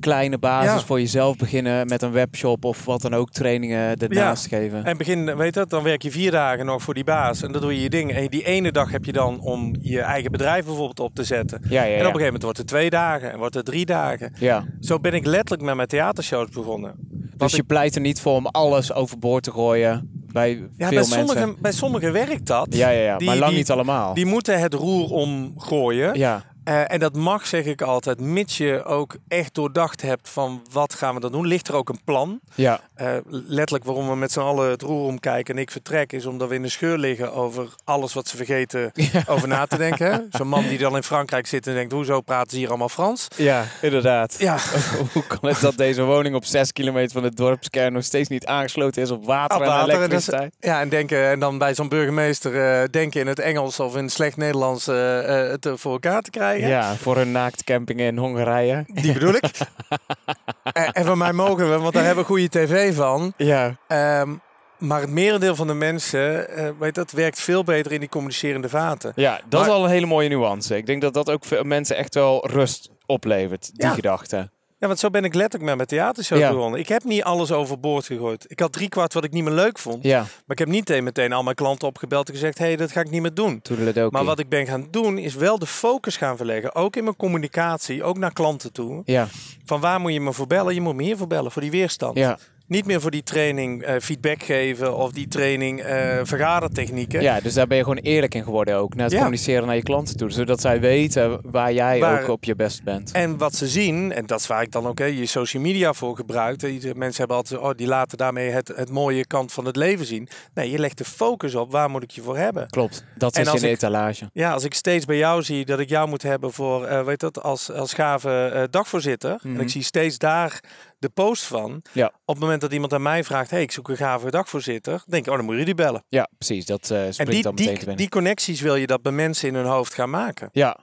kleine 0.00 0.38
basis 0.38 0.72
Ja. 0.80 0.86
voor 0.86 1.00
jezelf 1.00 1.36
beginnen 1.36 1.86
met 1.88 2.02
een 2.02 2.12
webshop 2.12 2.64
of 2.64 2.84
wat 2.84 3.00
dan 3.02 3.14
ook 3.14 3.30
trainingen 3.30 3.96
ernaast 3.96 4.46
geven. 4.46 4.84
En 4.84 4.96
begin, 4.96 5.36
weet 5.36 5.54
dat, 5.54 5.70
dan 5.70 5.82
werk 5.82 6.02
je 6.02 6.10
vier 6.10 6.30
dagen 6.30 6.66
nog 6.66 6.82
voor 6.82 6.94
die 6.94 7.04
baas. 7.04 7.42
En 7.42 7.52
dan 7.52 7.60
doe 7.60 7.74
je 7.74 7.82
je 7.82 7.90
ding. 7.90 8.12
En 8.12 8.26
die 8.28 8.44
ene 8.44 8.72
dag 8.72 8.90
heb 8.90 9.04
je 9.04 9.12
dan 9.12 9.40
om 9.40 9.74
je 9.80 10.00
eigen 10.00 10.30
bedrijf 10.30 10.64
bijvoorbeeld 10.64 11.00
op 11.00 11.14
te 11.14 11.24
zetten. 11.24 11.60
Ja, 11.68 11.68
ja, 11.68 11.80
En 11.82 11.84
op 11.84 11.90
een 11.92 11.96
ja. 11.96 12.00
gegeven 12.04 12.24
moment 12.24 12.42
wordt 12.42 12.58
het 12.58 12.66
twee 12.66 12.90
dagen 12.90 13.32
en 13.32 13.38
wordt 13.38 13.54
het 13.54 13.64
drie 13.64 13.86
dagen. 13.86 14.32
ja. 14.38 14.64
Zo 14.80 14.98
ben 14.98 15.12
ik 15.12 15.26
letterlijk 15.26 15.62
met 15.62 15.74
mijn 15.74 15.88
theatershows 15.88 16.48
begonnen. 16.50 16.94
Dus 17.36 17.52
je 17.52 17.58
ik- 17.58 17.66
pleit 17.66 17.94
er 17.94 18.00
niet 18.00 18.20
voor 18.20 18.34
om 18.34 18.46
alles 18.46 18.92
overboord 18.92 19.42
te 19.42 19.50
gooien 19.50 20.13
bij 20.34 20.50
ja, 20.50 20.58
veel 20.58 20.88
bij, 20.88 20.90
mensen. 20.90 21.12
sommigen, 21.14 21.56
bij 21.60 21.72
sommigen 21.72 22.12
werkt 22.12 22.46
dat. 22.46 22.66
Ja, 22.70 22.88
ja, 22.88 23.00
ja. 23.02 23.16
Die- 23.18 23.26
maar 23.28 23.36
lang 23.36 23.48
die- 23.50 23.58
niet 23.58 23.70
allemaal. 23.70 24.14
Die 24.14 24.26
moeten 24.26 24.60
het 24.60 24.74
roer 24.74 25.10
omgooien. 25.10 26.18
ja, 26.18 26.44
Eh, 26.64 26.92
en 26.92 26.98
dat 26.98 27.16
mag, 27.16 27.46
zeg 27.46 27.64
ik 27.64 27.82
altijd, 27.82 28.20
mits 28.20 28.56
je 28.58 28.84
ook 28.84 29.16
echt 29.28 29.54
doordacht 29.54 30.02
hebt 30.02 30.28
van 30.28 30.62
wat 30.72 30.94
gaan 30.94 31.14
we 31.14 31.20
dan 31.20 31.32
doen. 31.32 31.46
Ligt 31.46 31.68
er 31.68 31.74
ook 31.74 31.88
een 31.88 32.00
plan? 32.04 32.40
ja, 32.54 32.80
Eh, 32.94 33.16
letterlijk 33.30 33.84
waarom 33.84 34.08
we 34.08 34.16
met 34.16 34.32
z'n 34.32 34.40
allen 34.40 34.70
het 34.70 34.82
roer 34.82 35.06
omkijken 35.06 35.54
en 35.54 35.60
ik 35.60 35.70
vertrek, 35.70 36.12
is 36.12 36.26
omdat 36.26 36.48
we 36.48 36.54
in 36.54 36.62
de 36.62 36.68
scheur 36.68 36.98
liggen 36.98 37.32
over 37.32 37.68
alles 37.84 38.12
wat 38.14 38.28
ze 38.28 38.36
vergeten 38.36 38.92
over 39.26 39.48
na 39.48 39.66
te 39.66 39.76
denken. 39.76 40.26
Zo'n 40.30 40.48
man 40.48 40.68
die 40.68 40.78
dan 40.78 40.96
in 40.96 41.02
Frankrijk 41.02 41.46
zit 41.46 41.66
en 41.66 41.74
denkt, 41.74 41.92
hoezo 41.92 42.20
praten 42.20 42.50
ze 42.50 42.56
hier 42.56 42.68
allemaal 42.68 42.88
Frans? 42.88 43.28
ja, 43.36 43.64
inderdaad. 43.82 44.34
Ja, 44.38 44.56
Hoe 45.12 45.26
kan 45.26 45.38
het 45.48 45.60
dat 45.60 45.76
deze 45.76 46.02
woning 46.02 46.34
op 46.34 46.44
6 46.44 46.72
kilometer 46.72 47.12
van 47.12 47.22
de 47.22 47.34
dorpskern 47.34 47.92
nog 47.92 48.04
steeds 48.04 48.28
niet 48.28 48.46
aangesloten 48.46 49.02
is 49.02 49.10
op 49.10 49.24
water 49.24 49.56
Op 49.56 49.62
en 49.62 49.86
is- 49.88 49.94
elektriciteit? 49.94 50.56
ja 50.60 50.80
en, 50.80 50.88
denken, 50.88 51.28
en 51.30 51.38
dan 51.40 51.58
bij 51.58 51.74
zo'n 51.74 51.88
burgemeester 51.88 52.80
eh, 52.80 52.88
denken 52.90 53.20
in 53.20 53.26
het 53.26 53.38
Engels 53.38 53.80
of 53.80 53.96
in 53.96 54.08
slecht 54.08 54.36
Nederlands 54.36 54.86
het 54.86 55.68
voor 55.74 55.92
elkaar 55.92 56.22
te 56.22 56.30
krijgen. 56.30 56.53
Ja, 56.60 56.94
voor 56.94 57.16
een 57.16 57.32
naaktcamping 57.32 58.00
in 58.00 58.16
Hongarije. 58.18 58.84
Die 58.86 59.12
bedoel 59.12 59.34
ik. 59.34 59.44
en, 60.72 60.92
en 60.92 61.04
van 61.04 61.18
mij 61.18 61.32
mogen 61.32 61.70
we, 61.70 61.78
want 61.78 61.92
daar 61.94 62.04
hebben 62.04 62.24
we 62.24 62.30
goede 62.30 62.48
tv 62.48 62.94
van. 62.94 63.32
Ja, 63.36 63.76
Ehm, 63.88 64.34
maar 64.78 65.00
het 65.00 65.10
merendeel 65.10 65.54
van 65.56 65.66
de 65.66 65.74
mensen, 65.74 66.48
eh, 66.48 66.68
weet 66.78 66.94
dat, 66.94 67.10
werkt 67.12 67.40
veel 67.40 67.64
beter 67.64 67.92
in 67.92 68.00
die 68.00 68.08
communicerende 68.08 68.68
vaten. 68.68 69.12
ja 69.16 69.40
dat 69.48 69.60
Maar- 69.60 69.68
is 69.70 69.74
al 69.76 69.84
een 69.84 69.90
hele 69.90 70.06
mooie 70.06 70.28
nuance. 70.28 70.76
Ik 70.76 70.86
denk 70.86 71.02
dat 71.02 71.14
dat 71.14 71.30
ook 71.30 71.44
veel 71.44 71.62
mensen 71.64 71.96
echt 71.96 72.14
wel 72.14 72.48
rust 72.50 72.90
oplevert, 73.06 73.70
die 73.74 73.86
Ja. 73.86 73.92
gedachte. 73.92 74.50
Ja, 74.84 74.90
want 74.90 75.02
zo 75.02 75.10
ben 75.10 75.24
ik 75.24 75.34
letterlijk 75.34 75.64
met 75.64 75.76
mijn 75.76 75.88
theatershow 75.88 76.38
Ja. 76.38 76.50
begonnen. 76.50 76.80
Ik 76.80 76.88
heb 76.88 77.04
niet 77.04 77.22
alles 77.22 77.52
overboord 77.52 78.06
gegooid. 78.06 78.44
Ik 78.48 78.60
had 78.60 78.72
drie 78.72 78.88
kwart 78.88 79.14
wat 79.14 79.24
ik 79.24 79.32
niet 79.32 79.44
meer 79.44 79.52
leuk 79.52 79.78
vond. 79.78 80.02
Ja, 80.04 80.18
Maar 80.20 80.30
ik 80.46 80.58
heb 80.58 80.68
niet 80.68 81.00
meteen, 81.02 81.32
al 81.32 81.42
mijn 81.42 81.56
klanten 81.56 81.88
opgebeld 81.88 82.28
en 82.28 82.34
gezegd... 82.34 82.58
hé, 82.58 82.64
hey, 82.64 82.76
dat 82.76 82.92
ga 82.92 83.00
ik 83.00 83.10
niet 83.10 83.22
meer 83.22 83.34
doen. 83.34 83.62
toedeledokie. 83.62 84.12
Maar 84.12 84.24
wat 84.24 84.38
ik 84.38 84.48
ben 84.48 84.66
gaan 84.66 84.86
doen, 84.90 85.18
is 85.18 85.34
wel 85.34 85.58
de 85.58 85.66
focus 85.66 86.16
gaan 86.16 86.36
verleggen. 86.36 86.74
Ook 86.74 86.96
in 86.96 87.04
mijn 87.04 87.16
communicatie, 87.16 88.02
ook 88.04 88.18
naar 88.18 88.32
klanten 88.32 88.72
toe. 88.72 89.02
Ja, 89.04 89.28
Van 89.64 89.80
waar 89.80 90.00
moet 90.00 90.12
je 90.12 90.20
me 90.20 90.32
voor 90.32 90.46
bellen? 90.46 90.74
Je 90.74 90.80
moet 90.80 90.94
me 90.94 91.02
hiervoor 91.02 91.26
bellen, 91.26 91.52
voor 91.52 91.62
die 91.62 91.70
weerstand. 91.70 92.16
ja. 92.18 92.38
Niet 92.66 92.86
meer 92.86 93.00
voor 93.00 93.10
die 93.10 93.22
training 93.22 93.82
eh, 93.82 93.94
feedback 94.00 94.42
geven 94.42 94.96
of 94.96 95.12
die 95.12 95.28
training 95.28 95.80
eh 95.82 96.18
vergadertechnieken. 96.22 97.22
ja, 97.22 97.40
dus 97.40 97.54
daar 97.54 97.66
ben 97.66 97.76
je 97.76 97.82
gewoon 97.82 97.98
eerlijk 97.98 98.34
in 98.34 98.44
geworden 98.44 98.76
ook. 98.76 98.94
Naar 98.94 99.04
het 99.04 99.12
Ja. 99.12 99.18
communiceren 99.18 99.66
naar 99.66 99.76
je 99.76 99.82
klanten 99.82 100.16
toe. 100.16 100.30
Zodat 100.30 100.60
zij 100.60 100.80
weten 100.80 101.40
waar 101.42 101.72
jij 101.72 102.00
Waar- 102.00 102.22
ook 102.22 102.28
op 102.28 102.44
je 102.44 102.54
best 102.54 102.82
bent. 102.84 103.12
En 103.12 103.38
wat 103.38 103.54
ze 103.54 103.66
zien, 103.68 104.12
en 104.12 104.26
dat 104.26 104.40
is 104.40 104.46
waar 104.46 104.62
ik 104.62 104.70
dan 104.72 104.86
ook 104.86 104.98
hè, 104.98 105.04
je 105.04 105.26
social 105.26 105.62
media 105.62 105.92
voor. 105.92 106.22
Iedere- 106.62 106.94
Mensen 106.94 107.18
hebben 107.18 107.36
altijd, 107.36 107.60
oh, 107.60 107.70
die 107.76 107.86
laten 107.86 108.18
daarmee 108.18 108.50
het, 108.50 108.68
het 108.76 108.90
mooie 108.90 109.26
kant 109.26 109.52
van 109.52 109.64
het 109.66 109.76
leven 109.76 110.06
zien. 110.06 110.28
Nee, 110.54 110.70
je 110.70 110.78
legt 110.78 110.98
de 110.98 111.04
focus 111.04 111.54
op, 111.54 111.72
waar 111.72 111.90
moet 111.90 112.02
ik 112.02 112.10
je 112.10 112.22
voor 112.22 112.36
hebben? 112.36 112.66
Klopt, 112.68 113.04
dat 113.16 113.36
En 113.36 113.42
is 113.42 113.48
in 113.62 113.68
ik- 113.68 113.74
etalage. 113.74 114.30
Ja, 114.32 114.52
als 114.52 114.64
ik 114.64 114.74
steeds 114.74 115.04
bij 115.04 115.16
jou 115.16 115.42
zie 115.42 115.64
dat 115.64 115.78
ik 115.78 115.88
jou 115.88 116.08
moet 116.08 116.22
hebben 116.22 116.52
voor, 116.52 116.84
eh, 116.86 117.04
weet 117.04 117.20
dat, 117.20 117.42
als, 117.42 117.70
als 117.72 117.92
gave 117.94 118.66
dagvoorzitter. 118.70 119.38
En 119.42 119.50
Mhm. 119.52 119.60
ik 119.60 119.68
zie 119.70 119.82
steeds 119.82 120.18
daar 120.18 120.60
de 120.98 121.08
post 121.08 121.44
van. 121.44 121.82
Ja. 121.92 122.06
Op 122.24 122.34
het 122.34 122.38
moment 122.38 122.60
dat 122.60 122.72
iemand 122.72 122.92
aan 122.92 123.02
mij 123.02 123.24
vraagt, 123.24 123.50
hey, 123.50 123.62
ik 123.62 123.72
zoek 123.72 123.88
een 123.88 123.96
gave 123.96 124.30
dagvoorzitter. 124.30 125.02
denk 125.06 125.24
ik, 125.26 125.30
oh, 125.30 125.36
dan 125.36 125.46
moet 125.46 125.58
je 125.58 125.64
die 125.64 125.74
bellen. 125.74 126.04
Ja, 126.08 126.28
precies. 126.38 126.64
Dat 126.66 126.90
En 126.90 127.12
springt 127.14 127.32
die, 127.32 127.42
dan 127.42 127.54
meteen 127.54 127.78
te 127.78 127.84
die, 127.86 127.94
die 127.96 128.08
connecties 128.08 128.60
wil 128.60 128.76
je 128.76 128.86
dat 128.86 129.02
bij 129.02 129.12
mensen 129.12 129.48
in 129.48 129.54
hun 129.54 129.64
hoofd 129.66 129.94
gaan 129.94 130.10
maken. 130.10 130.48
Ja. 130.52 130.78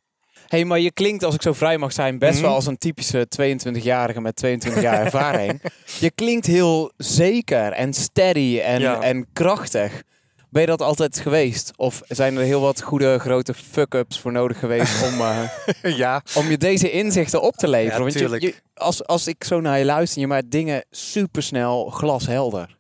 hey, 0.47 0.65
maar 0.65 0.79
je 0.79 0.91
klinkt, 0.91 1.23
als 1.23 1.35
ik 1.35 1.41
zo 1.41 1.53
vrij 1.53 1.77
mag 1.77 1.93
zijn, 1.93 2.19
best 2.19 2.33
Mhm. 2.33 2.41
wel 2.41 2.53
als 2.53 2.65
een 2.65 2.77
typische 2.77 3.27
22-jarige 3.27 4.21
met 4.21 4.35
22 4.35 4.81
jaar 4.81 4.99
ervaring. 5.05 5.61
Je 5.99 6.11
klinkt 6.11 6.45
heel 6.45 6.91
zeker 6.97 7.71
en 7.71 7.93
steady 7.93 8.59
en, 8.59 8.79
Ja. 8.79 9.01
en 9.01 9.27
krachtig. 9.33 10.03
Ben 10.51 10.61
je 10.61 10.67
dat 10.67 10.81
altijd 10.81 11.19
geweest? 11.19 11.71
Of 11.75 12.01
zijn 12.07 12.37
er 12.37 12.43
heel 12.43 12.61
wat 12.61 12.81
goede 12.81 13.19
grote 13.19 13.53
fuck-ups 13.53 14.19
voor 14.19 14.31
nodig 14.31 14.59
geweest 14.59 15.03
om, 15.03 15.21
eh, 15.21 15.49
ja, 16.03 16.23
om 16.35 16.49
je 16.49 16.57
deze 16.57 16.91
inzichten 16.91 17.41
op 17.41 17.55
te 17.55 17.67
leveren? 17.67 18.07
Ja, 18.07 18.27
Want 18.29 18.41
je, 18.41 18.55
als, 18.73 19.05
als 19.05 19.27
ik 19.27 19.43
zo 19.43 19.59
naar 19.61 19.77
je 19.79 19.85
luister, 19.85 20.21
je 20.21 20.27
maakt 20.27 20.51
dingen 20.51 20.85
supersnel 20.89 21.89
glashelder. 21.89 22.77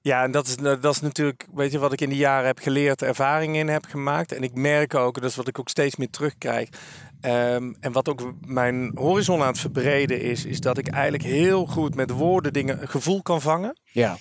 Ja, 0.00 0.22
en 0.22 0.30
dat 0.30 0.46
is, 0.46 0.56
dat 0.56 0.94
is 0.94 1.00
natuurlijk, 1.00 1.46
weet 1.54 1.72
je, 1.72 1.78
wat 1.78 1.92
ik 1.92 2.00
in 2.00 2.08
die 2.08 2.18
jaren 2.18 2.46
heb 2.46 2.58
geleerd, 2.58 3.02
ervaring 3.02 3.56
in 3.56 3.68
heb 3.68 3.84
gemaakt. 3.84 4.32
En 4.32 4.42
ik 4.42 4.54
merk 4.54 4.94
ook, 4.94 5.20
dat 5.20 5.30
is 5.30 5.36
wat 5.36 5.48
ik 5.48 5.58
ook 5.58 5.68
steeds 5.68 5.96
meer 5.96 6.10
terugkrijg. 6.10 6.68
ehm, 7.20 7.72
en 7.80 7.92
wat 7.92 8.08
ook 8.08 8.32
mijn 8.46 8.92
horizon 8.94 9.40
aan 9.40 9.46
het 9.46 9.58
verbreden 9.58 10.20
is, 10.20 10.44
is 10.44 10.60
dat 10.60 10.78
ik 10.78 10.88
eigenlijk 10.88 11.22
heel 11.22 11.66
goed 11.66 11.94
met 11.94 12.10
woorden 12.10 12.52
dingen, 12.52 12.88
gevoel 12.88 13.22
kan 13.22 13.40
vangen. 13.40 13.78
Ja, 13.92 14.18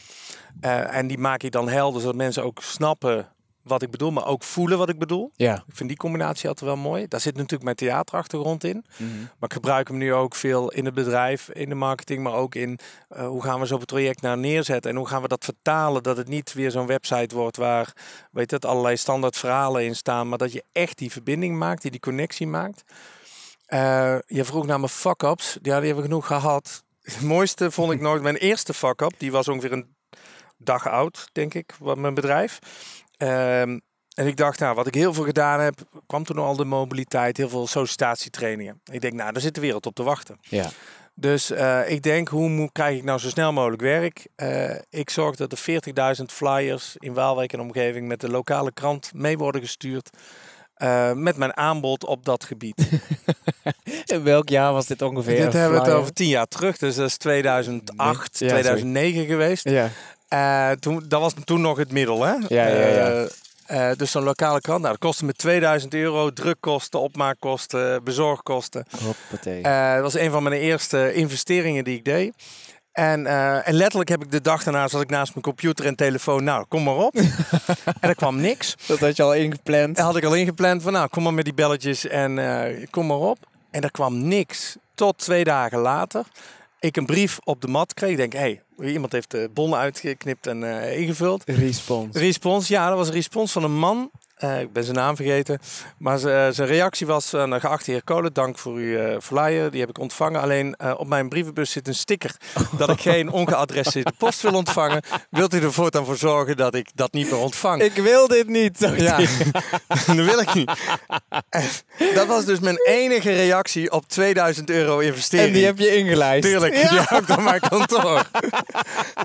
Eh, 0.60 0.96
en 0.96 1.08
die 1.08 1.18
maak 1.18 1.44
ik 1.44 1.52
dan 1.52 1.70
helder, 1.70 2.02
zodat 2.02 2.16
mensen 2.16 2.44
ook 2.44 2.62
snappen 2.62 3.28
wat 3.70 3.82
ik 3.82 3.92
bedoel, 3.92 4.12
maar 4.12 4.26
ook 4.26 4.44
voelen 4.44 4.78
wat 4.78 4.90
ik 4.90 5.00
bedoel. 5.00 5.32
ja. 5.36 5.64
Ik 5.68 5.76
vind 5.76 5.90
die 5.90 5.98
combinatie 5.98 6.50
altijd 6.50 6.70
wel 6.70 6.80
mooi. 6.80 7.08
Daar 7.08 7.20
zit 7.20 7.36
natuurlijk 7.36 7.64
mijn 7.64 7.76
theaterachtergrond 7.76 8.64
in. 8.64 8.86
Mhm. 8.98 9.18
Maar 9.20 9.50
ik 9.50 9.54
gebruik 9.54 9.88
hem 9.88 9.98
nu 9.98 10.14
ook 10.14 10.36
veel 10.36 10.72
in 10.72 10.86
het 10.86 10.94
bedrijf, 10.94 11.50
in 11.50 11.70
de 11.70 11.76
marketing, 11.76 12.24
maar 12.24 12.34
ook 12.34 12.56
in 12.56 12.80
eh, 13.10 13.28
hoe 13.28 13.44
gaan 13.44 13.60
we 13.60 13.66
zo'n 13.66 13.86
project 13.86 14.22
nou 14.22 14.38
neerzetten 14.38 14.92
en 14.92 14.98
hoe 14.98 15.08
gaan 15.08 15.22
we 15.22 15.28
dat 15.28 15.46
vertalen 15.46 16.04
dat 16.04 16.18
het 16.18 16.28
niet 16.28 16.54
weer 16.54 16.72
zo'n 16.72 16.88
website 16.88 17.36
wordt 17.36 17.58
waar, 17.58 17.94
weet 18.32 18.52
het, 18.52 18.66
allerlei 18.66 18.98
standaard 18.98 19.38
verhalen 19.38 19.86
in 19.86 19.96
staan, 19.96 20.30
maar 20.30 20.38
dat 20.38 20.52
je 20.52 20.64
echt 20.72 20.98
die 20.98 21.12
verbinding 21.12 21.58
maakt, 21.58 21.82
die 21.82 21.92
die 21.92 22.00
connectie 22.00 22.48
maakt. 22.48 22.84
Eh, 23.66 24.18
je 24.26 24.46
vroeg 24.46 24.66
naar 24.66 24.80
mijn 24.80 24.92
fuck-ups. 24.92 25.54
Ja, 25.54 25.60
die 25.62 25.72
hebben 25.72 25.96
we 25.96 26.02
genoeg 26.02 26.28
gehad. 26.28 26.84
Het 27.02 27.22
mooiste 27.22 27.72
vond 27.72 27.92
ik 27.92 28.02
nooit 28.02 28.22
mijn 28.22 28.36
eerste 28.36 28.74
fuck-up. 28.74 29.14
Die 29.18 29.32
was 29.32 29.48
ongeveer 29.48 29.72
een 29.72 29.96
dag 30.60 30.88
oud, 30.88 31.30
denk 31.32 31.54
ik, 31.54 31.74
wat 31.80 31.98
mijn 31.98 32.14
bedrijf. 32.14 32.60
Ehm, 33.18 33.80
en 34.14 34.28
ik 34.28 34.38
dacht, 34.38 34.60
nou, 34.60 34.76
wat 34.76 34.88
ik 34.88 34.94
heel 34.94 35.14
veel 35.14 35.24
gedaan 35.24 35.60
heb, 35.60 35.80
kwam 36.08 36.24
toen 36.24 36.38
al 36.38 36.56
de 36.56 36.66
mobiliteit, 36.66 37.38
heel 37.38 37.50
veel 37.50 37.68
sollicitatietrainingen. 37.68 38.82
Ik 38.92 39.02
denk, 39.02 39.14
nou, 39.14 39.32
daar 39.32 39.42
zit 39.42 39.56
de 39.56 39.62
wereld 39.62 39.86
op 39.86 39.96
te 39.96 40.04
wachten. 40.04 40.38
ja. 40.42 40.70
Dus 41.16 41.52
eh, 41.52 41.90
ik 41.90 42.02
denk, 42.02 42.28
hoe 42.28 42.50
moet, 42.50 42.72
krijg 42.72 42.98
ik 42.98 43.04
nou 43.04 43.20
zo 43.20 43.28
snel 43.30 43.54
mogelijk 43.54 43.82
werk? 43.82 44.28
Eh, 44.36 44.76
ik 44.90 45.10
zorg 45.10 45.36
dat 45.36 45.52
er 45.52 45.58
40.000 46.20 46.24
flyers 46.26 46.96
in 46.98 47.14
Waalwijk 47.14 47.54
en 47.54 47.60
omgeving 47.60 48.08
met 48.08 48.20
de 48.22 48.30
lokale 48.30 48.72
krant 48.74 49.12
mee 49.14 49.38
worden 49.38 49.62
gestuurd. 49.62 50.10
eh, 50.74 51.12
met 51.14 51.38
mijn 51.38 51.58
aanbod 51.58 52.06
op 52.06 52.26
dat 52.26 52.44
gebied. 52.44 52.90
In 54.14 54.24
welk 54.24 54.50
jaar 54.50 54.74
was 54.74 54.86
dit 54.88 55.02
ongeveer? 55.02 55.36
Dit 55.44 55.54
hebben 55.54 55.80
we 55.82 55.86
het 55.86 55.94
over 55.94 56.14
tien 56.14 56.28
jaar 56.28 56.48
terug, 56.48 56.78
dus 56.78 56.96
dat 56.96 57.08
is 57.08 57.18
2008, 57.18 58.40
Ja, 58.40 58.48
2009 58.48 59.26
geweest. 59.26 59.70
Ja. 59.70 59.90
Eh, 60.30 60.72
toen, 60.72 61.04
dat 61.08 61.22
was 61.22 61.34
toen 61.44 61.62
nog 61.62 61.78
het 61.78 61.92
middel, 61.92 62.24
hè? 62.24 62.34
Ja, 62.48 62.68
ja, 62.68 62.68
ja. 62.68 63.26
Eh, 63.66 63.90
eh, 63.90 63.98
dus 63.98 64.12
zo'n 64.12 64.24
lokale 64.24 64.62
krant, 64.62 64.82
nou, 64.82 64.92
dat 64.92 65.02
kostte 65.02 65.26
me 65.26 65.34
2000 65.34 65.94
euro. 65.94 66.34
Drukkosten, 66.34 67.00
opmaakkosten, 67.00 68.04
bezorgkosten. 68.04 68.86
Hoppatee. 69.04 69.62
Dat 69.94 70.02
was 70.02 70.14
een 70.14 70.32
van 70.32 70.44
mijn 70.44 70.62
eerste 70.62 71.14
investeringen 71.14 71.84
die 71.84 71.98
ik 71.98 72.06
deed. 72.06 72.34
En, 72.92 73.26
en 73.66 73.74
letterlijk 73.74 74.10
heb 74.10 74.24
ik 74.24 74.32
de 74.32 74.42
dag 74.42 74.64
daarna 74.64 74.88
zat 74.88 75.02
ik 75.02 75.10
naast 75.10 75.34
mijn 75.34 75.46
computer 75.46 75.86
en 75.86 75.96
telefoon. 75.96 76.44
Nou, 76.44 76.66
kom 76.68 76.84
maar 76.84 76.96
op. 76.96 77.16
en 78.00 78.10
er 78.10 78.16
kwam 78.16 78.40
niks. 78.40 78.76
dat 78.88 79.00
had 79.00 79.16
je 79.16 79.24
al 79.24 79.34
ingepland. 79.34 79.98
En 79.98 80.04
had 80.04 80.18
ik 80.18 80.24
al 80.24 80.36
ingepland 80.36 80.82
van, 80.82 80.94
nou, 80.94 81.08
kom 81.08 81.24
maar 81.24 81.34
met 81.34 81.46
die 81.46 81.54
belletjes 81.54 82.08
en 82.08 82.40
kom 82.90 83.08
maar 83.08 83.18
op. 83.18 83.38
En 83.72 83.82
er 83.82 83.92
kwam 83.92 84.28
niks. 84.28 84.78
Tot 84.96 85.18
twee 85.18 85.44
dagen 85.44 85.80
later. 85.80 86.24
Ik 86.80 86.98
een 86.98 87.06
brief 87.06 87.40
op 87.44 87.62
de 87.62 87.68
mat 87.68 87.94
kreeg. 87.94 88.12
Ik 88.12 88.18
denk, 88.18 88.34
hé, 88.34 88.40
hey, 88.40 88.62
iemand 88.82 89.12
heeft 89.12 89.32
de 89.32 89.50
bonnen 89.54 89.80
uitgeknipt 89.80 90.48
en 90.48 90.64
eh, 90.64 91.00
ingevuld. 91.00 91.44
Respons. 91.46 92.18
Respons, 92.18 92.68
ja, 92.68 92.88
dat 92.88 92.98
was 92.98 93.08
een 93.08 93.14
respons 93.14 93.52
van 93.52 93.64
een 93.64 93.78
man. 93.78 94.12
Eh, 94.40 94.60
ik 94.62 94.74
ben 94.74 94.84
zijn 94.84 94.96
naam 94.96 95.16
vergeten. 95.16 95.60
Maar 95.98 96.16
eh, 96.16 96.54
zijn 96.54 96.68
reactie 96.68 97.08
was: 97.08 97.34
uh, 97.34 97.54
Geachte 97.60 97.92
heer 97.92 98.04
Kolen, 98.04 98.34
dank 98.34 98.58
voor 98.58 98.74
uw 98.74 98.98
eh, 98.98 99.18
flyer. 99.22 99.72
Die 99.72 99.80
heb 99.80 99.90
ik 99.90 100.00
ontvangen. 100.00 100.42
Alleen 100.42 100.76
op 100.98 101.08
mijn 101.08 101.30
brievenbus 101.30 101.72
zit 101.72 101.88
een 101.88 101.96
sticker 101.96 102.36
dat 102.78 102.90
ik 102.90 103.02
geen 103.02 103.32
ongeadresseerde 103.32 104.12
post 104.18 104.42
wil 104.42 104.54
ontvangen. 104.54 105.02
Wilt 105.30 105.54
u 105.54 105.60
er 105.62 105.74
voortaan 105.74 106.06
voor 106.06 106.18
zorgen 106.18 106.58
dat 106.58 106.76
ik 106.76 106.90
dat 106.96 107.14
niet 107.14 107.32
meer 107.32 107.40
ontvang? 107.40 107.82
Ik 107.82 107.94
wil 107.94 108.28
dit 108.28 108.48
niet. 108.48 108.80
Ja, 108.98 109.18
dat 110.06 110.16
wil 110.16 110.40
ik 110.40 110.54
niet. 110.54 110.72
Dat 112.14 112.28
was 112.28 112.46
dus 112.46 112.60
mijn 112.60 112.78
enige 112.86 113.32
reactie 113.34 113.92
op 113.92 114.08
2000 114.08 114.70
euro 114.70 115.00
investering. 115.00 115.48
En 115.48 115.54
die 115.54 115.66
heb 115.66 115.78
je 115.78 115.96
ingelijst. 115.96 116.50
Tuurlijk, 116.50 116.76
Ja. 116.76 116.90
die 116.90 117.00
hangt 117.00 117.30
op 117.30 117.42
mijn 117.42 117.60
kantoor. 117.70 118.30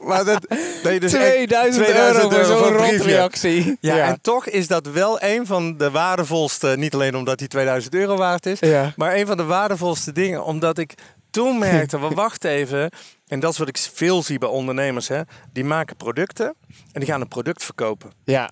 maar 0.04 0.24
dat, 0.24 0.46
dat 0.82 0.92
je 0.92 1.00
dus 1.00 1.12
echt 1.12 1.32
2000, 1.34 1.88
euro 1.88 2.30
voor 2.30 2.44
zo'n 2.44 2.76
rotreactie. 2.76 3.76
Ja, 3.80 3.96
en 3.96 4.18
toch 4.20 4.46
is 4.46 4.66
dat 4.66 4.86
wel 4.86 5.02
een 5.20 5.46
van 5.46 5.76
de 5.76 5.90
waardevolste, 5.90 6.74
niet 6.78 6.94
alleen 6.94 7.16
omdat 7.16 7.38
die 7.38 7.48
2000 7.48 7.94
euro 7.94 8.16
waard 8.16 8.46
is, 8.46 8.58
Ja. 8.58 8.92
maar 8.96 9.14
een 9.14 9.26
van 9.26 9.36
de 9.36 9.44
waardevolste 9.44 10.12
dingen, 10.12 10.44
omdat 10.44 10.78
ik 10.78 10.94
toen 11.30 11.58
merkte, 11.58 12.00
we 12.08 12.08
wacht 12.08 12.44
even, 12.44 12.90
en 13.26 13.40
dat 13.40 13.52
is 13.52 13.58
wat 13.58 13.68
ik 13.68 13.78
veel 13.78 14.22
zie 14.22 14.38
bij 14.38 14.48
ondernemers, 14.48 15.08
hè, 15.08 15.20
die 15.52 15.64
maken 15.64 15.96
producten 15.96 16.54
en 16.92 17.00
die 17.00 17.08
gaan 17.08 17.20
een 17.20 17.28
product 17.28 17.64
verkopen. 17.64 18.10
Ja. 18.24 18.50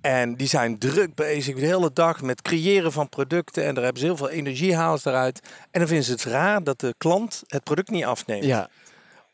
En 0.00 0.34
die 0.36 0.46
zijn 0.48 0.78
druk 0.78 1.14
bezig 1.14 1.54
de 1.54 1.66
hele 1.66 1.90
dag 1.92 2.22
met 2.22 2.42
creëren 2.42 2.92
van 2.92 3.08
producten. 3.08 3.64
En 3.64 3.74
daar 3.74 3.84
hebben 3.84 4.00
ze 4.02 4.06
heel 4.08 4.16
veel 4.16 4.28
energie 4.28 4.72
ze 4.72 5.08
eruit. 5.08 5.40
En 5.70 5.78
dan 5.80 5.88
vinden 5.88 6.04
ze 6.06 6.12
het 6.12 6.24
raar 6.24 6.62
dat 6.64 6.80
de 6.80 6.94
klant 6.98 7.42
het 7.46 7.64
product 7.64 7.90
niet 7.90 8.04
afneemt. 8.04 8.44
Ja. 8.44 8.68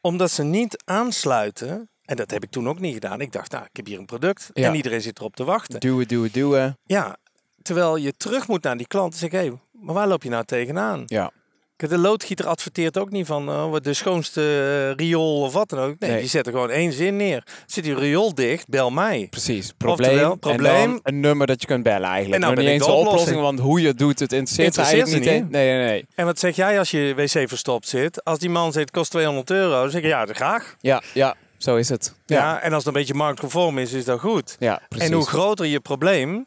Omdat 0.00 0.30
ze 0.30 0.42
niet 0.42 0.82
aansluiten. 0.84 1.90
En 2.12 2.18
dat 2.18 2.30
heb 2.30 2.42
ik 2.42 2.50
toen 2.50 2.68
ook 2.68 2.80
niet 2.80 2.92
gedaan. 2.94 3.20
Ik 3.20 3.32
dacht, 3.32 3.50
nou, 3.52 3.64
ik 3.64 3.76
heb 3.76 3.86
hier 3.86 3.98
een 3.98 4.04
product. 4.06 4.50
Ja. 4.52 4.68
En 4.68 4.74
iedereen 4.74 5.00
zit 5.00 5.18
erop 5.18 5.36
te 5.36 5.44
wachten. 5.44 5.80
Duwen, 5.80 6.08
duwen, 6.08 6.32
duwen. 6.32 6.78
Ja, 6.84 7.16
terwijl 7.62 7.96
je 7.96 8.12
terug 8.16 8.48
moet 8.48 8.62
naar 8.62 8.76
die 8.76 8.86
klant. 8.86 9.12
En 9.12 9.18
zeg, 9.18 9.30
hé, 9.30 9.38
hey, 9.38 9.52
maar 9.72 9.94
waar 9.94 10.08
loop 10.08 10.22
je 10.22 10.28
nou 10.28 10.44
tegenaan? 10.44 11.02
Ja. 11.06 11.30
De 11.76 11.98
loodgieter 11.98 12.46
adverteert 12.46 12.98
ook 12.98 13.10
niet 13.10 13.26
van 13.26 13.48
oh, 13.48 13.74
de 13.82 13.94
schoonste 13.94 14.40
eh, 14.40 14.96
riool 15.06 15.40
of 15.40 15.52
wat 15.52 15.68
dan 15.68 15.78
ook. 15.78 15.94
Nee, 15.98 16.10
Nee. 16.10 16.20
die 16.20 16.28
zetten 16.28 16.52
gewoon 16.52 16.70
één 16.70 16.92
zin 16.92 17.16
neer. 17.16 17.46
Zit 17.66 17.84
die 17.84 17.94
riool 17.94 18.34
dicht, 18.34 18.68
bel 18.68 18.90
mij. 18.90 19.26
Precies. 19.30 19.72
Probleem. 19.76 20.10
Oftewel, 20.10 20.36
probleem. 20.36 20.90
dan 20.90 21.00
een 21.02 21.20
nummer 21.20 21.46
dat 21.46 21.60
je 21.60 21.66
kunt 21.66 21.82
bellen 21.82 22.08
eigenlijk. 22.08 22.34
En 22.34 22.40
nou 22.40 22.54
Nog 22.54 22.64
ben 22.64 22.72
niet 22.72 22.80
eens 22.82 22.90
de 22.92 22.96
oplossing, 22.98 23.20
oplossing. 23.20 23.40
want 23.40 23.58
hoe 23.60 23.80
je 23.80 23.86
het 23.86 23.98
doet, 23.98 24.18
het 24.18 24.32
interesseert, 24.32 24.74
ze 24.74 24.80
Interesseert 24.80 25.06
eigenlijk 25.24 25.30
ze 25.30 25.44
niet. 25.44 25.52
hè? 25.52 25.58
Nee, 25.58 25.76
nee, 25.78 25.88
nee. 25.88 26.06
En 26.14 26.24
wat 26.26 26.38
zeg 26.38 26.56
jij 26.56 26.78
als 26.78 26.90
je 26.90 27.12
wc 27.16 27.48
verstopt 27.48 27.88
zit? 27.88 28.24
Als 28.24 28.38
die 28.38 28.50
man 28.50 28.72
zegt, 28.72 28.90
kost 28.90 29.10
200 29.10 29.50
euro, 29.50 29.70
dan 29.82 29.90
zeg 29.90 30.02
je, 30.02 30.08
ja, 30.08 30.24
dat 30.24 30.36
graag. 30.36 30.76
Ja, 30.80 31.02
ja, 31.14 31.34
zo 31.62 31.76
is 31.76 31.88
het. 31.88 32.14
Ja. 32.26 32.36
Ja, 32.38 32.60
en 32.60 32.72
als 32.72 32.84
het 32.84 32.94
een 32.94 33.00
beetje 33.00 33.14
marktconform 33.14 33.78
is, 33.78 33.92
is 33.92 34.04
dat 34.04 34.20
goed. 34.20 34.56
ja 34.58 34.80
precies. 34.88 35.08
En 35.08 35.14
hoe 35.14 35.26
groter 35.26 35.66
je 35.66 35.80
probleem, 35.80 36.46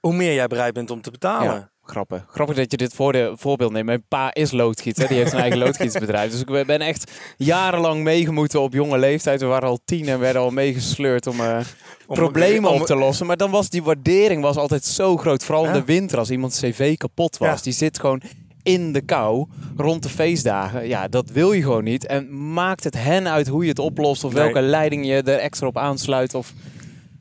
hoe 0.00 0.14
meer 0.14 0.34
jij 0.34 0.46
bereid 0.46 0.74
bent 0.74 0.90
om 0.90 1.00
te 1.02 1.10
betalen. 1.10 1.54
Ja, 1.54 1.70
grappig. 1.84 2.24
Grappig 2.30 2.56
dat 2.56 2.70
je 2.70 2.76
dit 2.76 2.94
voor 2.94 3.12
de, 3.12 3.32
voorbeeld 3.36 3.72
neemt. 3.72 3.86
Mijn 3.86 4.04
pa 4.08 4.34
is 4.34 4.50
loodgieter. 4.50 5.08
Die 5.08 5.16
heeft 5.16 5.32
een 5.32 5.38
eigen 5.38 5.58
loodgietersbedrijf. 5.64 6.30
Dus 6.30 6.40
ik 6.40 6.66
ben 6.66 6.80
echt 6.80 7.10
jarenlang 7.36 8.02
meegemoeten 8.02 8.60
op 8.60 8.72
jonge 8.72 8.98
leeftijd. 8.98 9.40
We 9.40 9.46
waren 9.46 9.68
al 9.68 9.78
tien 9.84 10.08
en 10.08 10.18
werden 10.18 10.42
al 10.42 10.50
meegesleurd 10.50 11.26
om 11.26 11.40
eh, 11.40 11.58
Om- 12.06 12.16
problemen 12.16 12.70
om- 12.70 12.80
op 12.80 12.86
te 12.86 12.94
lossen. 12.96 13.26
Maar 13.26 13.36
dan 13.36 13.50
was 13.50 13.68
die 13.70 13.82
waardering 13.82 14.42
was 14.42 14.56
altijd 14.56 14.84
zo 14.84 15.16
groot. 15.16 15.44
Vooral 15.44 15.64
in 15.64 15.72
Ja. 15.72 15.78
de 15.78 15.84
winter 15.84 16.18
als 16.18 16.30
iemands 16.30 16.60
cv 16.60 16.96
kapot 16.96 17.38
was. 17.38 17.48
Ja. 17.56 17.62
Die 17.62 17.72
zit 17.72 17.98
gewoon 18.00 18.22
in 18.64 18.92
de 18.92 19.00
kou 19.00 19.46
rond 19.76 20.02
de 20.02 20.08
feestdagen. 20.08 20.88
Ja, 20.88 21.08
dat 21.08 21.30
wil 21.30 21.52
je 21.52 21.62
gewoon 21.62 21.84
niet. 21.84 22.06
En 22.06 22.52
maakt 22.52 22.84
het 22.84 22.94
hen 23.02 23.28
uit 23.28 23.46
hoe 23.46 23.62
je 23.62 23.68
het 23.68 23.78
oplost 23.78 24.24
of 24.24 24.32
Nee. 24.32 24.42
welke 24.42 24.60
leiding 24.60 25.06
je 25.06 25.22
er 25.22 25.38
extra 25.38 25.66
op 25.66 25.78
aansluit. 25.78 26.34
Of 26.34 26.52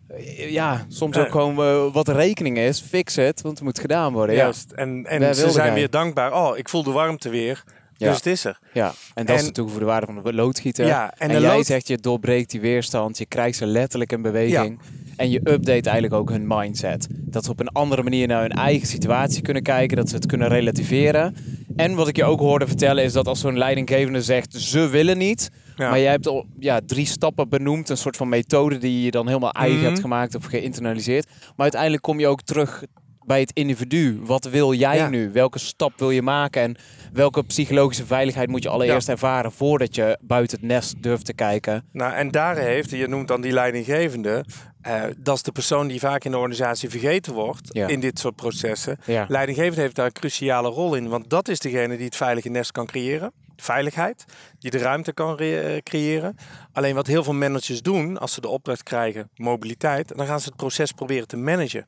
eh, 0.08 0.52
ja, 0.52 0.86
soms 0.88 1.18
ook 1.18 1.26
Eh. 1.26 1.32
gewoon 1.32 1.58
eh, 1.58 1.94
wat 1.94 2.06
de 2.06 2.14
rekening 2.14 2.58
is. 2.58 2.82
Fix 2.82 3.16
het, 3.16 3.41
want 3.41 3.56
het 3.56 3.64
moet 3.64 3.80
gedaan 3.80 4.14
worden. 4.14 4.36
Ja. 4.36 4.41
Juist. 4.41 4.72
En, 4.72 5.06
en 5.06 5.20
Wij 5.20 5.34
ze 5.34 5.50
zijn 5.52 5.74
weer 5.74 5.89
dankbaar. 5.89 6.34
Oh, 6.34 6.58
ik 6.58 6.70
voel 6.70 6.84
de 6.84 6.91
warmte 6.91 7.30
weer. 7.30 7.64
Ja. 7.98 8.08
Dus 8.08 8.18
het 8.18 8.26
is 8.26 8.46
er. 8.46 8.60
Ja, 8.74 8.94
en 9.14 9.26
dat 9.26 9.36
is 9.36 9.41
En- 9.41 9.48
natuurlijk 9.48 9.70
voor 9.76 9.80
de 9.86 9.91
waarde 9.91 10.06
van 10.14 10.24
de 10.24 10.34
loodgieter. 10.34 10.86
Ja, 10.86 11.12
en 11.18 11.30
en 11.30 11.36
de 11.36 11.41
jij 11.41 11.56
lood- 11.56 11.66
zegt 11.66 11.88
je 11.88 11.98
doorbreekt 11.98 12.52
die 12.52 12.62
weerstand, 12.62 13.18
je 13.18 13.26
krijgt 13.26 13.58
ze 13.58 13.66
letterlijk 13.66 14.12
in 14.12 14.22
beweging. 14.22 14.80
En 15.16 15.30
je 15.30 15.39
update 15.39 15.89
eigenlijk 15.89 16.14
ook 16.14 16.30
hun 16.30 16.47
mindset. 16.47 17.07
Dat 17.11 17.45
ze 17.45 17.51
op 17.51 17.59
een 17.59 17.68
andere 17.70 18.03
manier 18.03 18.28
naar 18.28 18.41
hun 18.41 18.51
eigen 18.51 18.88
situatie 18.88 19.41
kunnen 19.41 19.64
kijken, 19.64 19.97
dat 19.97 20.09
ze 20.09 20.16
het 20.16 20.26
kunnen 20.26 20.47
relativeren. 20.47 21.36
En 21.76 21.95
wat 21.95 22.07
ik 22.07 22.16
je 22.16 22.24
ook 22.24 22.39
hoorde 22.39 22.68
vertellen 22.68 23.03
is 23.03 23.14
dat 23.14 23.28
als 23.28 23.39
zo'n 23.39 23.57
leidinggevende 23.57 24.22
zegt 24.22 24.53
ze 24.53 24.88
willen 24.88 25.18
niet, 25.18 25.49
Ja. 25.76 25.89
maar 25.89 25.99
jij 25.99 26.11
hebt 26.11 26.28
al 26.28 26.45
ja, 26.59 26.80
drie 26.86 27.05
stappen 27.05 27.49
benoemd, 27.49 27.89
een 27.89 27.97
soort 27.97 28.18
van 28.18 28.30
methode 28.30 28.78
die 28.78 29.03
je 29.03 29.11
dan 29.11 29.28
helemaal 29.28 29.51
eigen 29.51 29.78
Mhm. 29.80 29.88
hebt 29.88 29.99
gemaakt 29.99 30.36
of 30.36 30.45
geïnternaliseerd. 30.45 31.26
Maar 31.39 31.53
uiteindelijk 31.57 32.01
kom 32.01 32.20
je 32.20 32.28
ook 32.28 32.41
terug 32.41 32.84
bij 33.26 33.39
het 33.39 33.51
individu. 33.53 34.20
Wat 34.24 34.45
wil 34.49 34.74
jij 34.74 34.95
Ja. 34.97 35.09
nu? 35.09 35.32
Welke 35.32 35.59
stap 35.59 35.93
wil 35.99 36.11
je 36.11 36.22
maken? 36.22 36.61
En 36.61 36.76
welke 37.14 37.43
psychologische 37.43 38.05
veiligheid 38.05 38.49
moet 38.49 38.64
je 38.64 38.70
allereerst 38.70 39.09
ervaren 39.09 39.51
voordat 39.51 39.95
je 39.95 40.18
buiten 40.22 40.57
het 40.59 40.68
nest 40.68 41.03
durft 41.03 41.26
te 41.26 41.34
kijken? 41.34 41.84
Nou, 41.91 42.14
en 42.14 42.32
daar 42.32 42.57
heeft, 42.57 42.89
je 42.89 43.07
noemt 43.07 43.28
dan 43.28 43.41
die 43.41 43.51
leidinggevende, 43.51 44.45
eh, 44.84 45.04
dat 45.18 45.36
is 45.36 45.42
de 45.44 45.52
persoon 45.52 45.88
die 45.88 46.00
vaak 46.00 46.24
in 46.24 46.32
de 46.32 46.38
organisatie 46.38 46.90
vergeten 46.90 47.34
wordt 47.34 47.68
Ja. 47.74 47.88
in 47.88 48.00
dit 48.00 48.20
soort 48.20 48.36
processen. 48.36 48.98
Ja. 49.06 49.26
Leidinggevende 49.28 49.82
heeft 49.82 49.96
daar 49.96 50.06
een 50.06 50.12
cruciale 50.12 50.70
rol 50.70 50.96
in, 50.96 51.08
want 51.10 51.30
dat 51.30 51.48
is 51.48 51.60
degene 51.60 51.96
die 51.96 52.06
het 52.06 52.16
veilige 52.16 52.50
nest 52.50 52.72
kan 52.72 52.86
creëren. 52.86 53.32
Veiligheid, 53.56 54.26
die 54.60 54.72
de 54.72 54.78
ruimte 54.78 55.14
kan 55.14 55.40
eh, 55.40 55.78
creëren. 55.84 56.36
Alleen 56.74 56.96
wat 56.96 57.08
heel 57.08 57.24
veel 57.24 57.34
managers 57.34 57.82
doen, 57.82 58.18
als 58.18 58.34
ze 58.34 58.42
de 58.42 58.48
opdracht 58.48 58.84
krijgen, 58.84 59.30
mobiliteit, 59.36 60.18
dan 60.18 60.26
gaan 60.26 60.40
ze 60.40 60.46
het 60.48 60.56
proces 60.56 60.92
proberen 60.92 61.28
te 61.28 61.38
managen. 61.38 61.88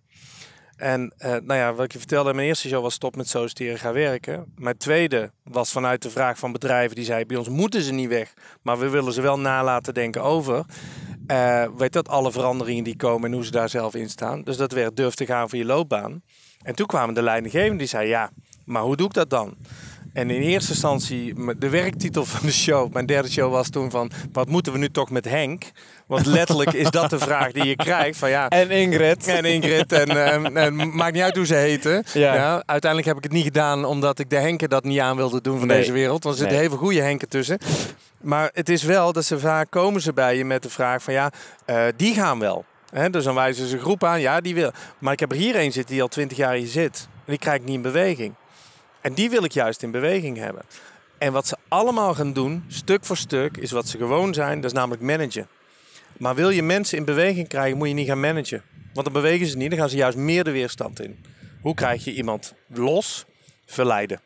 En 0.76 1.14
eh, 1.18 1.30
nou 1.32 1.54
ja, 1.60 1.74
wat 1.74 1.86
ik 1.86 1.92
je 1.92 1.98
vertelde, 1.98 2.34
mijn 2.34 2.48
eerste 2.48 2.68
show 2.68 2.82
was 2.82 2.94
stop 2.94 3.16
met 3.16 3.30
solliciteren, 3.30 3.80
ga 3.80 3.94
werken. 3.94 4.54
Mijn 4.58 4.78
tweede 4.78 5.32
was 5.44 5.72
vanuit 5.72 6.02
de 6.02 6.10
vraag 6.10 6.38
van 6.38 6.52
bedrijven 6.52 6.96
die 6.96 7.06
zeiden, 7.06 7.28
bij 7.28 7.38
ons 7.38 7.50
moeten 7.50 7.82
ze 7.82 7.94
niet 7.94 8.10
weg, 8.10 8.34
maar 8.62 8.80
we 8.80 8.90
willen 8.90 9.14
ze 9.14 9.22
wel 9.22 9.40
nalaten 9.40 9.94
denken 9.94 10.24
over. 10.24 10.66
Eh, 11.28 11.64
weet 11.78 11.94
dat, 11.94 12.08
alle 12.10 12.32
veranderingen 12.32 12.84
die 12.84 12.96
komen 12.96 13.30
en 13.30 13.36
hoe 13.36 13.46
ze 13.46 13.52
daar 13.52 13.70
zelf 13.70 13.96
in 13.96 14.10
staan. 14.10 14.42
Dus 14.44 14.58
dat 14.58 14.72
werd 14.72 14.96
durf 14.96 15.14
te 15.16 15.26
gaan 15.26 15.50
voor 15.50 15.58
je 15.58 15.66
loopbaan. 15.66 16.22
En 16.62 16.76
toen 16.76 16.86
kwamen 16.86 17.16
de 17.16 17.22
leidinggevenden 17.22 17.78
die 17.78 17.88
zei, 17.88 18.08
ja, 18.08 18.30
maar 18.66 18.82
hoe 18.82 18.96
doe 18.96 19.06
ik 19.08 19.14
dat 19.14 19.30
dan? 19.30 19.56
En 20.14 20.30
in 20.30 20.42
eerste 20.42 20.72
instantie, 20.72 21.34
de 21.58 21.70
werktitel 21.70 22.26
van 22.26 22.40
de 22.48 22.52
show, 22.54 22.94
mijn 22.94 23.06
derde 23.06 23.32
show 23.32 23.52
was 23.52 23.70
toen 23.70 23.92
van, 23.92 24.12
wat 24.32 24.48
moeten 24.50 24.72
we 24.74 24.78
nu 24.80 24.90
toch 24.90 25.10
met 25.10 25.26
Henk? 25.26 25.64
Want 26.08 26.26
letterlijk 26.26 26.74
is 26.74 26.90
dat 26.90 27.10
de 27.10 27.20
vraag 27.20 27.52
die 27.52 27.64
je 27.66 27.76
krijgt 27.76 28.18
van 28.18 28.30
ja, 28.30 28.50
En 28.50 28.70
Ingrid. 28.70 29.28
en 29.28 29.46
Ingrid 29.46 29.92
en, 29.92 30.08
ehm, 30.26 30.58
en 30.58 30.96
maakt 30.96 31.14
niet 31.14 31.22
uit 31.24 31.36
hoe 31.36 31.46
ze 31.46 31.56
heten. 31.56 32.04
Ja. 32.14 32.34
Ja. 32.36 32.64
uiteindelijk 32.66 33.06
heb 33.08 33.18
ik 33.18 33.24
het 33.24 33.32
niet 33.32 33.44
gedaan 33.44 33.86
omdat 33.86 34.20
ik 34.20 34.30
de 34.30 34.36
Henken 34.38 34.70
dat 34.70 34.84
niet 34.84 35.00
aan 35.00 35.16
wilde 35.16 35.42
doen 35.42 35.58
van 35.60 35.68
Nee. 35.68 35.78
deze 35.78 35.92
wereld. 35.92 36.24
Want 36.24 36.36
er 36.36 36.42
zitten 36.42 36.58
Nee. 36.60 36.68
heel 36.68 36.78
veel 36.78 36.86
goede 36.88 37.02
Henken 37.02 37.30
tussen. 37.30 37.58
Maar 38.22 38.50
het 38.54 38.70
is 38.70 38.84
wel 38.84 39.14
dat 39.14 39.26
ze 39.26 39.40
vaak 39.40 39.70
komen 39.70 40.02
ze 40.02 40.14
bij 40.14 40.38
je 40.38 40.46
met 40.46 40.64
de 40.64 40.70
vraag 40.70 41.04
van 41.04 41.14
ja, 41.14 41.32
eh, 41.66 41.86
die 41.96 42.14
gaan 42.14 42.40
wel. 42.40 42.66
Dus 43.12 43.24
dan 43.24 43.36
wijzen 43.36 43.68
ze 43.68 43.76
een 43.76 43.82
groep 43.82 44.04
aan, 44.04 44.22
ja 44.22 44.42
die 44.42 44.56
wil. 44.56 44.72
Maar 45.00 45.14
ik 45.14 45.20
heb 45.20 45.32
er 45.32 45.38
hier 45.38 45.56
een 45.56 45.72
zitten 45.72 45.94
die 45.94 46.02
al 46.02 46.08
twintig 46.08 46.38
jaar 46.38 46.54
hier 46.54 46.68
zit. 46.68 47.08
En 47.14 47.32
die 47.32 47.38
krijg 47.38 47.60
ik 47.60 47.66
niet 47.66 47.76
in 47.76 47.82
beweging. 47.82 48.34
En 49.02 49.14
die 49.14 49.30
wil 49.30 49.44
ik 49.44 49.52
juist 49.52 49.84
in 49.84 49.92
beweging 49.92 50.38
hebben. 50.38 50.64
En 51.18 51.32
wat 51.34 51.48
ze 51.48 51.58
allemaal 51.68 52.14
gaan 52.14 52.34
doen, 52.34 52.66
stuk 52.68 53.06
voor 53.06 53.18
stuk, 53.18 53.58
is 53.58 53.72
wat 53.72 53.88
ze 53.88 53.98
gewoon 53.98 54.34
zijn. 54.34 54.62
Dat 54.62 54.72
is 54.72 54.78
namelijk 54.78 55.02
managen. 55.02 55.48
Maar 56.18 56.36
wil 56.36 56.50
je 56.50 56.64
mensen 56.64 56.98
in 56.98 57.06
beweging 57.06 57.48
krijgen, 57.48 57.78
moet 57.78 57.88
je 57.88 57.94
niet 57.94 58.08
gaan 58.08 58.20
managen. 58.20 58.64
Want 58.94 59.06
dan 59.06 59.22
bewegen 59.22 59.48
ze 59.48 59.58
niet, 59.58 59.70
dan 59.70 59.80
gaan 59.80 59.90
ze 59.90 59.96
juist 59.96 60.18
meer 60.18 60.44
de 60.44 60.52
weerstand 60.52 61.02
in. 61.02 61.26
Hoe 61.62 61.74
krijg 61.74 62.04
je 62.04 62.14
iemand 62.14 62.54
los? 62.68 63.26
Verleiden. 63.66 64.22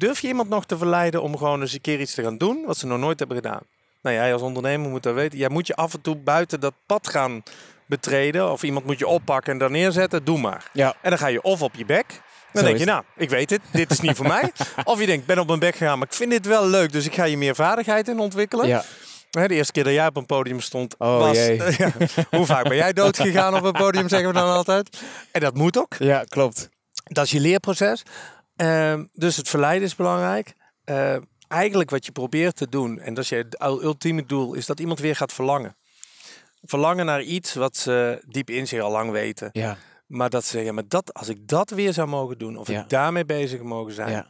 Durf 0.00 0.20
je 0.20 0.28
iemand 0.28 0.48
nog 0.48 0.66
te 0.66 0.78
verleiden 0.78 1.22
om 1.22 1.36
gewoon 1.36 1.60
eens 1.60 1.72
een 1.72 1.80
keer 1.80 2.00
iets 2.00 2.14
te 2.14 2.22
gaan 2.22 2.38
doen 2.38 2.62
wat 2.66 2.76
ze 2.76 2.86
nog 2.86 2.98
nooit 2.98 3.18
hebben 3.18 3.36
gedaan? 3.36 3.60
Nou, 4.02 4.16
jij 4.16 4.32
als 4.32 4.42
ondernemer 4.42 4.90
moet 4.90 5.02
dat 5.02 5.14
weten. 5.14 5.38
Jij 5.38 5.48
moet 5.48 5.66
je 5.66 5.74
af 5.74 5.94
en 5.94 6.00
toe 6.00 6.16
buiten 6.16 6.60
dat 6.60 6.74
pad 6.86 7.08
gaan 7.08 7.42
betreden. 7.86 8.52
Of 8.52 8.62
iemand 8.62 8.86
moet 8.86 8.98
je 8.98 9.06
oppakken 9.06 9.52
en 9.52 9.58
daar 9.58 9.70
neerzetten. 9.70 10.24
Doe 10.24 10.38
maar. 10.38 10.70
Ja. 10.72 10.94
En 11.02 11.10
dan 11.10 11.18
ga 11.18 11.26
je 11.26 11.42
of 11.42 11.62
op 11.62 11.74
je 11.74 11.84
bek. 11.84 12.06
Dan 12.52 12.62
Zo 12.62 12.68
denk 12.68 12.78
je, 12.78 12.84
nou, 12.84 13.02
ik 13.16 13.30
weet 13.30 13.50
het, 13.50 13.60
dit 13.72 13.90
is 13.90 14.00
niet 14.00 14.16
voor 14.16 14.26
mij. 14.26 14.52
Of 14.84 15.00
je 15.00 15.06
denkt, 15.06 15.20
ik 15.20 15.26
ben 15.26 15.38
op 15.38 15.46
mijn 15.46 15.58
bek 15.58 15.76
gegaan, 15.76 15.98
maar 15.98 16.06
ik 16.06 16.14
vind 16.14 16.30
dit 16.30 16.46
wel 16.46 16.66
leuk, 16.66 16.92
dus 16.92 17.06
ik 17.06 17.14
ga 17.14 17.24
je 17.24 17.36
meer 17.36 17.54
vaardigheid 17.54 18.08
in 18.08 18.18
ontwikkelen. 18.18 18.66
Ja. 18.66 18.84
De 19.30 19.48
eerste 19.48 19.72
keer 19.72 19.84
dat 19.84 19.92
jij 19.92 20.06
op 20.06 20.16
een 20.16 20.26
podium 20.26 20.60
stond, 20.60 20.94
Oh, 20.98 21.18
was... 21.18 21.36
Ja, 21.76 21.92
hoe 22.30 22.46
vaak 22.46 22.68
ben 22.68 22.76
jij 22.76 22.92
dood 22.92 23.16
gegaan 23.20 23.54
op 23.54 23.64
een 23.64 23.72
podium, 23.72 24.08
zeggen 24.08 24.28
we 24.28 24.34
dan 24.34 24.48
altijd. 24.48 25.00
En 25.30 25.40
dat 25.40 25.54
moet 25.54 25.78
ook. 25.78 25.94
ja, 25.98 26.24
klopt. 26.28 26.68
Dat 27.04 27.24
is 27.24 27.30
je 27.30 27.40
leerproces. 27.40 28.02
Ehm, 28.60 29.04
dus 29.12 29.36
het 29.36 29.48
verleiden 29.48 29.88
is 29.88 29.94
belangrijk. 29.96 30.54
Eh, 30.84 31.16
eigenlijk 31.48 31.90
wat 31.90 32.06
je 32.06 32.12
probeert 32.12 32.56
te 32.56 32.68
doen, 32.68 32.98
en 32.98 33.14
dat 33.14 33.24
is 33.24 33.30
je 33.30 33.46
ul- 33.58 33.82
ultieme 33.82 34.26
doel, 34.26 34.54
is 34.54 34.66
dat 34.66 34.80
iemand 34.80 34.98
weer 34.98 35.16
gaat 35.16 35.32
verlangen. 35.32 35.76
Verlangen 36.62 37.06
naar 37.06 37.22
iets 37.22 37.54
wat 37.54 37.76
ze 37.76 38.22
diep 38.28 38.50
in 38.50 38.66
zich 38.68 38.80
al 38.80 38.90
lang 38.90 39.10
weten. 39.10 39.48
Ja, 39.52 39.76
Maar 40.06 40.30
dat 40.30 40.44
ze 40.44 40.50
zeggen, 40.50 40.74
maar 40.74 40.88
dat, 40.88 41.14
als 41.14 41.28
ik 41.28 41.48
dat 41.48 41.70
weer 41.70 41.92
zou 41.92 42.08
mogen 42.08 42.38
doen, 42.38 42.56
of 42.56 42.68
Ja. 42.68 42.80
ik 42.82 42.88
daarmee 42.88 43.24
bezig 43.24 43.60
mogen 43.62 43.92
zijn. 43.92 44.26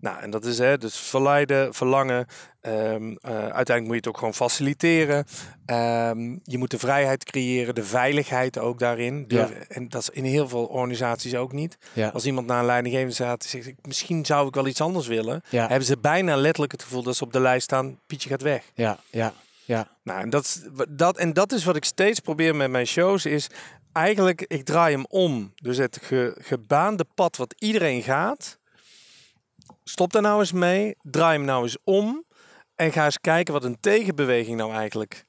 Nou, 0.00 0.20
en 0.20 0.30
dat 0.30 0.44
is 0.44 0.58
hè, 0.58 0.78
dus 0.78 0.96
verleiden, 0.96 1.74
verlangen. 1.74 2.26
Ehm, 2.60 3.14
eh, 3.20 3.30
uiteindelijk 3.32 3.80
moet 3.84 3.90
je 3.90 3.96
het 3.96 4.08
ook 4.08 4.18
gewoon 4.18 4.34
faciliteren. 4.34 5.24
Ehm, 5.66 6.36
je 6.44 6.58
moet 6.58 6.70
de 6.70 6.78
vrijheid 6.78 7.24
creëren, 7.24 7.74
de 7.74 7.84
veiligheid 7.84 8.58
ook 8.58 8.78
daarin. 8.78 9.24
Durf- 9.28 9.50
En 9.68 9.88
dat 9.88 10.02
is 10.02 10.10
in 10.10 10.24
heel 10.24 10.48
veel 10.48 10.64
organisaties 10.64 11.34
ook 11.34 11.52
niet. 11.52 11.78
ja. 11.92 12.08
Als 12.08 12.26
iemand 12.26 12.46
naar 12.46 12.58
een 12.58 12.64
leidinggevende 12.66 13.14
staat 13.14 13.42
en 13.42 13.48
zegt, 13.48 13.66
ik- 13.66 13.86
misschien 13.86 14.26
zou 14.26 14.48
ik 14.48 14.54
wel 14.54 14.66
iets 14.66 14.80
anders 14.80 15.06
willen. 15.06 15.42
Ja. 15.48 15.66
Hebben 15.68 15.86
ze 15.86 15.98
bijna 15.98 16.36
letterlijk 16.36 16.72
het 16.72 16.82
gevoel 16.82 17.02
dat 17.02 17.16
ze 17.16 17.24
op 17.24 17.32
de 17.32 17.40
lijst 17.40 17.64
staan, 17.64 17.98
Pietje 18.06 18.28
gaat 18.28 18.42
weg. 18.42 18.64
Ja, 18.74 18.98
ja, 19.10 19.32
ja. 19.64 19.88
Nou, 20.02 20.20
en 20.20 20.30
dat, 20.30 20.44
is- 20.44 20.62
dat, 20.88 21.16
en 21.18 21.32
dat 21.32 21.52
is 21.52 21.64
wat 21.64 21.76
ik 21.76 21.84
steeds 21.84 22.20
probeer 22.20 22.56
met 22.56 22.70
mijn 22.70 22.86
shows, 22.86 23.26
is 23.26 23.46
eigenlijk, 23.92 24.44
ik 24.46 24.64
draai 24.64 24.94
hem 24.94 25.04
om. 25.08 25.52
Dus 25.54 25.76
het 25.76 25.98
ge- 26.02 26.36
gebaande 26.40 27.04
pad 27.14 27.36
wat 27.36 27.54
iedereen 27.58 28.02
gaat, 28.02 28.58
stop 29.90 30.12
daar 30.12 30.22
nou 30.22 30.40
eens 30.40 30.52
mee, 30.52 30.94
draai 31.00 31.36
hem 31.36 31.46
nou 31.46 31.62
eens 31.62 31.76
om 31.84 32.24
en 32.74 32.92
ga 32.92 33.04
eens 33.04 33.20
kijken 33.20 33.52
wat 33.52 33.64
een 33.64 33.80
tegenbeweging 33.80 34.56
nou 34.56 34.72
eigenlijk 34.72 35.24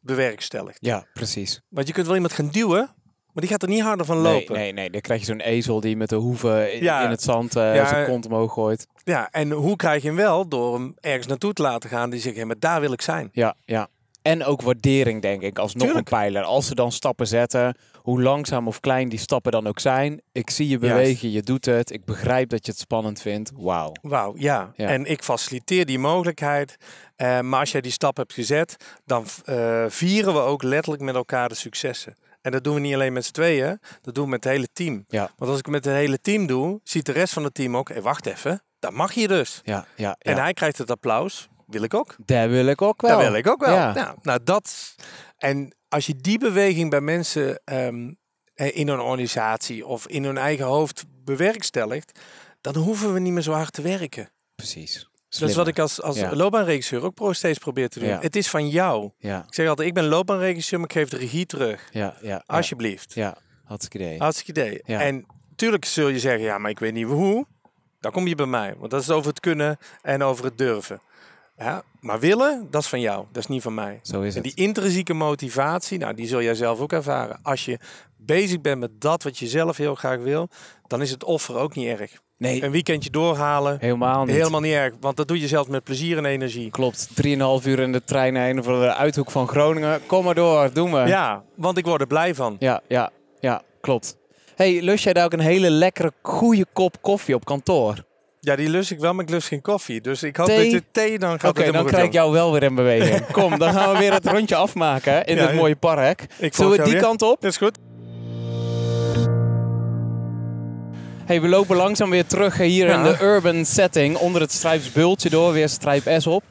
bewerkstelligt. 0.00 0.78
Ja, 0.80 1.06
precies. 1.12 1.60
Want 1.68 1.86
je 1.86 1.92
kunt 1.92 2.06
wel 2.06 2.14
iemand 2.14 2.32
gaan 2.32 2.48
duwen, 2.48 2.90
maar 3.32 3.42
die 3.42 3.48
gaat 3.48 3.62
er 3.62 3.68
niet 3.68 3.82
harder 3.82 4.06
van 4.06 4.22
Nee, 4.22 4.32
lopen. 4.32 4.54
nee, 4.54 4.72
nee. 4.72 4.90
Dan 4.90 5.00
krijg 5.00 5.20
je 5.20 5.26
zo'n 5.26 5.40
ezel 5.40 5.80
die 5.80 5.96
met 5.96 6.08
de 6.08 6.16
hoeven 6.16 6.72
in, 6.74 6.82
Ja. 6.82 7.04
in 7.04 7.10
het 7.10 7.22
zand 7.22 7.54
Ja, 7.54 7.86
zijn 7.86 8.06
kont 8.06 8.26
omhoog 8.26 8.52
gooit. 8.52 8.86
Ja, 9.04 9.28
en 9.30 9.50
hoe 9.50 9.76
krijg 9.76 10.02
je 10.02 10.08
hem 10.08 10.16
wel? 10.16 10.48
Door 10.48 10.74
hem 10.74 10.94
ergens 11.00 11.26
naartoe 11.26 11.52
te 11.52 11.62
laten 11.62 11.90
gaan 11.90 12.10
die 12.10 12.20
zegt, 12.20 12.36
"Hé, 12.36 12.44
maar 12.44 12.58
daar 12.58 12.80
wil 12.80 12.92
ik 12.92 13.02
zijn. 13.02 13.28
Ja, 13.32 13.54
ja. 13.64 13.88
En 14.22 14.44
ook 14.44 14.62
waardering, 14.62 15.22
denk 15.22 15.42
ik, 15.42 15.58
als 15.58 15.74
nog 15.74 15.94
een 15.94 16.04
pijler. 16.04 16.42
Als 16.42 16.66
ze 16.66 16.74
dan 16.74 16.92
stappen 16.92 17.26
zetten, 17.26 17.76
hoe 17.96 18.22
langzaam 18.22 18.68
of 18.68 18.80
klein 18.80 19.08
die 19.08 19.18
stappen 19.18 19.52
dan 19.52 19.66
ook 19.66 19.80
zijn. 19.80 20.20
Ik 20.32 20.50
zie 20.50 20.68
je 20.68 20.78
Juist. 20.78 20.94
bewegen, 20.96 21.30
je 21.30 21.42
doet 21.42 21.64
het. 21.64 21.90
Ik 21.90 22.04
begrijp 22.04 22.48
dat 22.48 22.66
je 22.66 22.72
het 22.72 22.80
spannend 22.80 23.20
vindt. 23.20 23.50
Wauw. 23.54 23.92
Wauw, 24.02 24.34
ja. 24.36 24.72
Ja. 24.76 24.88
En 24.88 25.04
ik 25.04 25.22
faciliteer 25.22 25.86
die 25.86 25.98
mogelijkheid. 25.98 26.76
Eh, 27.16 27.40
maar 27.40 27.60
als 27.60 27.72
jij 27.72 27.80
die 27.80 27.92
stap 27.92 28.16
hebt 28.16 28.32
gezet, 28.32 28.76
dan 29.04 29.26
eh, 29.44 29.84
vieren 29.88 30.34
we 30.34 30.40
ook 30.40 30.62
letterlijk 30.62 31.02
met 31.02 31.14
elkaar 31.14 31.48
de 31.48 31.54
successen. 31.54 32.14
En 32.40 32.52
dat 32.52 32.64
doen 32.64 32.74
we 32.74 32.80
niet 32.80 32.94
alleen 32.94 33.12
met 33.12 33.24
z'n 33.24 33.32
tweeën, 33.32 33.80
dat 34.00 34.14
doen 34.14 34.24
we 34.24 34.30
met 34.30 34.44
het 34.44 34.52
hele 34.52 34.68
team. 34.72 35.04
Ja. 35.08 35.30
Want 35.36 35.50
als 35.50 35.58
ik 35.58 35.64
het 35.64 35.74
met 35.74 35.84
het 35.84 35.94
hele 35.94 36.20
team 36.20 36.46
doe, 36.46 36.80
ziet 36.84 37.06
de 37.06 37.12
rest 37.12 37.32
van 37.32 37.44
het 37.44 37.54
team 37.54 37.76
ook, 37.76 37.88
hé, 37.88 38.00
wacht 38.00 38.26
even, 38.26 38.62
dat 38.78 38.92
mag 38.92 39.12
je 39.12 39.28
dus. 39.28 39.60
Ja, 39.64 39.86
ja, 39.96 40.16
En 40.18 40.36
hij 40.36 40.52
krijgt 40.52 40.78
het 40.78 40.90
applaus, 40.90 41.48
wil 41.72 41.82
ik 41.82 41.94
ook. 41.94 42.16
Daar 42.24 42.48
wil 42.48 42.66
ik 42.66 42.82
ook 42.82 43.00
wel. 43.02 43.10
Dat 43.18 43.26
wil 43.28 43.34
ik 43.36 43.46
ook 43.46 43.60
wel. 43.64 43.74
Ja. 43.74 43.92
Nou, 43.92 44.16
nou, 44.22 44.40
dat. 44.44 44.94
En 45.38 45.74
als 45.88 46.06
je 46.06 46.16
die 46.16 46.38
beweging 46.38 46.90
bij 46.90 47.00
mensen 47.00 47.60
ehm, 47.64 48.12
eh, 48.54 48.76
in 48.76 48.88
een 48.88 49.00
organisatie 49.00 49.86
of 49.86 50.06
in 50.08 50.24
hun 50.24 50.38
eigen 50.38 50.64
hoofd 50.64 51.04
bewerkstelligt, 51.24 52.18
dan 52.60 52.76
hoeven 52.76 53.12
we 53.12 53.20
niet 53.20 53.32
meer 53.32 53.42
zo 53.42 53.52
hard 53.52 53.72
te 53.72 53.82
werken. 53.82 54.30
Precies. 54.54 54.92
Dat 54.94 55.00
is 55.28 55.38
Slimmer. 55.38 55.56
wat 55.56 55.66
ik 55.68 55.78
als, 55.78 56.02
als 56.02 56.16
Ja. 56.16 56.34
loopbaanregisseur 56.36 57.02
ook 57.04 57.14
pro- 57.14 57.32
steeds 57.32 57.58
probeer 57.58 57.88
te 57.88 57.98
doen. 57.98 58.08
Ja. 58.08 58.18
Het 58.20 58.36
is 58.36 58.48
van 58.48 58.68
jou. 58.68 59.10
Ja, 59.18 59.44
Ik 59.48 59.54
zeg 59.54 59.68
altijd, 59.68 59.88
ik 59.88 59.94
ben 59.94 60.04
loopbaanregisseur, 60.06 60.78
maar 60.80 60.88
ik 60.88 60.94
geef 60.96 61.08
de 61.08 61.16
regie 61.16 61.46
terug. 61.46 61.88
ja, 61.92 62.16
ja. 62.22 62.42
Alsjeblieft. 62.46 63.14
Ja, 63.14 63.36
hartstikke 63.64 63.98
idee. 64.06 64.18
Hartstikke 64.18 64.50
idee. 64.60 64.82
En 64.82 65.26
tuurlijk 65.56 65.84
zul 65.84 66.08
je 66.08 66.18
zeggen, 66.18 66.40
ja, 66.42 66.58
maar 66.58 66.70
ik 66.70 66.78
weet 66.78 66.92
niet 66.92 67.06
hoe. 67.06 67.46
Dan 68.00 68.12
kom 68.12 68.26
je 68.26 68.34
bij 68.34 68.46
mij. 68.46 68.74
Want 68.78 68.90
dat 68.90 69.00
is 69.02 69.10
over 69.10 69.30
het 69.30 69.40
kunnen 69.40 69.78
en 70.02 70.22
over 70.22 70.44
het 70.44 70.58
durven. 70.58 71.00
Ja, 71.62 71.82
maar 72.00 72.20
willen, 72.20 72.66
dat 72.70 72.82
is 72.82 72.88
van 72.88 73.00
jou. 73.00 73.24
Dat 73.32 73.42
is 73.42 73.48
niet 73.48 73.62
van 73.62 73.74
mij. 73.74 73.98
Zo 74.02 74.20
is 74.20 74.34
En 74.36 74.42
het. 74.42 74.56
die 74.56 74.66
intrinsieke 74.66 75.14
motivatie, 75.14 75.98
nou, 75.98 76.14
die 76.14 76.26
zul 76.26 76.42
jij 76.42 76.54
zelf 76.54 76.80
ook 76.80 76.92
ervaren. 76.92 77.38
Als 77.42 77.64
je 77.64 77.78
bezig 78.16 78.60
bent 78.60 78.80
met 78.80 79.00
dat 79.00 79.22
wat 79.22 79.38
je 79.38 79.46
zelf 79.46 79.76
heel 79.76 79.94
graag 79.94 80.18
wil, 80.18 80.48
dan 80.86 81.00
is 81.02 81.10
het 81.10 81.24
offer 81.24 81.56
ook 81.56 81.74
niet 81.74 81.86
erg. 81.98 82.10
Nee, 82.38 82.62
Een 82.64 82.70
weekendje 82.70 83.10
doorhalen, 83.10 83.76
helemaal 83.80 84.24
niet. 84.24 84.34
helemaal 84.34 84.60
niet 84.60 84.72
erg. 84.72 84.94
Want 85.00 85.16
dat 85.16 85.28
doe 85.28 85.40
je 85.40 85.48
zelfs 85.48 85.68
met 85.68 85.84
plezier 85.84 86.16
en 86.18 86.24
energie. 86.24 86.70
Klopt, 86.70 87.08
3,5 87.24 87.66
uur 87.66 87.78
in 87.78 87.92
de 87.92 88.04
trein 88.04 88.32
naar 88.32 88.48
een 88.50 88.58
of 88.58 88.66
andere 88.66 88.94
uithoek 88.94 89.30
van 89.30 89.48
Groningen. 89.48 90.00
Kom 90.06 90.24
maar 90.24 90.34
door, 90.34 90.72
doen 90.72 90.92
we. 90.92 90.98
Ja, 90.98 91.42
want 91.56 91.78
ik 91.78 91.84
word 91.86 92.00
er 92.00 92.06
blij 92.06 92.34
van. 92.34 92.56
ja, 92.58 92.80
ja, 92.88 93.10
ja, 93.40 93.62
klopt. 93.80 94.16
hey, 94.54 94.80
lust 94.82 95.04
jij 95.04 95.12
daar 95.12 95.24
ook 95.24 95.32
een 95.32 95.40
hele 95.40 95.70
lekkere, 95.70 96.12
goede 96.22 96.66
kop 96.72 96.96
koffie 97.02 97.34
op 97.34 97.44
kantoor? 97.44 98.04
Ja, 98.44 98.56
die 98.56 98.68
lust 98.68 98.90
ik 98.90 98.98
wel, 98.98 99.14
maar 99.14 99.24
ik 99.24 99.30
lust 99.30 99.48
geen 99.48 99.60
koffie. 99.60 100.00
Dus 100.00 100.22
ik 100.22 100.36
hoop 100.36 100.46
Thee? 100.46 100.62
dat 100.62 100.70
je 100.72 100.82
thee, 100.92 101.18
dan 101.18 101.40
gaat 101.40 101.50
Oké, 101.58 101.72
dan 101.72 101.86
krijg 101.86 102.04
ik 102.04 102.12
jou 102.12 102.32
wel 102.32 102.52
weer 102.52 102.62
in 102.62 102.74
beweging. 102.74 103.26
Kom, 103.32 103.58
dan 103.58 103.72
gaan 103.72 103.92
we 103.92 103.98
weer 103.98 104.12
het 104.12 104.26
rondje 104.26 104.54
afmaken 104.56 105.24
in 105.24 105.36
Ja, 105.36 105.46
dit 105.46 105.54
mooie 105.54 105.76
park. 105.76 106.26
Ik 106.38 106.54
Zullen 106.54 106.70
we 106.76 106.82
die 106.82 106.92
weer. 106.92 107.02
kant 107.02 107.22
op? 107.22 107.40
Dat 107.40 107.50
is 107.50 107.56
goed. 107.56 107.78
Hey, 111.24 111.40
we 111.40 111.48
lopen 111.48 111.76
langzaam 111.76 112.10
weer 112.10 112.26
terug 112.26 112.60
eh, 112.60 112.66
hier 112.66 112.88
in 112.88 113.02
de 113.02 113.16
urban 113.20 113.64
setting. 113.64 114.16
Onder 114.16 114.40
het 114.40 114.52
strijpsbultje 114.52 115.30
door, 115.30 115.52
weer 115.52 115.68
strijp 115.68 116.02
S 116.18 116.26
op. 116.26 116.42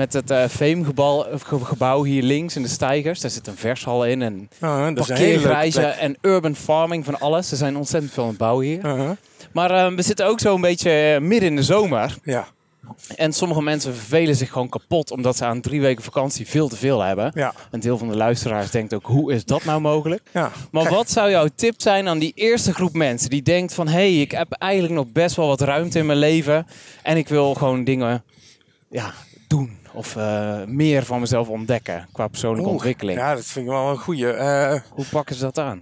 Met 0.00 0.12
het 0.12 0.30
eh 0.30 0.44
Veemgebouw 0.48 1.26
ge- 1.38 1.64
gebouw 1.64 2.02
hier 2.02 2.22
links 2.22 2.56
in 2.56 2.62
de 2.62 2.68
stijgers. 2.68 3.20
Daar 3.20 3.30
zit 3.30 3.46
een 3.46 3.56
vershal 3.56 4.04
in 4.06 4.22
en 4.22 4.48
Ah, 4.60 4.94
parkeergrijzen 4.94 5.82
plek. 5.82 5.94
en 5.94 6.16
urban 6.20 6.56
farming 6.56 7.04
van 7.04 7.20
alles. 7.20 7.50
Er 7.50 7.56
zijn 7.56 7.76
ontzettend 7.76 8.12
veel 8.12 8.22
aan 8.22 8.28
het 8.28 8.38
bouwen 8.38 8.66
hier. 8.66 8.84
Uh-huh. 8.84 9.10
Maar 9.52 9.70
eh, 9.70 9.94
we 9.94 10.02
zitten 10.02 10.26
ook 10.26 10.40
zo 10.40 10.54
een 10.54 10.60
beetje 10.60 10.90
eh, 10.90 11.20
midden 11.20 11.48
in 11.48 11.56
de 11.56 11.62
zomer. 11.62 12.16
Ja, 12.24 12.46
En 13.16 13.32
sommige 13.32 13.62
mensen 13.62 13.94
vervelen 13.94 14.36
zich 14.36 14.50
gewoon 14.52 14.68
kapot 14.68 15.10
omdat 15.10 15.36
ze 15.36 15.44
aan 15.44 15.60
drie 15.60 15.80
weken 15.80 16.04
vakantie 16.04 16.46
veel 16.48 16.68
te 16.68 16.76
veel 16.76 17.00
hebben. 17.00 17.30
ja, 17.34 17.54
Een 17.70 17.80
deel 17.80 17.98
van 17.98 18.08
de 18.08 18.16
luisteraars 18.16 18.70
denkt 18.70 18.94
ook, 18.94 19.06
hoe 19.06 19.32
is 19.32 19.44
dat 19.44 19.64
nou 19.64 19.80
mogelijk? 19.80 20.22
ja. 20.32 20.50
Maar 20.70 20.82
Kijk, 20.82 20.94
wat 20.94 21.10
zou 21.10 21.30
jouw 21.30 21.48
tip 21.54 21.74
zijn 21.80 22.08
aan 22.08 22.18
die 22.18 22.32
eerste 22.34 22.74
groep 22.74 22.92
mensen 22.92 23.30
die 23.30 23.42
denkt 23.42 23.74
van... 23.74 23.86
hé, 23.86 23.92
hey, 23.92 24.20
ik 24.20 24.30
heb 24.30 24.52
eigenlijk 24.52 24.94
nog 24.94 25.06
best 25.12 25.36
wel 25.36 25.46
wat 25.46 25.60
ruimte 25.60 25.98
in 25.98 26.06
mijn 26.06 26.18
leven... 26.18 26.66
en 27.02 27.16
ik 27.16 27.28
wil 27.28 27.54
gewoon 27.54 27.84
dingen 27.84 28.24
ja, 28.90 29.12
doen 29.48 29.78
of 29.92 30.16
eh, 30.16 30.64
meer 30.64 31.04
van 31.04 31.20
mezelf 31.20 31.48
ontdekken 31.48 32.08
qua 32.12 32.28
persoonlijke 32.28 32.64
Oeh, 32.64 32.72
ontwikkeling. 32.76 33.18
Ja, 33.18 33.34
dat 33.34 33.44
vind 33.44 33.64
ik 33.66 33.70
wel 33.72 33.90
een 33.90 33.98
goeie. 33.98 34.30
Eh, 34.32 34.80
Hoe 34.90 35.04
pakken 35.10 35.34
ze 35.36 35.42
dat 35.42 35.58
aan? 35.58 35.80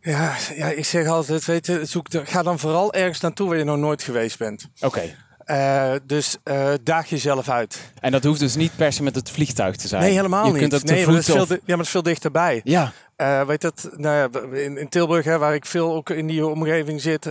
ja, 0.00 0.34
ja, 0.54 0.66
ik 0.66 0.84
zeg 0.84 1.06
altijd, 1.06 1.44
weet 1.44 1.66
je, 1.66 1.84
zoek 1.84 2.10
de, 2.10 2.26
ga 2.26 2.42
dan 2.42 2.58
vooral 2.58 2.92
ergens 2.92 3.20
naartoe 3.20 3.48
waar 3.48 3.58
je 3.58 3.64
nog 3.64 3.78
nooit 3.78 4.02
geweest 4.02 4.38
bent. 4.38 4.68
Oké. 4.80 5.02
Eh, 5.44 5.92
dus 6.06 6.36
eh, 6.42 6.68
daag 6.82 7.08
jezelf 7.08 7.48
uit. 7.48 7.92
En 8.00 8.12
dat 8.12 8.24
hoeft 8.24 8.40
dus 8.40 8.56
niet 8.56 8.76
per 8.76 8.92
se 8.92 9.02
met 9.02 9.14
het 9.14 9.30
vliegtuig 9.30 9.76
te 9.76 9.88
zijn. 9.88 10.02
Nee, 10.02 10.12
helemaal 10.12 10.46
je 10.46 10.52
niet. 10.52 10.60
kunt 10.60 10.72
het 10.72 10.84
nee, 10.84 11.04
maar 11.06 11.14
dat, 11.14 11.28
is 11.28 11.34
voet 11.34 11.46
veel, 11.46 11.56
ja, 11.56 11.62
maar 11.66 11.76
dat 11.76 11.86
is 11.86 11.92
veel 11.92 12.02
dichterbij. 12.02 12.60
Ja, 12.64 12.92
Eh, 13.16 13.46
weet 13.46 13.60
dat, 13.60 13.88
nou 13.96 14.16
ja, 14.16 14.58
in, 14.58 14.78
in 14.78 14.88
Tilburg, 14.88 15.24
hè, 15.24 15.38
waar 15.38 15.54
ik 15.54 15.66
veel 15.66 15.94
ook 15.94 16.10
in 16.10 16.26
die 16.26 16.46
omgeving 16.46 17.00
zit. 17.00 17.28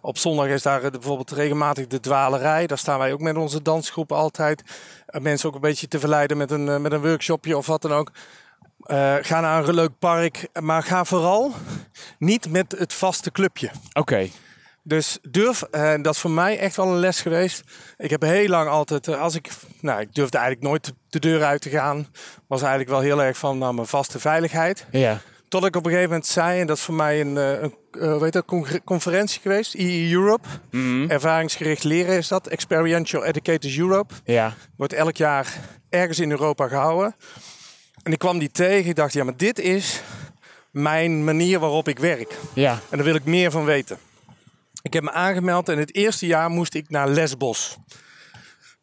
op 0.00 0.18
zondag 0.18 0.46
is 0.46 0.62
daar 0.62 0.90
bijvoorbeeld 0.90 1.30
regelmatig 1.30 1.86
de 1.86 2.00
dwalerij. 2.00 2.66
Daar 2.66 2.78
staan 2.78 2.98
wij 2.98 3.12
ook 3.12 3.20
met 3.20 3.36
onze 3.36 3.62
dansgroep 3.62 4.12
altijd. 4.12 4.62
Mensen 5.06 5.48
ook 5.48 5.54
een 5.54 5.60
beetje 5.60 5.88
te 5.88 5.98
verleiden 5.98 6.36
met 6.36 6.50
een, 6.50 6.82
met 6.82 6.92
een 6.92 7.00
workshopje 7.00 7.56
of 7.56 7.66
wat 7.66 7.82
dan 7.82 7.92
ook. 7.92 8.10
Ga 9.22 9.40
naar 9.40 9.68
een 9.68 9.74
leuk 9.74 9.98
park, 9.98 10.48
maar 10.60 10.82
ga 10.82 11.04
vooral 11.04 11.52
niet 12.18 12.50
met 12.50 12.74
het 12.78 12.92
vaste 12.92 13.30
clubje. 13.30 13.70
oké. 13.92 14.28
Dus 14.88 15.18
durf, 15.22 15.62
en 15.62 16.02
dat 16.02 16.14
is 16.14 16.20
voor 16.20 16.30
mij 16.30 16.58
echt 16.58 16.76
wel 16.76 16.86
een 16.86 16.98
les 16.98 17.20
geweest. 17.20 17.62
Ik 17.96 18.10
heb 18.10 18.22
heel 18.22 18.48
lang 18.48 18.68
altijd, 18.68 19.08
eh, 19.08 19.20
als 19.20 19.34
ik, 19.34 19.48
nou, 19.80 20.00
ik 20.00 20.14
durfde 20.14 20.38
eigenlijk 20.38 20.68
nooit 20.68 20.92
de 21.08 21.18
deur 21.18 21.44
uit 21.44 21.60
te 21.60 21.70
gaan. 21.70 22.06
Was 22.46 22.60
eigenlijk 22.60 22.90
wel 22.90 23.00
heel 23.00 23.22
erg 23.22 23.38
van 23.38 23.58
nou, 23.58 23.74
mijn 23.74 23.86
vaste 23.86 24.18
veiligheid. 24.18 24.86
Ja, 24.90 25.20
Tot 25.48 25.64
ik 25.64 25.76
op 25.76 25.84
een 25.84 25.90
gegeven 25.90 26.10
moment 26.10 26.26
zei, 26.28 26.60
en 26.60 26.66
dat 26.66 26.76
is 26.76 26.82
voor 26.82 26.94
mij 26.94 27.20
een, 27.20 27.36
eh, 27.36 27.62
een 27.62 27.74
eh, 28.00 28.18
weet 28.18 28.44
congre- 28.44 28.84
conferentie 28.84 29.40
geweest, 29.40 29.74
EE 29.74 30.12
Europe. 30.12 30.48
Mhm. 30.70 31.10
Ervaringsgericht 31.10 31.84
leren 31.84 32.16
is 32.16 32.28
dat, 32.28 32.46
Experiential 32.46 33.24
Educators 33.24 33.78
Europe. 33.78 34.14
ja, 34.24 34.54
Wordt 34.76 34.92
elk 34.92 35.16
jaar 35.16 35.46
ergens 35.88 36.18
in 36.18 36.30
Europa 36.30 36.68
gehouden. 36.68 37.14
En 38.02 38.12
ik 38.12 38.18
kwam 38.18 38.38
die 38.38 38.50
tegen, 38.50 38.90
ik 38.90 38.96
dacht, 38.96 39.12
ja, 39.12 39.24
maar 39.24 39.36
dit 39.36 39.58
is 39.58 40.02
mijn 40.70 41.24
manier 41.24 41.58
waarop 41.58 41.88
ik 41.88 41.98
werk. 41.98 42.36
ja. 42.54 42.72
En 42.90 42.96
daar 42.96 43.06
wil 43.06 43.14
ik 43.14 43.24
meer 43.24 43.50
van 43.50 43.64
weten. 43.64 43.98
Ik 44.82 44.92
heb 44.92 45.02
me 45.02 45.12
aangemeld 45.12 45.68
en 45.68 45.78
het 45.78 45.94
eerste 45.94 46.26
jaar 46.26 46.50
moest 46.50 46.74
ik 46.74 46.90
naar 46.90 47.08
Lesbos. 47.08 47.76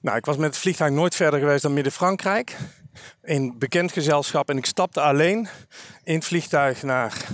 Nou, 0.02 0.18
ik 0.18 0.26
was 0.26 0.38
met 0.38 0.46
het 0.46 0.58
vliegtuig 0.58 0.92
nooit 0.92 1.16
verder 1.16 1.40
geweest 1.40 1.62
dan 1.62 1.74
Midden-Frankrijk. 1.74 2.58
In 3.24 3.56
bekend 3.60 3.92
gezelschap. 3.92 4.50
En 4.50 4.58
ik 4.58 4.66
stapte 4.66 5.02
alleen 5.02 5.48
in 6.04 6.16
het 6.16 6.26
vliegtuig 6.26 6.84
naar 6.84 7.26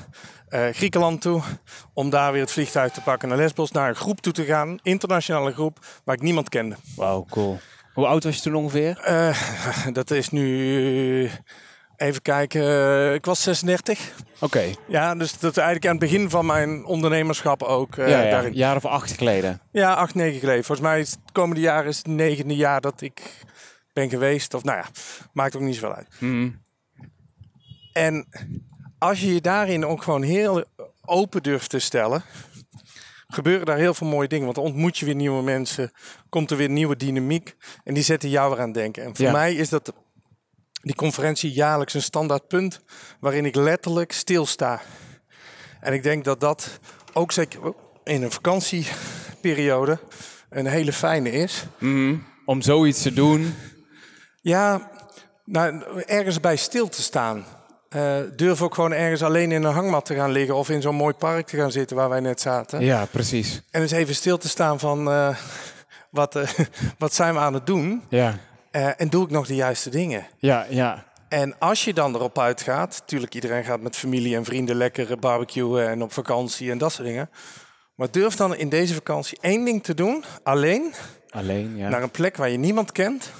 eh, 0.47 0.67
Griekenland 0.71 1.21
toe. 1.21 1.41
Om 1.93 2.09
daar 2.09 2.31
weer 2.31 2.41
het 2.41 2.51
vliegtuig 2.51 2.91
te 2.91 3.01
pakken 3.01 3.29
naar 3.29 3.37
Lesbos. 3.37 3.71
Naar 3.71 3.89
een 3.89 3.95
groep 3.95 4.21
toe 4.21 4.33
te 4.33 4.45
gaan. 4.45 4.79
Internationale 4.83 5.53
groep. 5.53 5.79
Waar 6.03 6.15
ik 6.15 6.21
niemand 6.21 6.49
kende. 6.49 6.75
Wauw, 6.95 7.25
cool. 7.29 7.59
Hoe 7.93 8.05
oud 8.05 8.23
was 8.23 8.35
je 8.35 8.41
toen 8.41 8.55
ongeveer? 8.55 8.99
Eh, 8.99 9.37
dat 9.93 10.11
is 10.11 10.29
nu... 10.29 11.29
Even 12.01 12.21
kijken. 12.21 12.61
eh, 12.61 13.13
ik 13.13 13.25
was 13.25 13.41
36. 13.43 14.13
Oké, 14.39 14.63
Ja, 14.87 15.15
dus 15.15 15.39
dat 15.39 15.57
eigenlijk 15.57 15.85
aan 15.85 15.91
het 15.99 16.09
begin 16.11 16.29
van 16.29 16.45
mijn 16.45 16.85
ondernemerschap 16.85 17.63
ook. 17.63 17.97
eh, 17.97 18.09
ja, 18.09 18.21
ja, 18.21 18.29
daarin. 18.29 18.53
jaar 18.53 18.75
of 18.75 18.85
acht 18.85 19.11
geleden. 19.11 19.61
Ja, 19.71 19.93
acht, 19.93 20.15
negen 20.15 20.39
geleden. 20.39 20.63
Volgens 20.63 20.87
mij 20.87 20.99
is 20.99 21.11
het 21.11 21.19
komende 21.31 21.61
jaar 21.61 21.85
is 21.85 21.97
het 21.97 22.07
negende 22.07 22.55
jaar 22.55 22.81
dat 22.81 23.01
ik 23.01 23.21
ben 23.93 24.09
geweest. 24.09 24.53
Of 24.53 24.63
nou 24.63 24.77
ja, 24.77 24.85
maakt 25.33 25.55
ook 25.55 25.61
niet 25.61 25.75
zoveel 25.75 25.93
uit. 25.95 26.07
Mhm. 26.19 26.49
En 27.93 28.27
als 28.97 29.19
je 29.21 29.33
je 29.33 29.41
daarin 29.41 29.85
ook 29.85 30.03
gewoon 30.03 30.21
heel 30.23 30.63
open 31.05 31.43
durft 31.43 31.69
te 31.69 31.79
stellen, 31.79 32.23
gebeuren 33.27 33.65
daar 33.65 33.77
heel 33.77 33.93
veel 33.93 34.07
mooie 34.07 34.27
dingen. 34.27 34.43
Want 34.45 34.55
dan 34.55 34.65
ontmoet 34.65 34.97
je 34.97 35.05
weer 35.05 35.15
nieuwe 35.15 35.43
mensen, 35.43 35.91
komt 36.29 36.51
er 36.51 36.57
weer 36.57 36.69
nieuwe 36.69 36.95
dynamiek 36.95 37.55
en 37.83 37.93
die 37.93 38.03
zetten 38.03 38.29
jou 38.29 38.49
weer 38.51 38.59
aan 38.61 38.71
denken. 38.71 39.03
En 39.03 39.15
voor 39.15 39.25
Ja. 39.25 39.31
mij 39.31 39.53
is 39.55 39.69
dat 39.69 39.93
die 40.81 40.95
conferentie 40.95 41.51
jaarlijks 41.51 41.93
een 41.93 42.01
standaard 42.01 42.47
punt 42.47 42.79
waarin 43.19 43.45
ik 43.45 43.55
letterlijk 43.55 44.11
stilsta. 44.11 44.81
En 45.79 45.93
ik 45.93 46.03
denk 46.03 46.23
dat 46.23 46.39
dat 46.39 46.79
ook 47.13 47.31
zeker 47.31 47.59
in 48.03 48.23
een 48.23 48.31
vakantieperiode 48.31 49.99
een 50.49 50.65
hele 50.65 50.93
fijne 50.93 51.31
is. 51.31 51.65
Mhm. 51.77 52.15
Om 52.45 52.61
zoiets 52.61 53.01
te 53.01 53.13
doen. 53.13 53.55
Ja, 54.41 54.91
nou, 55.45 55.83
ergens 56.05 56.39
bij 56.39 56.55
stil 56.55 56.89
te 56.89 57.01
staan. 57.01 57.45
Eh, 57.89 58.17
durf 58.35 58.61
ook 58.61 58.75
gewoon 58.75 58.93
ergens 58.93 59.23
alleen 59.23 59.51
in 59.51 59.63
een 59.63 59.73
hangmat 59.73 60.05
te 60.05 60.15
gaan 60.15 60.31
liggen 60.31 60.55
of 60.55 60.69
in 60.69 60.81
zo'n 60.81 60.95
mooi 60.95 61.13
park 61.13 61.47
te 61.47 61.57
gaan 61.57 61.71
zitten 61.71 61.95
waar 61.95 62.09
wij 62.09 62.19
net 62.19 62.41
zaten. 62.41 62.81
Ja, 62.81 63.05
precies. 63.05 63.61
En 63.71 63.81
eens 63.81 63.91
even 63.91 64.15
stil 64.15 64.37
te 64.37 64.49
staan 64.49 64.79
van 64.79 65.11
eh, 65.11 65.35
wat, 66.09 66.35
eh, 66.35 66.49
wat 66.97 67.13
zijn 67.13 67.33
we 67.33 67.39
aan 67.39 67.53
het 67.53 67.65
doen 67.65 68.03
Ja, 68.09 68.37
Eh, 68.71 69.01
en 69.01 69.09
doe 69.09 69.23
ik 69.23 69.29
nog 69.29 69.47
de 69.47 69.55
juiste 69.55 69.89
dingen. 69.89 70.27
ja, 70.37 70.65
ja. 70.69 71.09
En 71.29 71.55
als 71.59 71.83
je 71.85 71.93
dan 71.93 72.15
erop 72.15 72.39
uitgaat, 72.39 72.97
natuurlijk 72.99 73.33
iedereen 73.35 73.63
gaat 73.63 73.81
met 73.81 73.95
familie 73.95 74.35
en 74.35 74.45
vrienden 74.45 74.75
lekker 74.75 75.19
barbecuen 75.19 75.89
en 75.89 76.01
op 76.01 76.13
vakantie 76.13 76.71
en 76.71 76.77
dat 76.77 76.91
soort 76.91 77.07
dingen. 77.07 77.29
Maar 77.95 78.11
durf 78.11 78.35
dan 78.35 78.55
in 78.55 78.69
deze 78.69 78.93
vakantie 78.93 79.37
één 79.41 79.65
ding 79.65 79.83
te 79.83 79.93
doen, 79.93 80.23
alleen, 80.43 80.93
Alleen, 81.29 81.77
ja. 81.77 81.89
naar 81.89 82.03
een 82.03 82.11
plek 82.11 82.37
waar 82.37 82.49
je 82.49 82.57
niemand 82.57 82.91
kent. 82.91 83.31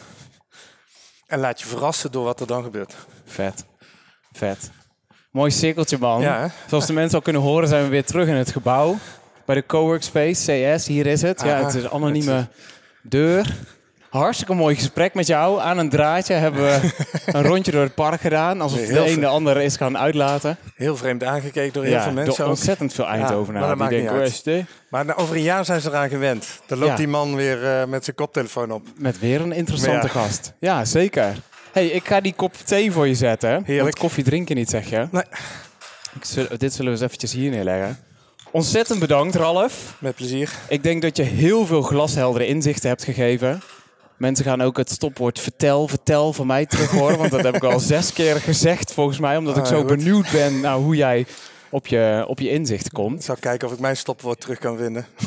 En 1.27 1.39
laat 1.39 1.59
je 1.59 1.65
verrassen 1.67 2.11
door 2.11 2.23
wat 2.23 2.39
er 2.39 2.47
dan 2.47 2.63
gebeurt. 2.63 2.95
Vet. 3.25 3.65
Vet. 4.31 4.71
Mooi 5.31 5.51
cirkeltje, 5.51 5.97
man. 5.97 6.21
Ja? 6.21 6.51
Zoals 6.67 6.85
de 6.85 6.93
mensen 6.93 7.17
al 7.17 7.23
kunnen 7.23 7.41
horen, 7.41 7.67
zijn 7.67 7.83
we 7.83 7.89
weer 7.89 8.05
terug 8.05 8.27
in 8.27 8.35
het 8.35 8.51
gebouw. 8.51 8.97
Bij 9.45 9.55
de 9.55 9.65
Cowork 9.65 10.03
Space, 10.03 10.73
CS. 10.75 10.87
Hier 10.87 11.05
is 11.05 11.21
het. 11.21 11.41
Ja, 11.41 11.57
Ah, 11.59 11.65
het 11.65 11.73
is 11.75 11.83
een 11.83 11.89
anonieme 11.89 12.47
deur. 13.03 13.55
Hartstikke 14.11 14.53
mooi 14.53 14.75
gesprek 14.75 15.13
met 15.13 15.27
jou. 15.27 15.59
Aan 15.61 15.77
een 15.77 15.89
draadje 15.89 16.33
hebben 16.33 16.61
we 16.61 16.91
een 17.37 17.43
rondje 17.43 17.71
door 17.71 17.81
het 17.83 17.95
park 17.95 18.21
gedaan. 18.21 18.61
Alsof 18.61 18.79
Nee, 18.79 18.87
de 18.87 19.09
een 19.11 19.19
de 19.19 19.27
ander 19.27 19.61
is 19.61 19.75
gaan 19.77 19.97
uitlaten. 19.97 20.57
Heel 20.75 20.97
vreemd 20.97 21.23
aangekeken 21.23 21.73
door 21.73 21.83
heel 21.83 21.91
Ja, 21.93 22.03
veel 22.03 22.11
mensen. 22.11 22.35
door 22.37 22.47
ontzettend 22.47 22.93
veel 22.93 23.05
maar 23.05 23.13
Eindhovenaren. 23.13 23.67
dat 23.67 23.77
die 23.89 23.99
maakt 23.99 24.23
niet 24.23 24.43
denken? 24.43 24.67
Maar 24.89 25.17
over 25.17 25.35
een 25.35 25.41
jaar 25.41 25.65
zijn 25.65 25.81
ze 25.81 25.89
eraan 25.89 26.09
gewend. 26.09 26.59
Dan 26.67 26.77
loopt 26.77 26.91
Ja. 26.91 26.97
die 26.97 27.07
man 27.07 27.35
weer 27.35 27.65
eh, 27.65 27.85
met 27.87 28.03
zijn 28.03 28.15
koptelefoon 28.15 28.71
op. 28.71 28.87
Met 28.97 29.19
weer 29.19 29.41
een 29.41 29.51
interessante 29.51 30.05
Ja. 30.07 30.13
gast. 30.13 30.53
Ja, 30.59 30.85
zeker. 30.85 31.33
hey, 31.71 31.87
ik 31.87 32.05
ga 32.07 32.21
die 32.21 32.33
kop 32.33 32.53
thee 32.65 32.91
voor 32.91 33.07
je 33.07 33.15
zetten. 33.15 33.49
Heerlijk. 33.49 33.81
Want 33.81 33.97
koffie 33.99 34.23
drinken 34.23 34.55
niet, 34.55 34.69
zeg 34.69 34.89
je? 34.89 35.07
Nee. 35.11 35.23
Ik 36.15 36.25
zul- 36.25 36.47
dit 36.57 36.71
zullen 36.73 36.85
we 36.85 36.97
eens 36.97 37.05
eventjes 37.05 37.33
hier 37.33 37.49
neerleggen. 37.51 37.97
Ontzettend 38.51 38.99
bedankt, 38.99 39.35
Ralf. 39.35 39.95
Met 39.99 40.15
plezier. 40.15 40.51
Ik 40.67 40.83
denk 40.83 41.01
dat 41.01 41.17
je 41.17 41.23
heel 41.23 41.65
veel 41.65 41.81
glasheldere 41.81 42.47
inzichten 42.47 42.89
hebt 42.89 43.03
gegeven. 43.03 43.61
Mensen 44.21 44.45
gaan 44.45 44.61
ook 44.61 44.77
het 44.77 44.89
stopwoord 44.91 45.39
vertel, 45.39 45.87
vertel 45.87 46.33
van 46.33 46.47
mij 46.47 46.65
terug 46.65 46.91
horen. 46.91 47.17
Want 47.17 47.31
dat 47.31 47.43
heb 47.43 47.55
ik 47.55 47.63
al 47.63 47.79
zes 47.93 48.13
keer 48.13 48.35
gezegd 48.35 48.93
volgens 48.93 49.19
mij. 49.19 49.37
Omdat 49.37 49.57
ik 49.57 49.63
Ah, 49.63 49.69
zo 49.69 49.77
goed. 49.77 49.87
benieuwd 49.87 50.31
ben 50.31 50.59
naar 50.59 50.75
hoe 50.75 50.95
jij 50.95 51.25
op 51.69 51.87
je, 51.87 52.25
op 52.27 52.39
je 52.39 52.49
inzicht 52.49 52.91
komt. 52.91 53.19
Ik 53.19 53.25
zal 53.25 53.35
kijken 53.39 53.67
of 53.67 53.73
ik 53.73 53.79
mijn 53.79 53.97
stopwoord 53.97 54.39
terug 54.41 54.57
kan 54.59 54.77
vinden. 54.77 55.05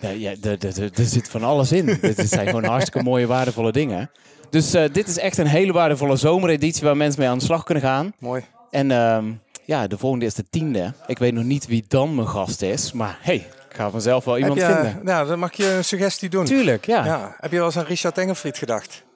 Ja, 0.00 0.08
ja, 0.10 0.30
er- 0.42 0.64
er- 0.66 0.82
er- 0.82 0.90
er 0.94 1.04
zit 1.04 1.28
van 1.28 1.42
alles 1.42 1.72
in. 1.72 1.98
dit 2.00 2.28
zijn 2.28 2.46
gewoon 2.46 2.64
hartstikke 2.64 3.02
mooie, 3.02 3.26
waardevolle 3.26 3.72
dingen. 3.72 4.10
Dus 4.50 4.74
eh, 4.74 4.84
dit 4.92 5.08
is 5.08 5.18
echt 5.18 5.38
een 5.38 5.46
hele 5.46 5.72
waardevolle 5.72 6.16
zomereditie 6.16 6.84
waar 6.84 6.96
mensen 6.96 7.20
mee 7.20 7.28
aan 7.28 7.38
de 7.38 7.44
slag 7.44 7.64
kunnen 7.64 7.82
gaan. 7.82 8.12
Mooi. 8.18 8.44
En 8.70 8.90
ehm, 8.90 9.24
ja, 9.64 9.86
de 9.86 9.98
volgende 9.98 10.24
is 10.24 10.34
de 10.34 10.44
tiende. 10.50 10.92
Ik 11.06 11.18
weet 11.18 11.32
nog 11.34 11.44
niet 11.44 11.66
wie 11.66 11.84
dan 11.88 12.14
mijn 12.14 12.28
gast 12.28 12.62
is. 12.62 12.92
Maar 12.92 13.18
hey, 13.20 13.46
ga 13.78 13.90
vanzelf 13.90 14.24
wel 14.24 14.38
iemand 14.38 14.58
je, 14.60 14.64
vinden. 14.64 14.98
Nou, 15.02 15.28
dan 15.28 15.38
mag 15.38 15.52
je 15.52 15.66
een 15.70 15.84
suggestie 15.84 16.28
doen. 16.28 16.44
Tuurlijk, 16.44 16.86
ja. 16.86 17.04
Ja. 17.04 17.36
Heb 17.40 17.50
je 17.50 17.56
wel 17.56 17.66
eens 17.66 17.76
aan 17.76 17.84
Richard 17.84 18.18
Engelfried 18.18 18.58
gedacht? 18.58 19.06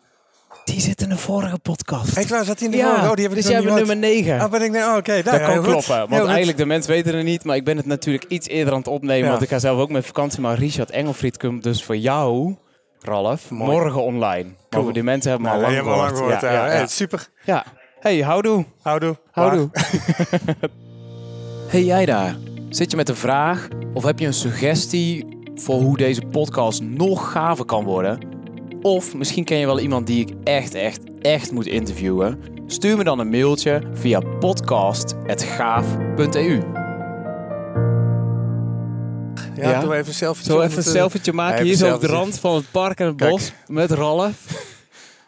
Die 0.64 0.80
zit 0.80 1.02
in 1.02 1.08
de 1.08 1.16
vorige 1.16 1.58
podcast. 1.58 2.16
Echt 2.16 2.28
waar, 2.30 2.44
zat 2.44 2.58
hij 2.58 2.66
in 2.66 2.70
de 2.72 2.78
ja, 2.78 2.88
vorige? 2.88 3.08
Oh, 3.08 3.14
die 3.14 3.22
heb 3.22 3.32
ik 3.36 3.42
dus 3.42 3.50
jij 3.50 3.62
bent 3.62 3.74
nummer 3.74 3.96
9. 3.96 4.40
Oh, 4.44 4.50
ben 4.50 4.62
ik 4.62 4.70
nou, 4.70 4.90
oh, 4.90 4.96
oké. 4.96 5.22
dat 5.22 5.34
ja, 5.34 5.46
kan 5.46 5.62
kloppen, 5.62 5.96
want 5.98 6.10
Heel 6.10 6.18
goed. 6.18 6.28
eigenlijk 6.28 6.58
de 6.58 6.66
mensen 6.66 6.90
weten 6.92 7.16
het 7.16 7.24
niet, 7.24 7.44
maar 7.44 7.56
ik 7.56 7.64
ben 7.64 7.76
het 7.76 7.86
natuurlijk 7.86 8.24
iets 8.28 8.48
eerder 8.48 8.72
aan 8.72 8.78
het 8.78 8.88
opnemen, 8.88 9.24
Ja. 9.24 9.30
want 9.30 9.42
ik 9.42 9.48
ga 9.48 9.58
zelf 9.58 9.78
ook 9.80 9.90
met 9.90 10.06
vakantie, 10.06 10.40
maar 10.40 10.58
Richard 10.58 10.90
Engelfried 10.90 11.36
komt 11.36 11.62
dus 11.62 11.84
voor 11.84 11.96
jou, 11.96 12.56
Ralf, 13.00 13.50
Mooi. 13.50 13.70
morgen 13.70 14.02
online. 14.02 14.44
Maar 14.44 14.54
Cool. 14.70 14.82
voor 14.84 14.92
die 14.92 15.02
mensen 15.02 15.30
hebben 15.30 15.50
we 15.50 15.56
Nou, 15.56 15.66
al 15.66 15.72
lang 15.72 15.84
we 15.84 15.90
gehoord. 15.92 16.10
lang 16.10 16.18
gehoord. 16.18 16.40
Ja, 16.40 16.52
ja. 16.52 16.66
ja, 16.66 16.72
Hey, 16.72 16.86
super. 16.86 17.28
ja. 17.44 17.64
Hey, 18.00 18.18
houdoe. 18.22 18.64
Houdoe. 18.82 19.16
Houdoe. 19.30 19.70
hey 21.72 21.82
jij 21.84 22.04
daar, 22.06 22.36
zit 22.74 22.90
je 22.90 22.96
met 22.96 23.08
een 23.08 23.16
vraag 23.16 23.68
of 23.94 24.04
heb 24.04 24.18
je 24.18 24.26
een 24.26 24.32
suggestie 24.34 25.26
voor 25.54 25.80
hoe 25.80 25.96
deze 25.96 26.22
podcast 26.30 26.82
nog 26.82 27.32
gaver 27.32 27.64
kan 27.64 27.84
worden? 27.84 28.18
Of 28.82 29.14
misschien 29.14 29.44
ken 29.44 29.58
je 29.58 29.66
wel 29.66 29.80
iemand 29.80 30.06
die 30.06 30.20
ik 30.20 30.30
echt, 30.44 30.74
echt, 30.74 31.00
echt 31.20 31.50
moet 31.52 31.66
interviewen? 31.66 32.38
Stuur 32.66 32.96
me 32.96 33.04
dan 33.04 33.18
een 33.18 33.30
mailtje 33.30 33.82
via 33.92 34.20
podcast.gaaf.eu. 34.20 36.60
Ja, 39.54 39.70
Ja. 39.70 39.80
doe 39.80 39.94
even 39.94 40.06
een 40.08 40.14
selfie. 40.14 40.44
Zo 40.44 40.60
even 40.60 40.76
een 40.76 40.82
selfietje 40.82 41.32
maken 41.32 41.64
hier 41.64 41.76
zo 41.76 41.94
op 41.94 42.00
de 42.00 42.06
rand 42.06 42.38
van 42.38 42.54
het 42.54 42.64
park 42.70 42.98
en 43.00 43.06
het 43.06 43.16
Kijk. 43.16 43.30
bos 43.30 43.52
met 43.66 43.90
Ralf. 43.90 44.34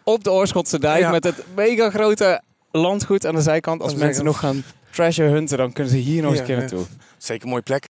Op 0.05 0.25
de 0.25 0.33
Oorschotse 0.33 0.79
dijk 0.79 1.01
Ja. 1.01 1.11
met 1.11 1.25
het 1.25 1.45
mega 1.55 1.91
grote 1.91 2.41
landgoed 2.71 3.27
aan 3.27 3.35
de 3.35 3.41
zijkant. 3.41 3.83
Als 3.83 3.95
mensen 3.95 4.25
nog 4.25 4.39
gaan 4.39 4.63
treasure 4.91 5.31
hunten, 5.31 5.59
dan 5.59 5.73
kunnen 5.73 5.93
ze 5.93 5.99
hier 5.99 6.23
nog 6.23 6.31
eens 6.31 6.41
een 6.41 6.47
keer 6.47 6.55
ja. 6.55 6.61
naartoe. 6.61 6.85
Zeker 7.25 7.45
een 7.45 7.51
mooie 7.51 7.63
plek. 7.63 7.94